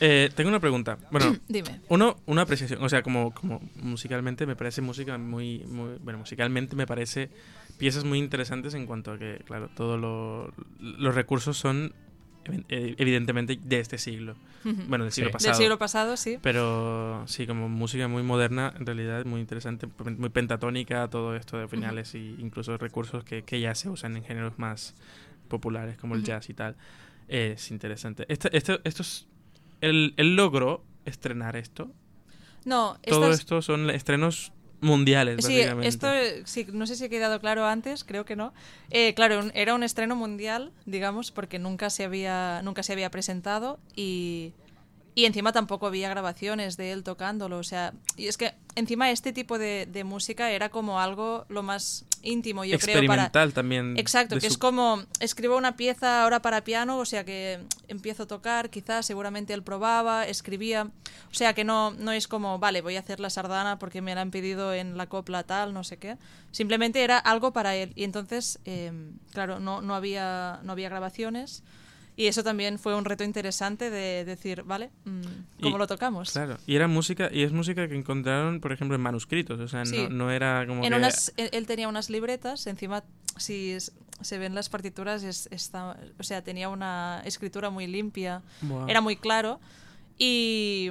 Eh, 0.00 0.28
tengo 0.34 0.48
una 0.50 0.58
pregunta. 0.58 0.98
Bueno, 1.12 1.36
Dime. 1.48 1.82
uno, 1.88 2.16
una 2.26 2.42
apreciación. 2.42 2.82
O 2.82 2.88
sea, 2.88 3.04
como, 3.04 3.32
como 3.32 3.60
musicalmente 3.76 4.44
me 4.44 4.56
parece 4.56 4.82
música 4.82 5.16
muy, 5.16 5.60
muy. 5.68 5.98
Bueno, 6.02 6.18
musicalmente 6.18 6.74
me 6.74 6.88
parece 6.88 7.30
piezas 7.78 8.02
muy 8.02 8.18
interesantes 8.18 8.74
en 8.74 8.86
cuanto 8.86 9.12
a 9.12 9.18
que, 9.20 9.40
claro, 9.46 9.70
todos 9.76 10.00
lo- 10.00 10.52
los 10.80 11.14
recursos 11.14 11.56
son 11.56 11.94
evidentemente 12.68 13.58
de 13.62 13.80
este 13.80 13.98
siglo. 13.98 14.34
Bueno, 14.64 15.04
del 15.04 15.12
siglo 15.12 15.28
Sí. 15.28 15.32
pasado. 15.34 15.52
Del 15.52 15.58
siglo 15.62 15.78
pasado, 15.78 16.16
sí. 16.16 16.38
Pero 16.40 17.24
sí, 17.26 17.46
como 17.46 17.68
música 17.68 18.08
muy 18.08 18.22
moderna, 18.22 18.72
en 18.78 18.86
realidad 18.86 19.20
es 19.20 19.26
muy 19.26 19.40
interesante, 19.40 19.86
muy 20.16 20.30
pentatónica, 20.30 21.08
todo 21.10 21.36
esto 21.36 21.58
de 21.58 21.68
finales 21.68 22.14
y 22.14 22.36
incluso 22.38 22.76
recursos 22.78 23.24
que, 23.24 23.42
que 23.42 23.60
ya 23.60 23.74
se 23.74 23.90
usan 23.90 24.16
en 24.16 24.24
géneros 24.24 24.58
más 24.58 24.94
populares 25.48 25.98
como 25.98 26.14
el 26.14 26.24
jazz 26.24 26.48
y 26.48 26.54
tal. 26.54 26.76
Es 27.28 27.70
interesante. 27.70 28.24
Este, 28.28 28.56
esto, 28.56 28.80
esto 28.84 29.02
es, 29.02 29.26
él, 29.82 30.14
él 30.16 30.34
logró 30.36 30.82
estrenar 31.04 31.56
esto. 31.56 31.90
No, 32.64 32.98
Todo 33.06 33.24
estas- 33.26 33.40
esto 33.40 33.60
son 33.60 33.90
estrenos 33.90 34.50
mundiales, 34.80 35.44
Sí, 35.44 35.60
esto 35.86 36.06
sí, 36.44 36.66
no 36.72 36.86
sé 36.86 36.96
si 36.96 37.04
ha 37.04 37.08
quedado 37.08 37.40
claro 37.40 37.66
antes, 37.66 38.04
creo 38.04 38.24
que 38.24 38.36
no. 38.36 38.52
Eh, 38.90 39.14
claro, 39.14 39.40
un- 39.40 39.52
era 39.54 39.74
un 39.74 39.82
estreno 39.82 40.14
mundial, 40.16 40.72
digamos, 40.86 41.30
porque 41.30 41.58
nunca 41.58 41.90
se 41.90 42.04
había, 42.04 42.60
nunca 42.62 42.82
se 42.82 42.92
había 42.92 43.10
presentado 43.10 43.78
y, 43.96 44.52
y 45.16 45.26
encima 45.26 45.52
tampoco 45.52 45.86
había 45.86 46.08
grabaciones 46.08 46.76
de 46.76 46.90
él 46.92 47.04
tocándolo. 47.04 47.58
O 47.58 47.62
sea, 47.62 47.92
y 48.16 48.26
es 48.26 48.36
que 48.36 48.52
encima 48.74 49.10
este 49.10 49.32
tipo 49.32 49.58
de, 49.58 49.86
de 49.86 50.02
música 50.02 50.50
era 50.50 50.70
como 50.70 50.98
algo 51.00 51.46
lo 51.48 51.62
más 51.62 52.04
íntimo, 52.22 52.64
yo 52.64 52.78
creo, 52.78 52.94
para, 53.06 53.24
Experimental 53.26 53.52
también. 53.52 53.96
Exacto, 53.98 54.34
que 54.36 54.40
su- 54.40 54.46
es 54.54 54.58
como 54.58 55.04
escribo 55.20 55.56
una 55.56 55.76
pieza 55.76 56.22
ahora 56.24 56.40
para 56.40 56.64
piano, 56.64 56.98
o 56.98 57.04
sea 57.04 57.22
que 57.24 57.60
empiezo 57.86 58.24
a 58.24 58.26
tocar, 58.26 58.70
quizás 58.70 59.06
seguramente 59.06 59.52
él 59.52 59.62
probaba, 59.62 60.26
escribía, 60.26 60.84
o 61.30 61.34
sea 61.34 61.52
que 61.52 61.62
no, 61.64 61.90
no 61.92 62.10
es 62.12 62.26
como, 62.26 62.58
vale, 62.58 62.80
voy 62.80 62.96
a 62.96 63.00
hacer 63.00 63.20
la 63.20 63.30
sardana 63.30 63.78
porque 63.78 64.00
me 64.00 64.14
la 64.14 64.22
han 64.22 64.30
pedido 64.30 64.72
en 64.74 64.96
la 64.96 65.06
copla 65.06 65.42
tal, 65.44 65.74
no 65.74 65.84
sé 65.84 65.98
qué. 65.98 66.16
Simplemente 66.50 67.04
era 67.04 67.18
algo 67.18 67.52
para 67.52 67.76
él. 67.76 67.92
Y 67.94 68.04
entonces, 68.04 68.58
eh, 68.64 68.90
claro, 69.32 69.60
no, 69.60 69.80
no, 69.82 69.94
había, 69.94 70.60
no 70.64 70.72
había 70.72 70.88
grabaciones. 70.88 71.62
Y 72.16 72.26
eso 72.26 72.44
también 72.44 72.78
fue 72.78 72.94
un 72.94 73.04
reto 73.04 73.24
interesante 73.24 73.90
de 73.90 74.24
decir, 74.24 74.62
vale, 74.62 74.90
mm, 75.04 75.22
¿cómo 75.62 75.76
Y- 75.76 75.78
lo 75.80 75.86
tocamos? 75.88 76.30
Claro, 76.30 76.58
y 76.66 76.76
era 76.76 76.86
música, 76.86 77.28
y 77.32 77.42
es 77.42 77.50
música 77.52 77.88
que 77.88 77.96
encontraron, 77.96 78.60
por 78.60 78.72
ejemplo, 78.72 78.94
en 78.94 79.00
manuscritos, 79.02 79.58
o 79.58 79.66
sea, 79.66 79.84
Sí. 79.84 79.96
no, 80.04 80.08
no 80.10 80.30
era 80.30 80.64
como 80.66 80.84
En 80.84 80.90
que... 80.90 80.96
unas, 80.96 81.32
él, 81.36 81.66
tenía 81.66 81.88
unas 81.88 82.10
libretas, 82.10 82.66
encima, 82.68 83.02
si 83.36 83.72
es- 83.72 83.92
se 84.20 84.38
ven 84.38 84.54
las 84.54 84.68
partituras, 84.68 85.24
es, 85.24 85.48
está, 85.50 85.96
o 86.16 86.22
sea, 86.22 86.42
tenía 86.42 86.68
una 86.68 87.20
escritura 87.24 87.68
muy 87.70 87.88
limpia, 87.88 88.42
era 88.86 89.00
muy 89.00 89.16
claro. 89.16 89.58
Y, 90.16 90.90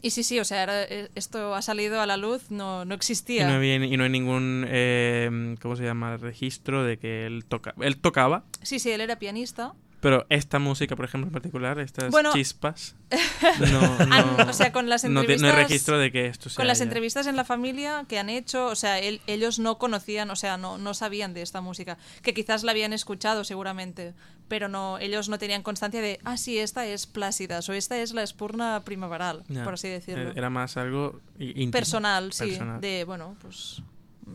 y 0.00 0.10
sí, 0.10 0.22
sí, 0.22 0.38
o 0.38 0.44
sea, 0.44 0.62
era- 0.62 0.84
eh, 0.84 1.10
esto 1.16 1.56
ha 1.56 1.62
salido 1.62 2.00
a 2.00 2.06
la 2.06 2.16
luz, 2.16 2.50
no, 2.52 2.84
no 2.84 2.94
Y 2.94 2.96
existía. 2.96 3.48
no, 3.48 3.54
había, 3.54 3.76
y 3.76 3.96
no 3.96 4.04
hay 4.04 4.10
ningún, 4.10 4.64
eh, 4.68 5.56
¿cómo 5.60 5.74
se 5.74 5.82
llama? 5.82 6.16
Registro 6.18 6.84
de 6.84 6.98
que 6.98 7.26
él, 7.26 7.44
toca, 7.46 7.74
él 7.80 7.96
tocaba, 7.96 8.44
Sí, 8.62 8.78
sí, 8.78 8.92
él 8.92 9.00
era 9.00 9.18
pianista. 9.18 9.72
Pero 10.04 10.26
esta 10.28 10.58
música, 10.58 10.94
por 10.96 11.06
ejemplo, 11.06 11.28
en 11.28 11.32
particular, 11.32 11.78
estas 11.80 12.10
Bueno. 12.10 12.32
chispas, 12.32 12.94
no, 13.72 13.80
Han- 14.12 14.36
no- 14.36 14.50
o 14.50 14.52
sea, 14.52 14.70
con 14.70 14.88
las 14.88 15.02
no, 15.04 15.10
no 15.10 15.20
hay 15.22 15.36
registro 15.52 15.98
de 15.98 16.12
que 16.12 16.26
esto 16.26 16.48
sea 16.50 16.56
Con 16.56 16.66
las 16.66 16.78
ella. 16.78 16.84
entrevistas 16.84 17.26
en 17.26 17.36
la 17.36 17.44
familia 17.44 18.04
que 18.06 18.18
han 18.18 18.28
hecho, 18.28 18.66
o 18.66 18.74
sea, 18.76 18.98
él- 18.98 19.20
ellos 19.26 19.58
no 19.58 19.78
conocían, 19.78 20.30
o 20.30 20.36
sea, 20.36 20.56
no, 20.58 20.76
no 20.78 20.92
sabían 20.94 21.32
de 21.32 21.40
esta 21.42 21.60
música, 21.60 21.96
que 22.22 22.34
quizás 22.34 22.64
la 22.64 22.72
habían 22.72 22.92
escuchado 22.92 23.44
seguramente, 23.44 24.12
pero 24.46 24.68
no, 24.68 24.98
ellos 24.98 25.28
no 25.30 25.38
tenían 25.38 25.62
constancia 25.62 26.00
de, 26.02 26.20
ah, 26.24 26.36
sí, 26.36 26.58
esta 26.58 26.86
es 26.86 27.06
Plácidas 27.06 27.66
o 27.68 27.72
esta 27.72 27.98
es 27.98 28.12
la 28.12 28.22
Espurna 28.22 28.82
primaveral, 28.84 29.42
por 29.64 29.74
así 29.74 29.88
decirlo. 29.88 30.28
eh, 30.30 30.32
Era 30.36 30.50
más 30.50 30.76
algo 30.76 31.20
íntimo. 31.38 31.70
Personal, 31.72 32.32
sí, 32.32 32.48
Personal. 32.48 32.80
de, 32.80 33.04
bueno, 33.04 33.36
pues... 33.40 33.82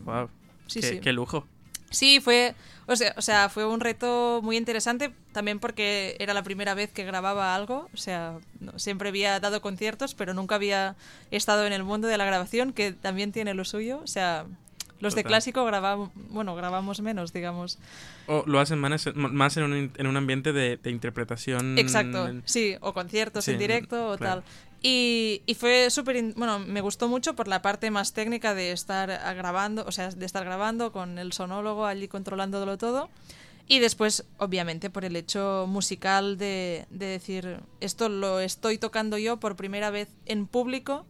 Guau, 0.04 0.28
Sí, 0.66 0.80
qué, 0.80 0.88
sí. 0.88 1.00
qué 1.00 1.12
lujo. 1.12 1.46
Sí, 1.90 2.20
fue, 2.20 2.54
o 2.86 2.94
sea, 2.94 3.14
o 3.16 3.22
sea, 3.22 3.48
fue 3.48 3.66
un 3.66 3.80
reto 3.80 4.40
muy 4.44 4.56
interesante 4.56 5.12
también 5.32 5.58
porque 5.58 6.16
era 6.20 6.34
la 6.34 6.44
primera 6.44 6.74
vez 6.74 6.90
que 6.92 7.04
grababa 7.04 7.54
algo, 7.56 7.88
o 7.92 7.96
sea, 7.96 8.38
no- 8.60 8.78
siempre 8.78 9.08
había 9.08 9.40
dado 9.40 9.60
conciertos, 9.60 10.14
pero 10.14 10.32
nunca 10.32 10.54
había 10.54 10.94
estado 11.32 11.66
en 11.66 11.72
el 11.72 11.82
mundo 11.82 12.06
de 12.06 12.16
la 12.16 12.24
grabación, 12.24 12.72
que 12.72 12.92
también 12.92 13.32
tiene 13.32 13.54
lo 13.54 13.64
suyo, 13.64 14.00
o 14.04 14.06
sea, 14.06 14.46
los 15.00 15.14
de 15.14 15.24
clásico 15.24 15.64
grabamos, 15.64 16.10
bueno, 16.14 16.54
grabamos 16.54 17.00
menos, 17.00 17.32
digamos. 17.32 17.78
O 18.26 18.44
lo 18.46 18.60
hacen 18.60 18.78
más, 18.78 19.08
más 19.14 19.56
en, 19.56 19.64
un, 19.64 19.92
en 19.96 20.06
un 20.06 20.16
ambiente 20.16 20.52
de, 20.52 20.76
de 20.76 20.90
interpretación. 20.90 21.78
Exacto, 21.78 22.30
sí, 22.44 22.76
o 22.80 22.92
conciertos. 22.92 23.44
Sí, 23.44 23.52
en 23.52 23.58
directo 23.58 24.12
o 24.12 24.16
claro. 24.16 24.42
tal. 24.42 24.50
Y, 24.82 25.42
y 25.44 25.54
fue 25.54 25.90
súper, 25.90 26.34
bueno, 26.34 26.58
me 26.58 26.80
gustó 26.80 27.08
mucho 27.08 27.34
por 27.34 27.48
la 27.48 27.60
parte 27.60 27.90
más 27.90 28.12
técnica 28.14 28.54
de 28.54 28.72
estar 28.72 29.10
ah, 29.10 29.34
grabando, 29.34 29.84
o 29.86 29.92
sea, 29.92 30.10
de 30.10 30.24
estar 30.24 30.44
grabando 30.44 30.90
con 30.92 31.18
el 31.18 31.32
sonólogo 31.32 31.84
allí 31.84 32.08
controlándolo 32.08 32.78
todo. 32.78 33.10
Y 33.68 33.78
después, 33.78 34.24
obviamente, 34.38 34.90
por 34.90 35.04
el 35.04 35.14
hecho 35.16 35.66
musical 35.68 36.38
de, 36.38 36.86
de 36.90 37.06
decir, 37.06 37.60
esto 37.80 38.08
lo 38.08 38.40
estoy 38.40 38.78
tocando 38.78 39.16
yo 39.16 39.38
por 39.38 39.54
primera 39.54 39.90
vez 39.90 40.08
en 40.26 40.46
público 40.46 41.06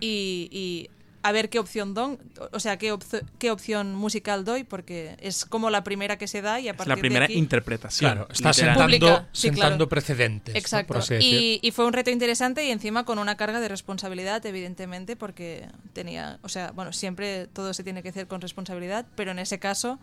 y, 0.00 0.48
y 0.50 0.90
a 1.22 1.32
ver 1.32 1.50
qué 1.50 1.58
opción 1.58 1.94
don, 1.94 2.18
o 2.52 2.60
sea, 2.60 2.78
qué, 2.78 2.92
opcio- 2.92 3.22
qué 3.38 3.50
opción 3.50 3.94
musical 3.94 4.44
doy, 4.44 4.64
porque 4.64 5.16
es 5.20 5.44
como 5.44 5.68
la 5.68 5.82
primera 5.82 6.16
que 6.16 6.28
se 6.28 6.42
da 6.42 6.60
y 6.60 6.68
a 6.68 6.70
Es 6.70 6.76
partir 6.76 6.94
la 6.94 6.96
primera 6.96 7.20
de 7.26 7.32
aquí... 7.32 7.38
interpretación. 7.38 8.12
Claro, 8.12 8.28
está 8.30 8.52
sentando, 8.52 8.82
Pública, 8.84 9.28
sí, 9.32 9.48
sentando 9.48 9.76
claro. 9.76 9.88
precedentes. 9.88 10.54
Exacto. 10.54 11.00
Y, 11.20 11.58
y 11.60 11.70
fue 11.72 11.86
un 11.86 11.92
reto 11.92 12.10
interesante 12.10 12.64
y 12.64 12.70
encima 12.70 13.04
con 13.04 13.18
una 13.18 13.36
carga 13.36 13.58
de 13.60 13.68
responsabilidad, 13.68 14.44
evidentemente, 14.46 15.16
porque 15.16 15.66
tenía, 15.92 16.38
o 16.42 16.48
sea, 16.48 16.70
bueno, 16.70 16.92
siempre 16.92 17.48
todo 17.48 17.74
se 17.74 17.82
tiene 17.82 18.02
que 18.02 18.10
hacer 18.10 18.26
con 18.28 18.40
responsabilidad, 18.40 19.04
pero 19.16 19.32
en 19.32 19.40
ese 19.40 19.58
caso, 19.58 19.98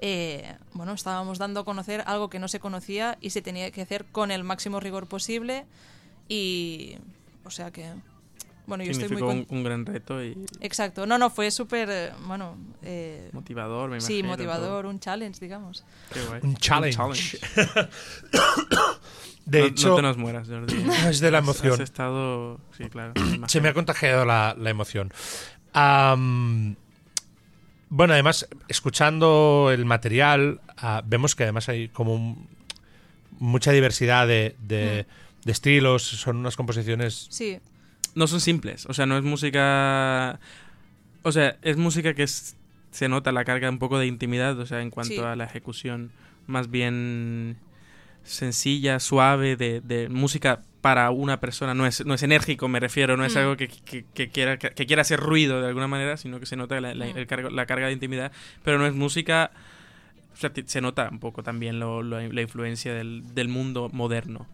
eh, 0.00 0.54
bueno, 0.74 0.92
estábamos 0.92 1.38
dando 1.38 1.60
a 1.60 1.64
conocer 1.64 2.04
algo 2.06 2.28
que 2.28 2.38
no 2.38 2.46
se 2.48 2.60
conocía 2.60 3.16
y 3.20 3.30
se 3.30 3.42
tenía 3.42 3.70
que 3.70 3.80
hacer 3.82 4.04
con 4.04 4.30
el 4.30 4.44
máximo 4.44 4.80
rigor 4.80 5.06
posible 5.06 5.64
y, 6.28 6.96
o 7.44 7.50
sea 7.50 7.70
que, 7.70 7.90
bueno, 8.68 8.84
yo 8.84 8.90
estoy 8.92 9.08
muy 9.08 9.46
un, 9.48 9.64
gran 9.64 9.84
reto 9.86 10.22
y 10.22 10.36
Exacto. 10.60 11.06
No, 11.06 11.18
no, 11.18 11.30
fue 11.30 11.50
súper, 11.50 11.88
eh, 11.90 12.12
bueno, 12.26 12.56
eh, 12.82 13.30
motivador, 13.32 13.90
me 13.90 13.96
imagino. 13.96 14.06
sí, 14.06 14.20
todo. 14.22 14.30
motivador, 14.30 14.86
un 14.86 15.00
challenge, 15.00 15.40
digamos. 15.40 15.84
Qué 16.12 16.20
guay. 16.24 16.40
Un 16.42 16.54
challenge. 16.56 16.96
challenge. 16.96 17.38
De 19.46 19.60
no, 19.60 19.66
hecho, 19.66 19.88
no 19.88 19.96
te 19.96 20.02
nos 20.02 20.16
mueras, 20.18 20.46
Jordi. 20.46 20.74
es 21.08 21.20
de 21.20 21.30
la 21.30 21.38
emoción. 21.38 21.72
Has 21.72 21.80
estado... 21.80 22.60
Sí, 22.76 22.84
claro. 22.90 23.14
me 23.38 23.48
Se 23.48 23.60
me 23.62 23.70
ha 23.70 23.74
contagiado 23.74 24.26
la, 24.26 24.54
la 24.58 24.68
emoción. 24.70 25.10
Am, 25.72 26.76
bueno, 27.88 28.12
además, 28.12 28.46
escuchando 28.68 29.70
el 29.72 29.86
material, 29.86 30.60
ah, 30.76 31.02
vemos 31.06 31.34
que 31.34 31.44
además 31.44 31.68
hay 31.70 31.88
como 31.88 32.14
un- 32.14 32.46
mucha 33.38 33.72
diversidad 33.72 34.26
de, 34.26 34.54
de- 34.60 35.06
de 35.44 35.52
estilos, 35.52 36.02
son 36.02 36.36
unas 36.36 36.54
composiciones... 36.56 37.28
Sí, 37.30 37.58
No 38.18 38.26
son 38.26 38.40
simples. 38.40 38.84
O 38.86 38.94
sea, 38.94 39.06
no 39.06 39.16
es 39.16 39.22
música... 39.24 40.40
O 41.22 41.30
sea, 41.32 41.56
es 41.62 41.76
música 41.76 42.14
que 42.14 42.24
es- 42.24 42.56
se 42.90 43.08
nota 43.08 43.30
la 43.32 43.44
carga 43.44 43.68
un 43.70 43.78
poco 43.78 43.98
de 43.98 44.06
intimidad, 44.06 44.58
o 44.58 44.66
sea, 44.66 44.80
en 44.82 44.90
cuanto 44.90 45.14
Sí. 45.14 45.20
a 45.20 45.36
la 45.36 45.44
ejecución 45.44 46.10
más 46.46 46.70
bien 46.70 47.58
sencilla, 48.24 48.98
suave, 49.00 49.56
de, 49.56 49.80
de 49.80 50.08
música 50.08 50.62
para 50.80 51.10
una 51.10 51.40
persona. 51.40 51.74
No 51.74 51.86
es, 51.86 52.04
no 52.04 52.14
es 52.14 52.22
enérgico, 52.22 52.68
me 52.68 52.80
refiero, 52.80 53.16
no 53.16 53.24
es 53.24 53.34
Mm. 53.34 53.38
algo 53.38 53.56
que, 53.56 53.68
que- 53.68 54.04
que 54.14 54.28
quiera, 54.30 54.58
que, 54.58 54.86
quiera 54.86 55.02
hacer 55.02 55.20
ruido 55.20 55.60
de 55.60 55.68
alguna 55.68 55.86
manera, 55.88 56.16
sino 56.16 56.40
que 56.40 56.46
se 56.46 56.56
nota 56.56 56.80
la, 56.80 56.94
la- 56.94 57.06
Mm. 57.06 57.18
el 57.18 57.26
cargo- 57.26 57.50
la 57.50 57.66
carga 57.66 57.86
de 57.86 57.92
intimidad, 57.92 58.32
pero 58.64 58.78
no 58.78 58.86
es 58.86 58.94
música... 58.94 59.50
O 60.32 60.36
sea, 60.40 60.52
se 60.66 60.80
nota 60.80 61.08
un 61.10 61.18
poco 61.20 61.42
también 61.42 61.78
lo- 61.80 62.02
lo- 62.02 62.20
la 62.20 62.40
influencia 62.42 62.94
del, 62.94 63.34
del 63.34 63.48
mundo 63.48 63.90
moderno. 63.92 64.46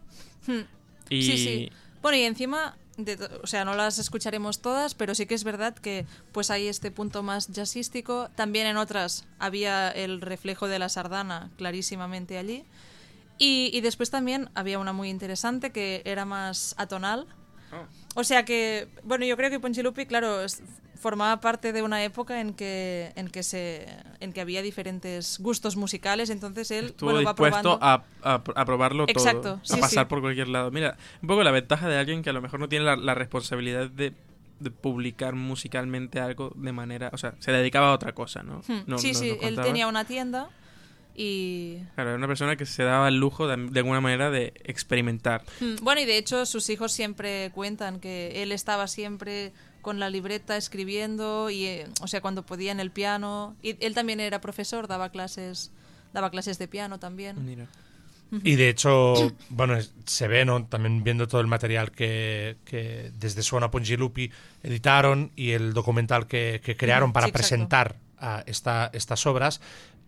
Hmm. 0.47 0.61
Y 1.09 1.21
Sí, 1.23 1.37
sí. 1.37 1.71
Bueno, 2.01 2.17
y 2.17 2.21
encima, 2.21 2.75
de 2.97 3.17
o 3.43 3.47
sea, 3.47 3.65
no 3.65 3.73
las 3.73 3.99
escucharemos 3.99 4.61
todas, 4.61 4.95
pero 4.95 5.15
sí 5.15 5.25
que 5.25 5.35
es 5.35 5.43
verdad 5.43 5.75
que 5.75 6.05
pues 6.31 6.49
hay 6.49 6.67
este 6.67 6.91
punto 6.91 7.23
más 7.23 7.47
jazzístico. 7.51 8.29
También 8.35 8.67
en 8.67 8.77
otras 8.77 9.25
había 9.39 9.89
el 9.89 10.21
reflejo 10.21 10.67
de 10.67 10.79
la 10.79 10.89
sardana 10.89 11.51
clarísimamente 11.57 12.37
allí. 12.37 12.65
Y, 13.37 13.69
y 13.73 13.81
después 13.81 14.09
también 14.09 14.49
había 14.55 14.79
una 14.79 14.93
muy 14.93 15.09
interesante 15.09 15.71
que 15.71 16.01
era 16.05 16.25
más 16.25 16.73
atonal. 16.77 17.27
O 18.15 18.23
sea 18.23 18.45
que, 18.45 18.87
bueno, 19.03 19.25
yo 19.25 19.35
creo 19.35 19.49
que 19.49 19.59
Ponchilupi, 19.59 20.05
claro, 20.05 20.45
formaba 20.95 21.39
parte 21.41 21.73
de 21.73 21.81
una 21.81 22.03
época 22.03 22.41
en 22.41 22.53
que, 22.53 23.11
en 23.15 23.27
que 23.29 23.43
se, 23.43 23.87
en 24.19 24.33
que 24.33 24.41
había 24.41 24.61
diferentes 24.61 25.39
gustos 25.39 25.75
musicales, 25.75 26.29
entonces 26.29 26.71
él 26.71 26.85
estuvo 26.87 27.11
bueno, 27.11 27.29
dispuesto 27.29 27.77
a, 27.81 28.03
a, 28.23 28.33
a 28.55 28.65
probarlo 28.65 29.05
Exacto, 29.07 29.41
todo, 29.41 29.59
sí, 29.63 29.73
a 29.73 29.77
pasar 29.81 30.05
sí. 30.05 30.09
por 30.09 30.21
cualquier 30.21 30.47
lado. 30.47 30.71
Mira, 30.71 30.97
un 31.21 31.27
poco 31.27 31.43
la 31.43 31.51
ventaja 31.51 31.87
de 31.89 31.97
alguien 31.97 32.23
que 32.23 32.29
a 32.29 32.33
lo 32.33 32.41
mejor 32.41 32.59
no 32.59 32.69
tiene 32.69 32.85
la, 32.85 32.95
la 32.95 33.13
responsabilidad 33.15 33.89
de, 33.89 34.13
de 34.59 34.71
publicar 34.71 35.35
musicalmente 35.35 36.19
algo 36.19 36.53
de 36.55 36.71
manera, 36.71 37.09
o 37.13 37.17
sea, 37.17 37.35
se 37.39 37.51
dedicaba 37.51 37.89
a 37.89 37.93
otra 37.93 38.13
cosa, 38.13 38.43
¿no? 38.43 38.61
Hmm. 38.67 38.81
No- 38.87 38.97
sí, 38.97 39.11
no 39.13 39.19
sí, 39.19 39.37
él 39.41 39.55
tenía 39.55 39.87
una 39.87 40.05
tienda 40.05 40.49
Y 41.17 41.77
Claro, 41.95 42.09
era 42.09 42.17
una 42.17 42.27
persona 42.27 42.55
que 42.57 42.65
se 42.65 42.83
daba 42.83 43.07
el 43.07 43.15
lujo 43.17 43.47
de, 43.47 43.55
de 43.69 43.79
alguna 43.79 44.01
manera 44.01 44.29
de 44.31 44.53
experimentar. 44.65 45.43
Mm, 45.61 45.75
Bueno, 45.81 46.01
y 46.01 46.05
de 46.05 46.17
hecho 46.17 46.45
sus 46.45 46.69
hijos 46.69 46.91
siempre 46.91 47.51
cuentan 47.53 47.99
que 48.01 48.43
él 48.43 48.51
estaba 48.51 48.87
siempre 48.87 49.53
con 49.85 49.99
la 49.99 50.09
libreta 50.09 50.57
escribiendo 50.57 51.51
y 51.51 51.65
eh, 51.65 51.87
o 52.01 52.07
sea, 52.07 52.19
cuando 52.19 52.43
podía 52.43 52.71
en 52.71 52.79
el 52.79 52.89
piano 52.89 53.55
y 53.61 53.77
él 53.85 53.93
también 53.93 54.19
era 54.19 54.41
profesor, 54.41 54.87
daba 54.87 55.09
clases 55.09 55.71
daba 56.11 56.31
clases 56.31 56.57
de 56.57 56.67
piano 56.67 56.97
también. 56.97 57.45
Mira. 57.45 57.67
Y 58.43 58.55
de 58.55 58.69
hecho, 58.69 59.13
bueno, 59.49 59.75
es- 59.77 59.93
se 60.05 60.27
ve, 60.27 60.43
¿no? 60.43 60.65
También 60.65 61.03
viendo 61.03 61.27
todo 61.27 61.39
el 61.39 61.45
material 61.45 61.91
que, 61.91 62.57
que 62.65 63.11
desde 63.19 63.43
Suona 63.43 63.69
Pongilupi 63.69 64.31
editaron 64.63 65.31
y 65.35 65.51
el 65.51 65.73
documental 65.73 66.25
que, 66.25 66.61
que 66.65 66.75
crearon 66.75 67.13
para 67.13 67.27
sí, 67.27 67.31
presentar 67.31 67.97
ah, 68.17 68.43
esta- 68.47 68.89
estas 68.91 69.25
obras, 69.27 69.61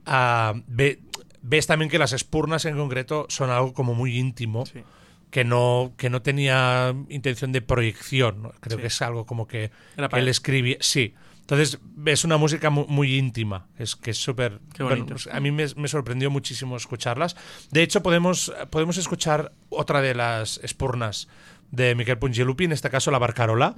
ah, 0.08 0.56
ve- 0.66 1.00
ves 1.44 1.68
también 1.68 1.92
que 1.92 2.00
las 2.00 2.14
espurnas 2.14 2.66
en 2.66 2.78
concreto 2.78 3.28
son 3.30 3.52
algo 3.52 3.74
como 3.74 3.94
muy 3.94 4.18
íntimo. 4.18 4.66
Sí. 4.66 4.82
Que 5.30 5.44
no, 5.44 5.94
que 5.98 6.10
no 6.10 6.22
tenía 6.22 6.96
intención 7.10 7.52
de 7.52 7.62
proyección. 7.62 8.44
¿no? 8.44 8.52
Creo 8.62 8.78
Sí. 8.78 8.82
que 8.82 8.88
es 8.88 9.02
algo 9.02 9.26
como 9.26 9.48
que, 9.48 9.72
Era 9.98 10.08
que 10.08 10.10
para 10.10 10.22
él 10.24 10.30
escribía. 10.30 10.78
Sí. 10.80 11.14
Entonces, 11.42 11.80
es 12.06 12.26
una 12.26 12.36
música 12.38 12.70
mu- 12.70 12.88
muy, 12.88 13.16
íntima. 13.18 13.68
Es 13.78 13.96
que 13.96 14.12
es 14.12 14.18
súper. 14.18 14.60
Qué 14.74 14.84
bueno, 14.84 14.98
bonito. 15.06 15.14
pues 15.16 15.28
a 15.34 15.40
mí 15.40 15.50
me, 15.52 15.66
me 15.78 15.88
sorprendió 15.88 16.30
muchísimo 16.30 16.76
escucharlas. 16.76 17.36
De 17.72 17.84
hecho, 17.84 18.04
podemos, 18.04 18.52
podemos 18.70 18.98
escuchar 18.98 19.54
otra 19.70 20.02
de 20.02 20.14
las 20.14 20.60
espurnas 20.64 21.28
de 21.72 21.96
Miquel 21.96 22.18
Pungilupi, 22.18 22.66
en 22.66 22.72
este 22.74 22.90
caso 22.90 23.12
la 23.12 23.20
Barcarola. 23.20 23.76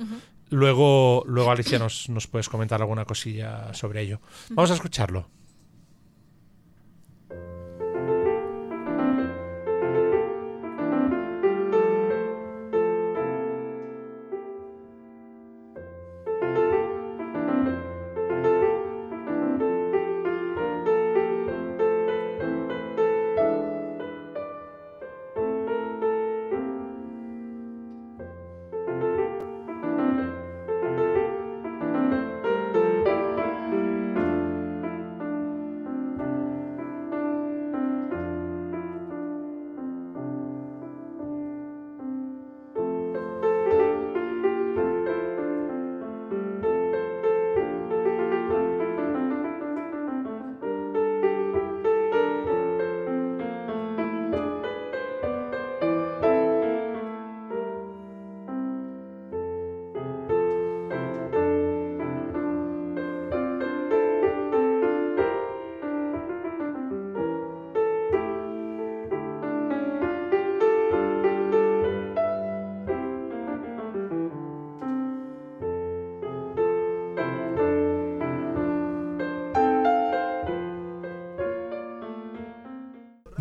Luego, 0.50 1.24
luego 1.28 1.52
Alicia 1.52 1.78
nos, 1.80 2.10
nos 2.10 2.28
puedes 2.28 2.50
comentar 2.50 2.82
alguna 2.82 3.06
cosilla 3.06 3.74
sobre 3.74 4.02
ello. 4.02 4.20
Vamos 4.50 4.72
a 4.72 4.76
escucharlo. 4.76 5.30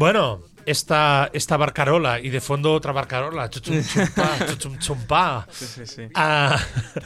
Bueno, 0.09 0.41
esta, 0.65 1.29
esta 1.35 1.59
barcarola 1.59 2.19
y 2.19 2.31
de 2.31 2.41
fondo 2.41 2.73
otra 2.73 2.93
barcarola. 2.93 3.51
Chuchum, 3.51 3.83
chumpa, 3.85 4.39
chuchum, 4.49 4.79
chumpa. 4.79 5.47
Sí, 5.51 5.67
sí, 5.67 5.87
sí. 5.87 6.03
Ah, 6.15 6.59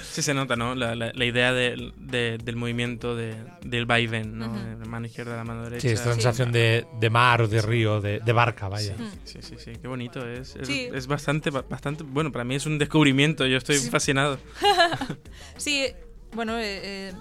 Sí 0.09 0.23
se 0.23 0.33
nota, 0.33 0.55
¿no? 0.55 0.77
La, 0.77 0.95
la- 0.95 1.11
la 1.13 1.25
idea 1.25 1.53
del- 1.53 1.93
de- 1.97 2.39
del 2.39 2.55
movimiento 2.55 3.17
de, 3.17 3.35
del 3.65 3.87
vaivén, 3.87 4.39
¿no? 4.39 4.53
De 4.55 4.77
la 4.77 4.85
mano 4.85 5.07
izquierda, 5.07 5.35
la 5.35 5.43
mano 5.43 5.65
derecha. 5.65 5.81
sí, 5.89 5.89
esta 5.95 6.13
sensación 6.13 6.53
de, 6.53 6.87
de 7.01 7.11
mar 7.11 7.43
o 7.43 7.49
de 7.49 7.61
río, 7.61 8.01
de, 8.01 8.21
de 8.21 8.33
barca, 8.33 8.69
vaya. 8.69 8.95
Sí, 9.25 9.41
sí, 9.43 9.57
sí, 9.59 9.73
qué 9.83 9.89
bonito 9.89 10.25
es. 10.25 10.55
Es, 10.55 10.69
Sí. 10.69 10.89
es 10.95 11.09
bastante, 11.09 11.51
ba- 11.51 11.65
bastante, 11.69 12.05
bueno, 12.05 12.31
para 12.31 12.45
mí 12.45 12.55
es 12.55 12.67
un 12.67 12.79
descubrimiento, 12.79 13.45
yo 13.47 13.57
estoy 13.59 13.79
fascinado. 13.79 14.39
Sí, 15.57 15.89
bueno, 16.35 16.57
eh, 16.59 17.09
eh, 17.09 17.13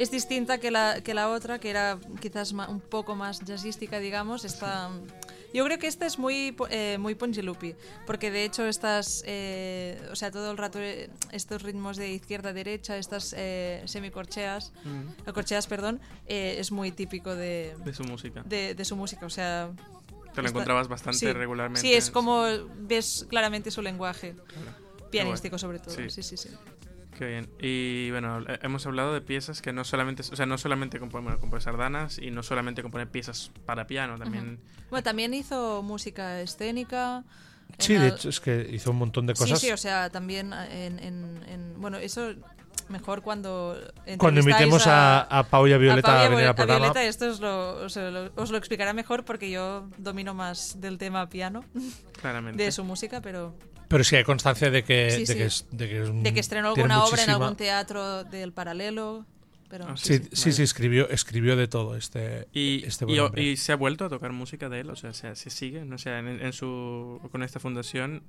es 0.00 0.10
distinta 0.10 0.56
que 0.58 0.70
la, 0.70 1.02
que 1.02 1.12
la 1.12 1.28
otra, 1.28 1.58
que 1.58 1.68
era 1.68 1.98
quizás 2.22 2.52
un 2.52 2.80
poco 2.80 3.14
más 3.14 3.40
jazzística, 3.44 3.98
digamos. 3.98 4.46
Está, 4.46 4.90
yo 5.52 5.62
creo 5.66 5.78
que 5.78 5.88
esta 5.88 6.06
es 6.06 6.18
muy, 6.18 6.56
eh, 6.70 6.96
muy 6.98 7.14
Pongilupi, 7.14 7.74
porque 8.06 8.30
de 8.30 8.44
hecho 8.44 8.66
estas, 8.66 9.22
eh, 9.26 10.00
o 10.10 10.16
sea, 10.16 10.30
todo 10.30 10.50
el 10.52 10.56
rato 10.56 10.78
eh, 10.80 11.10
estos 11.32 11.62
ritmos 11.62 11.98
de 11.98 12.12
izquierda 12.12 12.48
a 12.48 12.52
derecha, 12.54 12.96
estas 12.96 13.34
eh, 13.36 13.82
semicorcheas, 13.84 14.72
eh, 15.26 15.32
corcheas, 15.34 15.66
perdón, 15.66 16.00
eh, 16.26 16.56
es 16.58 16.72
muy 16.72 16.92
típico 16.92 17.36
de, 17.36 17.76
De 17.84 17.92
su 17.92 18.04
música. 18.04 18.42
de, 18.46 18.74
de 18.74 18.84
su 18.86 18.96
música, 18.96 19.26
o 19.26 19.30
sea... 19.30 19.70
Te 20.34 20.40
lo 20.40 20.48
encontrabas 20.48 20.88
bastante 20.88 21.18
sí, 21.18 21.30
regularmente. 21.30 21.80
Sí, 21.82 21.92
es 21.92 22.10
como 22.10 22.44
ves 22.78 23.26
claramente 23.28 23.70
su 23.70 23.82
lenguaje, 23.82 24.34
pianístico 25.10 25.58
sobre 25.58 25.78
todo. 25.80 25.94
Sí. 25.94 26.08
Sí, 26.08 26.22
sí, 26.22 26.36
sí. 26.38 26.48
Qué 27.20 27.26
bien. 27.26 27.50
Y 27.60 28.10
bueno, 28.12 28.42
hemos 28.62 28.86
hablado 28.86 29.12
de 29.12 29.20
piezas 29.20 29.60
que 29.60 29.74
no 29.74 29.84
solamente, 29.84 30.22
o 30.22 30.36
sea, 30.36 30.46
no 30.46 30.56
solamente 30.56 30.98
compone, 30.98 31.24
bueno, 31.24 31.38
compone 31.38 31.60
sardanas 31.60 32.16
y 32.18 32.30
no 32.30 32.42
solamente 32.42 32.80
compone 32.80 33.06
piezas 33.06 33.50
para 33.66 33.86
piano, 33.86 34.16
también 34.18 34.58
Bueno, 34.88 35.02
también 35.02 35.34
hizo 35.34 35.82
música 35.82 36.40
escénica. 36.40 37.22
Sí, 37.78 37.92
de 37.92 38.08
hecho 38.08 38.30
es 38.30 38.40
que 38.40 38.66
hizo 38.72 38.90
un 38.92 38.96
montón 38.96 39.26
de 39.26 39.34
Sí, 39.34 39.42
cosas. 39.42 39.60
sí, 39.60 39.70
o 39.70 39.76
sea, 39.76 40.08
también 40.08 40.54
en, 40.54 40.98
en- 40.98 41.42
en- 41.46 41.74
bueno, 41.78 41.98
eso 41.98 42.32
mejor 42.88 43.20
cuando 43.20 43.76
Cuando 44.16 44.40
invitemos 44.40 44.86
a, 44.86 45.20
a 45.20 45.42
Pau 45.44 45.66
y 45.66 45.74
a 45.74 45.76
Violeta 45.76 46.08
Pau 46.08 46.16
y 46.16 46.22
a, 46.22 46.24
a 46.24 46.28
venir 46.30 46.44
al 46.44 46.50
a 46.50 46.54
programa. 46.54 46.78
Violeta 46.86 47.04
esto 47.04 47.28
os 47.28 47.38
lo, 47.40 47.84
os, 47.84 47.96
lo, 47.96 48.32
os 48.34 48.50
lo 48.50 48.56
explicará 48.56 48.94
mejor 48.94 49.26
porque 49.26 49.50
yo 49.50 49.90
domino 49.98 50.32
más 50.32 50.80
del 50.80 50.96
tema 50.96 51.28
piano, 51.28 51.66
claramente. 52.18 52.64
de 52.64 52.72
su 52.72 52.82
música, 52.82 53.20
pero 53.20 53.54
Pero 53.90 54.04
sí 54.04 54.14
hay 54.16 54.22
constancia 54.24 54.70
de 54.70 54.84
que, 54.84 55.10
Sí, 55.10 55.18
de 55.20 55.26
sí. 55.26 55.34
que, 55.34 55.44
es- 55.46 55.66
de 55.72 55.88
que 55.88 56.02
es 56.04 56.08
un- 56.08 56.22
de 56.22 56.32
que 56.32 56.38
estrenó 56.40 56.68
alguna 56.68 56.98
obra 57.04 57.08
en 57.08 57.10
muchísima- 57.10 57.32
algún 57.34 57.56
teatro 57.56 58.22
del 58.24 58.52
paralelo. 58.52 59.26
Pero 59.68 59.86
Ah, 59.88 59.96
Sí, 59.96 60.18
sí, 60.18 60.22
sí. 60.24 60.28
sí, 60.32 60.52
sí, 60.52 60.62
escribió, 60.62 61.08
escribió 61.10 61.54
de 61.56 61.66
todo 61.68 61.94
este, 61.96 62.46
Y, 62.52 62.82
este 62.86 63.04
y, 63.04 63.08
buen 63.08 63.20
hombre. 63.20 63.42
y 63.42 63.56
se 63.56 63.72
ha 63.72 63.76
vuelto 63.76 64.04
a 64.04 64.08
tocar 64.08 64.32
música 64.32 64.68
de 64.68 64.80
él, 64.80 64.90
o 64.90 64.96
sea, 64.96 65.12
se, 65.12 65.34
se 65.36 65.50
sigue, 65.50 65.84
no 65.84 65.96
sé, 65.98 66.10
en, 66.16 66.26
en 66.28 66.52
su 66.52 67.20
con 67.30 67.42
esta 67.44 67.60
fundación, 67.60 68.22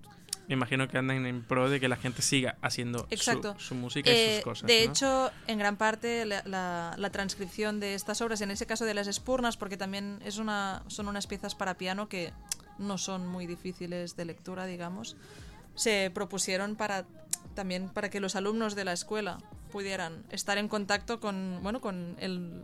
me 0.47 0.53
imagino 0.53 0.87
que 0.87 0.99
andan 0.99 1.25
en 1.25 1.41
pro 1.43 1.67
de 1.69 1.79
que 1.79 1.87
la 1.87 1.95
gente 1.97 2.21
siga 2.21 2.57
haciendo 2.61 2.99
su- 2.99 3.05
Exacto. 3.11 3.55
Su, 3.59 3.73
música 3.73 4.11
y 4.11 4.13
Eh, 4.15 4.35
sus 4.35 4.43
cosas. 4.43 4.67
de 4.67 4.85
¿no? 4.85 4.91
hecho, 4.91 5.31
en 5.47 5.57
gran 5.57 5.77
parte 5.77 6.25
la, 6.25 6.43
la- 6.45 6.93
la 6.97 7.09
transcripción 7.11 7.79
de 7.79 7.95
estas 7.95 8.21
obras, 8.21 8.41
en 8.41 8.51
ese 8.51 8.67
caso 8.67 8.85
de 8.85 8.93
las 8.93 9.07
espurnas, 9.07 9.57
porque 9.57 9.77
también 9.77 10.19
es 10.23 10.37
una, 10.37 10.83
son 10.87 11.07
unas 11.07 11.25
piezas 11.25 11.55
para 11.55 11.75
piano 11.75 12.07
que 12.07 12.33
no 12.77 12.99
son 12.99 13.27
muy 13.27 13.47
difíciles 13.47 14.15
de 14.15 14.25
lectura, 14.25 14.67
digamos, 14.67 15.15
se 15.75 16.11
propusieron 16.13 16.75
para 16.75 17.05
también 17.55 17.89
para 17.89 18.09
que 18.09 18.19
los 18.19 18.35
alumnos 18.35 18.75
de 18.75 18.85
la 18.85 18.93
escuela 18.93 19.37
pudieran 19.71 20.23
estar 20.31 20.57
en 20.57 20.67
contacto 20.67 21.19
con 21.19 21.59
bueno 21.63 21.81
con 21.81 22.15
el 22.19 22.61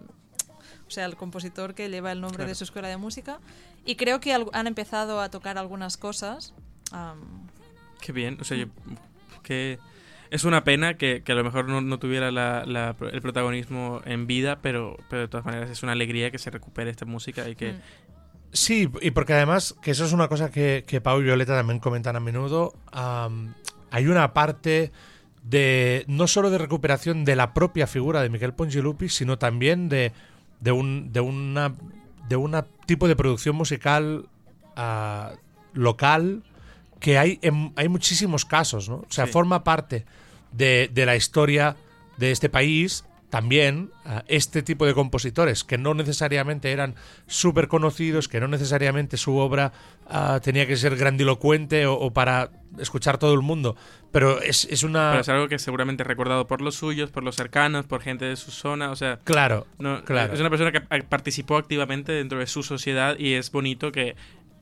o 0.88 0.89
sea, 0.91 1.05
el 1.05 1.16
compositor 1.18 1.74
que 1.74 1.89
lleva 1.89 2.12
el 2.14 2.22
nombre 2.22 2.38
Claro. 2.38 2.49
de 2.49 2.55
su 2.55 2.64
escuela 2.64 2.88
de 2.88 2.97
música 2.97 3.39
y 3.86 3.95
creo 3.95 4.20
que 4.22 4.34
han 4.34 4.68
empezado 4.68 5.20
a 5.22 5.30
tocar 5.30 5.58
algunas 5.58 5.97
cosas 5.97 6.53
am, 6.91 7.47
Qué 8.01 8.12
bien, 8.12 8.38
o 8.39 8.43
sea, 8.43 8.58
yo- 8.58 8.68
que 9.43 9.80
es 10.30 10.43
una 10.43 10.64
pena 10.64 10.95
que, 10.97 11.24
que 11.24 11.32
a 11.32 11.36
lo 11.36 11.43
mejor 11.43 11.68
no, 11.68 11.82
no 11.82 11.99
tuviera 11.99 12.32
la- 12.32 12.64
la- 12.66 12.95
el 13.12 13.22
protagonismo 13.22 14.01
en 14.05 14.28
vida, 14.28 14.60
pero, 14.62 14.97
pero 15.10 15.24
de 15.24 15.28
todas 15.30 15.45
maneras 15.45 15.70
es 15.70 15.84
una 15.84 15.93
alegría 15.93 16.30
que 16.32 16.38
se 16.38 16.49
recupere 16.51 16.89
esta 16.91 17.05
música 17.05 17.47
y 17.49 17.55
que... 17.55 17.74
Mm. 17.74 17.82
Sí, 18.54 18.89
y 19.02 19.12
porque 19.12 19.34
además, 19.34 19.76
que 19.82 19.91
eso 19.91 20.06
es 20.06 20.14
una 20.14 20.28
cosa 20.28 20.50
que, 20.52 20.84
que 20.88 21.02
Pau 21.02 21.20
y 21.20 21.24
Violeta 21.24 21.56
también 21.56 21.80
comentan 21.80 22.16
a 22.16 22.20
menudo, 22.20 22.74
hay 22.91 24.08
una 24.08 24.34
parte 24.34 24.91
de 25.43 26.04
no 26.08 26.28
solo 26.28 26.50
de 26.50 26.58
recuperación 26.58 27.24
de 27.24 27.36
la 27.36 27.54
propia 27.54 27.88
figura 27.88 28.22
de 28.22 28.30
Miguel 28.30 28.54
Pongilupi, 28.54 29.10
sino 29.10 29.38
también 29.38 29.89
de, 29.89 30.12
de 30.60 30.72
un 30.72 31.12
de 31.14 31.20
una 31.22 31.74
de 32.28 32.36
un 32.36 32.56
tipo 32.86 33.08
de 33.08 33.16
producción 33.16 33.56
musical 33.56 34.28
ah, 34.76 35.34
local 35.74 36.43
que 37.00 37.18
hay 37.18 37.39
en- 37.41 37.72
hay 37.76 37.88
muchísimos 37.88 38.43
casos, 38.43 38.89
¿no? 38.89 38.95
O 38.98 39.06
sea, 39.10 39.26
Sí. 39.28 39.32
forma 39.32 39.64
parte 39.64 40.06
de, 40.52 40.89
de 40.93 41.06
la 41.06 41.16
historia 41.16 41.76
de 42.18 42.32
este 42.32 42.50
país 42.50 43.06
también 43.30 43.91
ah, 44.05 44.23
este 44.28 44.63
tipo 44.63 44.86
de 44.86 44.93
compositores 44.93 45.63
que 45.63 45.78
no 45.78 45.93
necesariamente 45.93 46.71
eran 46.71 46.95
súper 47.28 47.67
conocidos, 47.67 48.28
que 48.28 48.39
no 48.39 48.47
necesariamente 48.47 49.17
su 49.17 49.36
obra 49.36 49.73
ah, 50.07 50.39
tenía 50.41 50.65
que 50.65 50.78
ser 50.78 50.95
grandilocuente 50.95 51.86
o, 51.86 51.93
o 51.95 52.13
para 52.13 52.51
escuchar 52.80 53.17
todo 53.17 53.34
el 53.34 53.41
mundo, 53.41 53.75
pero 54.11 54.41
es, 54.41 54.65
es 54.65 54.84
una... 54.84 55.09
Pero 55.11 55.21
es 55.21 55.30
algo 55.30 55.47
que 55.47 55.59
seguramente 55.59 56.03
es 56.03 56.07
recordado 56.07 56.47
por 56.47 56.61
los 56.61 56.75
suyos, 56.75 57.11
por 57.11 57.23
los 57.23 57.36
cercanos, 57.36 57.86
por 57.86 58.01
gente 58.01 58.25
de 58.25 58.36
su 58.36 58.51
zona. 58.51 58.91
O 58.91 58.95
sea, 58.95 59.19
Claro, 59.23 59.67
no, 59.78 60.03
claro. 60.03 60.34
es 60.34 60.39
una 60.39 60.49
persona 60.49 60.71
que 60.71 60.82
participó 60.82 61.57
activamente 61.57 62.11
dentro 62.11 62.39
de 62.39 62.47
su 62.47 62.63
sociedad 62.63 63.17
y 63.17 63.34
es 63.34 63.51
bonito 63.51 63.91
que, 63.91 64.15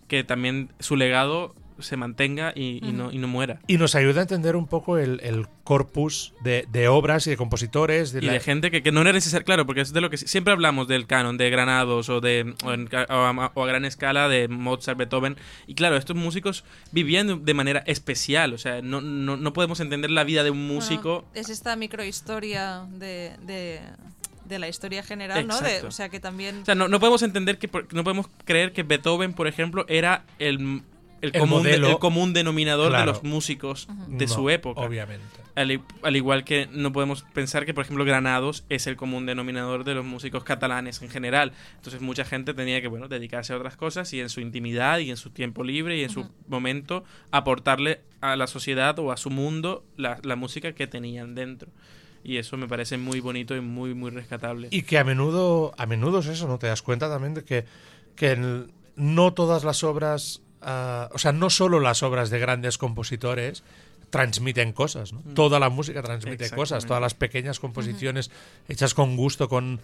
que 0.07 0.23
también 0.23 0.71
su 0.79 0.95
legado 0.95 1.55
se 1.79 1.97
mantenga 1.97 2.53
y, 2.55 2.79
y 2.87 2.91
no, 2.91 3.11
y 3.11 3.17
no 3.17 3.27
muera. 3.27 3.59
Y 3.67 3.77
nos 3.77 3.95
ayuda 3.95 4.19
a 4.19 4.23
entender 4.23 4.55
un 4.55 4.67
poco 4.67 4.97
el, 4.97 5.19
el 5.23 5.47
corpus 5.63 6.33
de, 6.43 6.65
de 6.71 6.87
obras 6.87 7.25
y 7.27 7.31
de 7.31 7.37
compositores. 7.37 8.11
De 8.13 8.19
Y 8.19 8.27
la- 8.27 8.33
de 8.33 8.39
gente 8.39 8.71
que, 8.71 8.81
que 8.83 8.91
no 8.91 9.01
era 9.01 9.11
necesario, 9.11 9.43
claro, 9.45 9.65
porque 9.65 9.81
es 9.81 9.91
de 9.93 10.01
lo 10.01 10.09
que 10.09 10.17
si- 10.17 10.27
siempre 10.27 10.53
hablamos 10.53 10.87
del 10.87 11.07
canon 11.07 11.37
de 11.37 11.49
Granados 11.49 12.07
o 12.09 12.21
de 12.21 12.53
o, 12.63 12.71
en 12.73 12.87
ca- 12.87 13.07
o 13.09 13.13
a, 13.13 13.51
o 13.53 13.63
a 13.63 13.67
gran 13.67 13.83
escala 13.85 14.29
de 14.29 14.47
Mozart, 14.47 14.97
Beethoven. 14.97 15.35
Y 15.67 15.75
claro, 15.75 15.97
estos 15.97 16.15
músicos 16.15 16.63
vivían 16.91 17.43
de- 17.43 17.53
manera 17.55 17.83
especial, 17.87 18.53
o 18.53 18.57
sea, 18.57 18.81
no, 18.81 19.01
no, 19.01 19.37
no 19.37 19.53
podemos 19.53 19.79
entender 19.79 20.11
la 20.11 20.23
vida 20.23 20.43
de 20.43 20.51
un 20.51 20.67
músico. 20.67 21.21
Bueno, 21.21 21.27
es 21.33 21.49
esta 21.49 21.75
microhistoria 21.75 22.85
de, 22.91 23.33
de, 23.43 23.79
de 24.45 24.59
la 24.59 24.67
historia 24.67 25.03
general, 25.03 25.47
¿no? 25.47 25.59
De- 25.61 25.81
o 25.81 25.91
sea, 25.91 26.09
que 26.09 26.19
también... 26.19 26.61
O 26.61 26.65
sea, 26.65 26.75
no, 26.75 26.87
no 26.87 26.99
podemos 26.99 27.23
entender 27.23 27.57
que, 27.57 27.67
por- 27.67 27.91
no 27.93 28.03
podemos 28.03 28.27
creer 28.45 28.73
que 28.73 28.83
Beethoven, 28.83 29.33
por 29.33 29.47
ejemplo, 29.47 29.85
era 29.87 30.23
el, 30.39 30.81
el, 31.21 31.31
El 31.33 31.39
común, 31.41 31.63
de- 31.63 31.73
el 31.75 31.97
común 31.99 32.33
denominador 32.33 32.89
Claro. 32.89 33.05
de 33.05 33.13
los 33.13 33.23
músicos 33.23 33.87
de 34.07 34.25
No, 34.27 34.33
su 34.33 34.49
época. 34.49 34.81
Obviamente. 34.81 35.23
Al, 35.55 36.15
igual 36.17 36.43
que 36.43 36.67
no 36.73 36.91
podemos 36.91 37.23
pensar 37.33 37.65
que, 37.65 37.73
por 37.73 37.85
ejemplo, 37.85 38.03
Granados 38.03 38.65
es 38.67 38.87
el 38.87 38.97
común 38.97 39.25
denominador 39.25 39.85
de 39.85 39.93
los 39.95 40.03
músicos 40.03 40.43
catalanes 40.43 41.01
en 41.01 41.09
general. 41.09 41.53
Entonces, 41.77 42.01
mucha 42.01 42.25
gente 42.25 42.53
tenía 42.53 42.81
que, 42.81 42.89
bueno, 42.89 43.07
dedicarse 43.07 43.53
a 43.53 43.57
otras 43.57 43.77
cosas 43.77 44.11
y 44.13 44.19
en 44.19 44.27
su 44.29 44.41
intimidad 44.41 44.99
y 44.99 45.09
en 45.09 45.15
su 45.17 45.29
tiempo 45.29 45.63
libre 45.63 45.97
y 45.97 46.03
en 46.03 46.09
su 46.09 46.29
momento 46.49 47.05
aportarle 47.31 48.01
a 48.19 48.35
la 48.35 48.47
sociedad 48.47 48.99
o 48.99 49.11
a 49.13 49.17
su 49.17 49.29
mundo 49.29 49.85
la, 49.95 50.19
la 50.23 50.35
música 50.35 50.73
que 50.73 50.87
tenían 50.87 51.35
dentro. 51.35 51.69
Y 52.23 52.37
eso 52.37 52.57
me 52.57 52.67
parece 52.67 52.97
muy 52.97 53.19
bonito 53.21 53.55
y 53.55 53.61
muy, 53.61 53.93
muy 53.93 54.11
rescatable. 54.11 54.67
Y 54.71 54.81
que 54.81 54.97
a 54.97 55.03
menudo, 55.05 55.73
a 55.77 55.85
menudo 55.85 56.19
es 56.19 56.25
eso, 56.27 56.47
¿no? 56.47 56.57
Te 56.59 56.67
das 56.67 56.81
cuenta 56.81 57.07
también 57.07 57.33
de 57.35 57.43
que, 57.45 57.65
que 58.15 58.31
el- 58.33 58.71
no 58.97 59.31
todas 59.33 59.63
las 59.63 59.83
obras, 59.83 60.41
ah, 60.65 61.09
o 61.13 61.17
sea, 61.19 61.31
no 61.31 61.49
solo 61.49 61.79
las 61.79 62.03
obras 62.03 62.29
de 62.29 62.39
grandes 62.39 62.77
compositores 62.77 63.63
transmiten 64.09 64.71
cosas, 64.73 65.13
¿no? 65.13 65.21
Toda 65.33 65.59
la 65.59 65.69
música 65.69 66.01
transmite 66.01 66.49
cosas, 66.49 66.85
Mm. 66.85 66.87
Todas 66.87 67.01
las 67.01 67.13
pequeñas 67.13 67.59
composiciones 67.59 68.31
hechas 68.67 68.93
con 68.93 69.15
gusto, 69.15 69.47
con, 69.49 69.79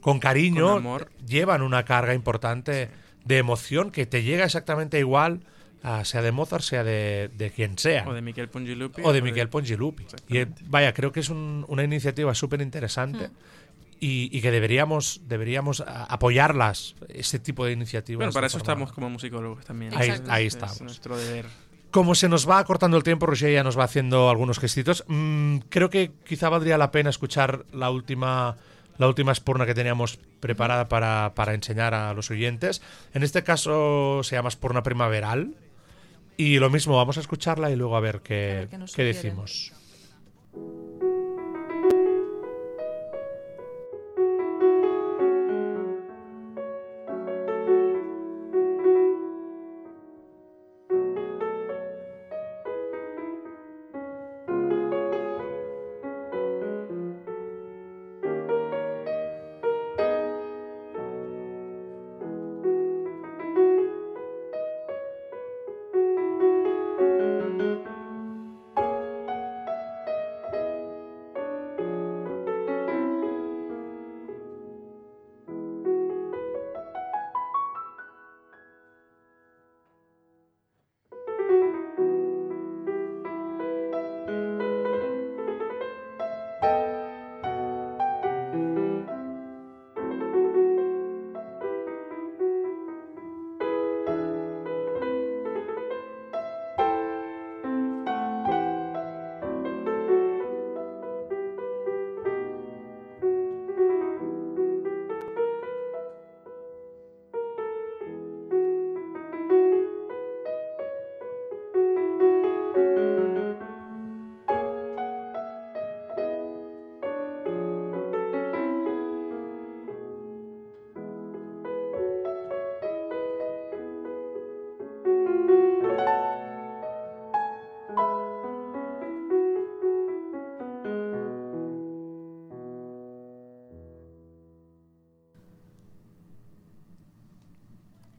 con 0.00 0.18
cariño, 0.20 0.68
Con 0.68 0.76
amor. 0.78 1.10
llevan 1.26 1.62
una 1.62 1.84
carga 1.84 2.14
importante 2.14 2.88
de 3.24 3.38
emoción 3.38 3.90
que 3.90 4.06
te 4.06 4.22
llega 4.22 4.44
exactamente 4.44 4.98
igual, 4.98 5.40
ah, 5.82 6.04
sea 6.04 6.22
de 6.22 6.32
Mozart, 6.32 6.62
sea 6.62 6.84
de, 6.84 7.30
de 7.36 7.50
quien 7.50 7.76
sea. 7.78 8.06
O 8.08 8.12
de 8.14 8.22
Miquel 8.22 8.48
Pongilupi. 8.48 9.02
O 9.04 9.12
de 9.12 9.22
Miquel 9.22 9.48
Pongilupi. 9.48 10.06
Y 10.28 10.38
eh, 10.38 10.46
vaya, 10.66 10.92
creo 10.94 11.10
que 11.12 11.20
es 11.20 11.28
un- 11.30 11.64
una 11.68 11.82
iniciativa 11.84 12.34
súper 12.34 12.60
interesante 12.62 13.30
y, 14.00 14.28
y 14.36 14.40
que 14.40 14.50
deberíamos, 14.50 15.20
deberíamos 15.26 15.82
apoyarlas, 15.86 16.94
ese 17.08 17.38
tipo 17.38 17.64
de 17.64 17.72
iniciativas. 17.72 18.18
Bueno, 18.18 18.32
para 18.32 18.46
eso 18.46 18.58
forma- 18.58 18.72
estamos 18.72 18.92
como 18.92 19.10
musicólogos 19.10 19.64
también. 19.64 19.92
Ahí- 19.96 20.08
Exacto. 20.10 20.32
ahí 20.32 20.46
Es 20.46 20.54
estamos. 20.54 20.80
nuestro 20.82 21.16
deber. 21.16 21.46
Como 21.90 22.14
se 22.16 22.28
nos 22.28 22.48
va 22.48 22.64
cortando 22.64 22.96
el 22.96 23.04
tiempo, 23.04 23.26
Roger 23.26 23.52
ya 23.52 23.62
nos 23.62 23.78
va 23.78 23.84
haciendo 23.84 24.28
algunos 24.28 24.58
gestitos. 24.58 25.04
Mm, 25.06 25.58
creo 25.68 25.90
que 25.90 26.10
quizá 26.26 26.48
valdría 26.48 26.76
la 26.76 26.90
pena 26.90 27.08
escuchar 27.10 27.66
la 27.72 27.88
última, 27.90 28.56
la 28.98 29.06
última 29.06 29.30
espurna 29.30 29.64
que 29.64 29.74
teníamos 29.74 30.18
preparada 30.40 30.88
para, 30.88 31.32
para 31.36 31.54
enseñar 31.54 31.94
a 31.94 32.12
los 32.12 32.30
oyentes. 32.32 32.82
En 33.12 33.22
este 33.22 33.44
caso 33.44 34.22
se 34.24 34.34
llama 34.34 34.48
espurna 34.48 34.82
primaveral. 34.82 35.54
Y 36.36 36.58
lo 36.58 36.68
mismo, 36.68 36.96
vamos 36.96 37.16
a 37.16 37.20
escucharla 37.20 37.70
y 37.70 37.76
luego 37.76 37.96
a 37.96 38.00
ver 38.00 38.20
qué, 38.22 38.66
A 38.72 38.76
ver 38.76 38.90
qué 38.92 39.04
decimos. 39.04 39.72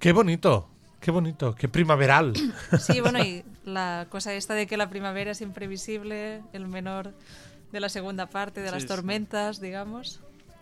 Qué 0.05 0.11
bonito, 0.11 0.69
qué 1.01 1.09
bonito, 1.09 1.55
qué 1.55 1.67
primaveral. 1.67 2.33
Sí, 2.79 3.01
bueno, 3.01 3.17
y 3.23 3.43
la 3.65 4.05
cosa 4.11 4.35
esta 4.35 4.53
de 4.53 4.67
que 4.67 4.77
la 4.77 4.87
primavera 4.87 5.31
es 5.31 5.41
imprevisible, 5.41 6.43
el 6.53 6.67
menor 6.67 7.11
de 7.71 7.79
la 7.79 7.89
segunda 7.89 8.27
parte, 8.27 8.61
de 8.61 8.67
Sí, 8.67 8.73
las 8.75 8.81
sí. 8.83 8.87
tormentas, 8.87 9.59
digamos. 9.59 10.19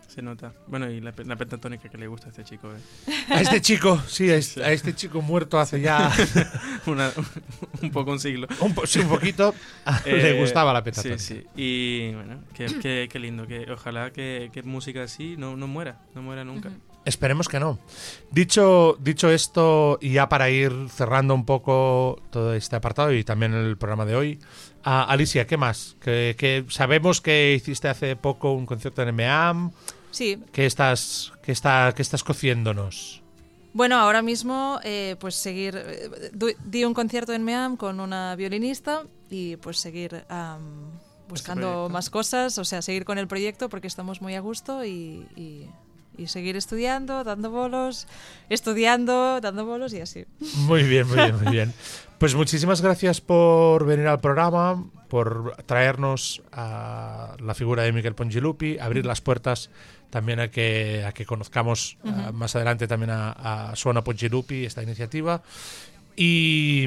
Se 0.08 0.22
nota. 0.22 0.54
Bueno, 0.66 0.88
y 0.90 1.02
la, 1.02 1.12
la 1.26 1.36
pentatónica 1.36 1.90
que 1.90 1.98
le 1.98 2.06
gusta 2.06 2.28
a 2.28 2.30
este 2.30 2.42
chico. 2.42 2.72
eh. 2.72 3.12
A 3.28 3.42
este 3.42 3.60
chico, 3.60 4.00
sí, 4.08 4.30
a 4.30 4.36
este, 4.36 4.64
a 4.64 4.72
este 4.72 4.94
chico 4.94 5.20
muerto 5.20 5.60
hace 5.60 5.78
ya 5.82 6.10
Una- 6.86 7.12
un 7.82 7.90
poco 7.90 8.12
un 8.12 8.18
siglo. 8.20 8.48
un, 8.60 8.72
po- 8.74 8.86
sí, 8.86 9.00
un 9.00 9.08
poquito, 9.10 9.54
le 10.06 10.30
Eh, 10.38 10.40
gustaba 10.40 10.72
la 10.72 10.82
petatónica. 10.82 11.18
Sí, 11.18 11.42
sí. 11.42 11.46
Y 11.54 12.14
bueno, 12.14 12.40
qué, 12.54 12.64
qué- 12.80 13.08
qué 13.12 13.18
lindo. 13.18 13.46
Que 13.46 13.70
ojalá 13.70 14.10
que, 14.10 14.48
que 14.54 14.62
música 14.62 15.02
así 15.02 15.36
no, 15.36 15.54
no 15.54 15.66
muera. 15.66 16.00
No 16.14 16.22
muera 16.22 16.44
nunca. 16.44 16.70
Esperemos 17.04 17.48
que 17.48 17.60
no. 17.60 17.78
Dicho, 18.30 18.96
dicho 19.00 19.30
esto, 19.30 19.98
y 20.00 20.12
ya 20.14 20.28
para 20.28 20.48
ir 20.50 20.72
cerrando 20.90 21.34
un 21.34 21.44
poco 21.44 22.18
todo 22.30 22.54
este 22.54 22.76
apartado 22.76 23.12
y 23.12 23.24
también 23.24 23.52
el 23.52 23.76
programa 23.76 24.06
de 24.06 24.16
hoy, 24.16 24.38
Alicia, 24.82 25.46
¿qué 25.46 25.56
más? 25.56 25.96
Que, 26.00 26.34
que 26.38 26.64
sabemos 26.70 27.20
que 27.20 27.54
hiciste 27.54 27.88
hace 27.88 28.16
poco 28.16 28.52
un 28.52 28.64
concierto 28.66 29.02
en 29.02 29.14
MEAM. 29.14 29.70
Sí, 30.10 30.38
¿Qué 30.52 30.64
estás, 30.64 31.32
qué 31.42 31.52
está, 31.52 31.92
qué 31.94 32.02
estás 32.02 32.22
cociéndonos? 32.24 33.20
Bueno, 33.72 33.98
ahora 33.98 34.22
mismo, 34.22 34.78
eh, 34.84 35.16
pues 35.18 35.34
seguir. 35.34 35.74
eh, 35.76 36.10
di 36.64 36.84
un 36.84 36.94
concierto 36.94 37.32
en 37.32 37.42
MEAM 37.44 37.76
con 37.76 37.98
una 38.00 38.36
violinista 38.36 39.02
y 39.28 39.56
pues 39.56 39.78
seguir 39.78 40.24
am, 40.28 40.90
buscando 41.28 41.88
más 41.90 42.08
cosas, 42.08 42.56
o 42.58 42.64
sea, 42.64 42.80
seguir 42.82 43.04
con 43.04 43.18
el 43.18 43.26
proyecto 43.26 43.68
porque 43.68 43.88
estamos 43.88 44.22
muy 44.22 44.36
a 44.36 44.40
gusto 44.40 44.84
y, 44.84 45.26
y- 45.36 45.68
y 46.16 46.28
seguir 46.28 46.56
estudiando, 46.56 47.24
dando 47.24 47.50
bolos, 47.50 48.06
estudiando, 48.48 49.40
dando 49.40 49.64
bolos 49.64 49.92
y 49.92 50.00
así. 50.00 50.26
Muy 50.56 50.82
bien, 50.82 51.06
muy 51.08 51.16
bien, 51.16 51.42
muy 51.42 51.52
bien. 51.52 51.72
Pues 52.16 52.34
muchísimas 52.36 52.80
gracias 52.80 53.20
por 53.20 53.84
venir 53.84 54.06
al 54.06 54.20
programa, 54.20 54.82
por 55.08 55.56
traernos 55.66 56.42
a 56.52 57.36
la 57.38 57.54
figura 57.54 57.82
de 57.82 57.92
Miguel 57.92 58.14
Pongilupi, 58.14 58.78
abrir 58.78 59.04
las 59.04 59.20
puertas 59.20 59.68
también 60.10 60.40
a 60.40 60.48
que, 60.48 61.04
a 61.04 61.12
que 61.12 61.26
conozcamos 61.26 61.98
uh, 62.04 62.32
más 62.32 62.54
adelante 62.56 62.86
también 62.86 63.10
a, 63.10 63.32
a 63.70 63.76
Suona 63.76 64.02
Pongilupi, 64.02 64.64
esta 64.64 64.82
iniciativa. 64.82 65.42
Y, 66.16 66.86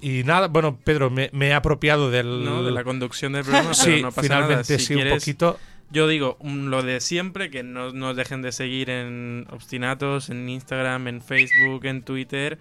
y 0.00 0.22
nada, 0.24 0.48
bueno, 0.48 0.78
Pedro, 0.84 1.10
me, 1.10 1.30
me 1.32 1.48
he 1.48 1.54
apropiado 1.54 2.10
del, 2.10 2.44
no, 2.44 2.62
de 2.62 2.70
la 2.70 2.84
conducción 2.84 3.32
del 3.32 3.42
programa, 3.44 3.74
sí, 3.74 3.84
pero 3.86 4.02
no 4.02 4.08
pasa 4.08 4.22
finalmente 4.22 4.54
nada. 4.54 4.64
Si 4.64 4.78
sí, 4.78 4.94
quieres, 4.94 5.12
un 5.14 5.18
poquito. 5.18 5.58
Yo 5.90 6.06
digo 6.06 6.36
um, 6.40 6.66
lo 6.66 6.82
de 6.82 7.00
siempre, 7.00 7.50
que 7.50 7.62
no 7.62 7.92
nos 7.92 8.14
dejen 8.16 8.42
de 8.42 8.52
seguir 8.52 8.90
en 8.90 9.46
Obstinatos, 9.50 10.28
en 10.28 10.48
Instagram, 10.48 11.08
en 11.08 11.22
Facebook, 11.22 11.84
en 11.86 12.02
Twitter. 12.02 12.58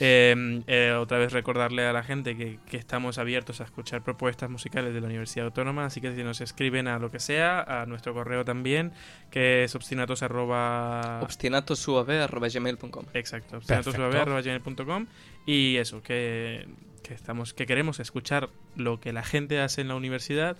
Eh, 0.00 0.62
eh, 0.68 0.92
otra 0.92 1.18
vez 1.18 1.32
recordarle 1.32 1.84
a 1.84 1.92
la 1.92 2.04
gente 2.04 2.36
que, 2.36 2.60
que, 2.70 2.76
estamos 2.76 3.18
abiertos 3.18 3.60
a 3.60 3.64
escuchar 3.64 4.04
propuestas 4.04 4.48
musicales 4.48 4.94
de 4.94 5.00
la 5.00 5.08
Universidad 5.08 5.46
Autónoma, 5.46 5.86
así 5.86 6.00
que 6.00 6.14
si 6.14 6.22
nos 6.22 6.40
escriben 6.40 6.86
a 6.86 7.00
lo 7.00 7.10
que 7.10 7.18
sea, 7.18 7.62
a 7.62 7.84
nuestro 7.84 8.14
correo 8.14 8.44
también, 8.44 8.92
que 9.32 9.64
es 9.64 9.74
obstinatos 9.74 10.22
arroba... 10.22 11.18
Exacto, 13.12 13.56
obstinatosuave.gmail.com 13.56 15.06
y 15.46 15.76
eso, 15.78 16.00
que, 16.00 16.68
que, 17.02 17.14
estamos, 17.14 17.52
que 17.52 17.66
queremos 17.66 17.98
escuchar 17.98 18.50
lo 18.76 19.00
que 19.00 19.12
la 19.12 19.24
gente 19.24 19.60
hace 19.60 19.80
en 19.80 19.88
la 19.88 19.96
universidad 19.96 20.56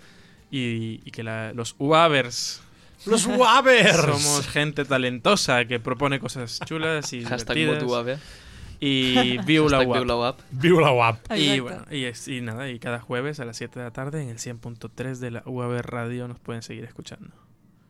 y, 0.51 1.01
y 1.05 1.11
que 1.11 1.23
la, 1.23 1.53
los 1.53 1.75
UAVers 1.79 2.63
los 3.07 3.27
Wabers. 3.27 3.97
Somos 3.97 4.49
gente 4.49 4.85
talentosa 4.85 5.65
que 5.67 5.81
propone 5.81 6.19
cosas 6.19 6.61
chulas 6.65 7.13
y 7.13 7.25
Hashtag 7.25 7.57
divertidas. 7.57 8.21
Y 8.81 9.39
viu 9.39 9.69
la 9.69 9.81
UAP. 9.81 10.41
Viu 10.51 10.81
la 10.81 10.93
UAP. 10.93 11.33
Y 11.37 11.59
bueno, 11.61 11.85
y, 11.91 12.05
es, 12.05 12.29
y, 12.29 12.41
nada, 12.41 12.69
y 12.69 12.79
cada 12.79 13.01
jueves 13.01 13.41
a 13.41 13.45
las 13.45 13.57
7 13.57 13.79
de 13.79 13.85
la 13.85 13.91
tarde 13.91 14.23
en 14.23 14.29
el 14.29 14.39
100.3 14.39 15.17
de 15.17 15.31
la 15.33 15.43
UAB 15.47 15.81
Radio 15.83 16.29
nos 16.29 16.39
pueden 16.39 16.63
seguir 16.63 16.85
escuchando. 16.85 17.31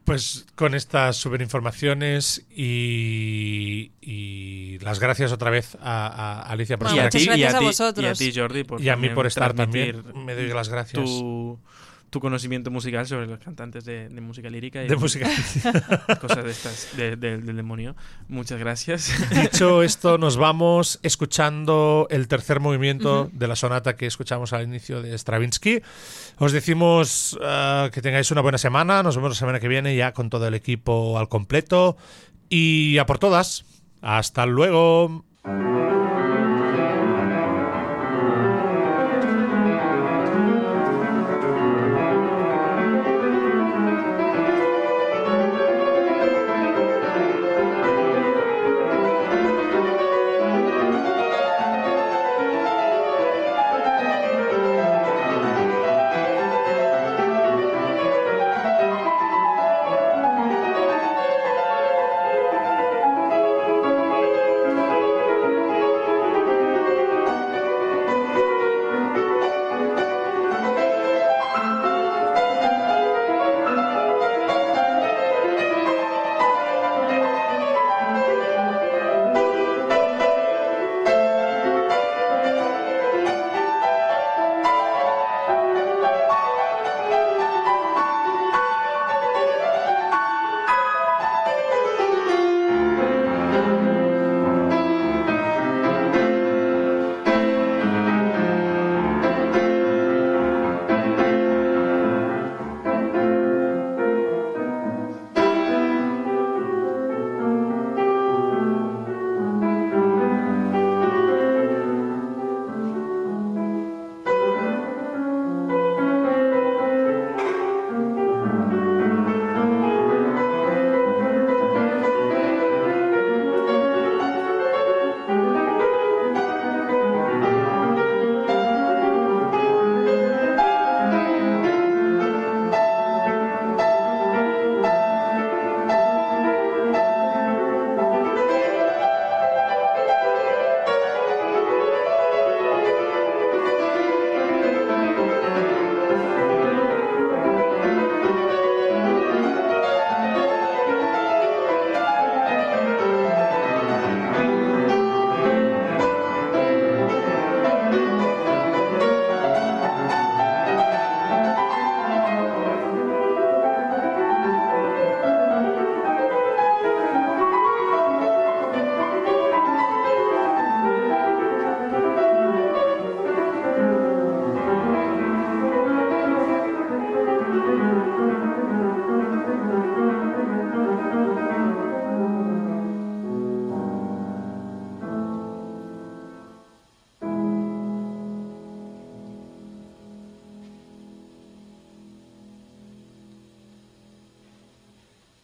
Pues 0.05 0.47
con 0.55 0.75
estas 0.75 1.19
super 1.19 1.43
informaciones 1.43 2.47
y, 2.51 3.93
y, 4.01 4.79
las 4.79 4.99
gracias 5.01 5.33
otra 5.33 5.51
vez 5.51 5.77
a, 5.83 6.07
a 6.07 6.43
Alicia 6.45 6.79
por 6.79 6.89
bueno, 6.89 7.03
estar 7.07 7.21
aquí. 7.21 7.39
Y 7.39 7.45
a, 7.45 7.51
a, 7.51 7.59
ti, 7.59 7.65
vosotros. 7.67 8.05
y 8.05 8.09
a 8.09 8.15
ti, 8.15 8.33
Jordi, 8.35 8.65
por 8.65 8.81
y 8.81 8.89
a 8.89 8.97
mí 8.97 9.11
por 9.11 9.27
estar 9.27 9.53
también. 9.53 10.03
Me 10.25 10.35
doy 10.35 10.49
las 10.49 10.71
gracias. 10.71 11.05
Tu, 11.05 11.59
tu 12.11 12.21
conocimiento 12.21 12.71
musical 12.71 13.07
sobre 13.07 13.27
los 13.27 13.39
cantantes 13.39 13.85
de, 13.85 14.09
de 14.09 14.21
música 14.21 14.49
lírica 14.49 14.83
y 14.83 14.89
de 14.89 14.97
música 14.97 15.29
cosas 16.21 16.45
de 16.45 16.51
estas 16.51 16.97
de, 16.97 17.17
de, 17.17 17.39
del 17.39 17.57
demonio. 17.57 17.97
Muchas 18.29 18.59
gracias. 18.59 19.13
Dicho 19.31 19.83
esto, 19.83 20.19
nos 20.19 20.37
vamos 20.37 20.99
escuchando 21.03 22.07
el 22.11 22.29
tercer 22.29 22.61
movimiento 22.61 23.23
uh 23.23 23.27
-huh. 23.27 23.33
de 23.33 23.49
la 23.49 23.57
sonata 23.57 23.97
que 23.97 24.07
escuchamos 24.07 24.53
al 24.53 24.65
inicio 24.65 25.03
de 25.03 25.17
Stravinsky. 25.17 25.83
Os 26.39 26.53
decimos 26.53 27.39
uh, 27.41 27.91
que 27.91 28.01
tengáis 28.01 28.31
una 28.31 28.41
buena 28.41 28.59
semana. 28.59 29.03
Nos 29.03 29.17
vemos 29.17 29.31
la 29.31 29.37
semana 29.37 29.61
que 29.61 29.69
viene 29.69 29.95
ya 29.97 30.13
con 30.13 30.31
todo 30.31 30.47
el 30.47 30.55
equipo 30.55 31.19
al 31.19 31.29
completo 31.29 31.97
y 32.49 32.99
a 32.99 33.07
por 33.07 33.19
todas. 33.19 33.65
Hasta 34.01 34.47
luego. 34.47 35.25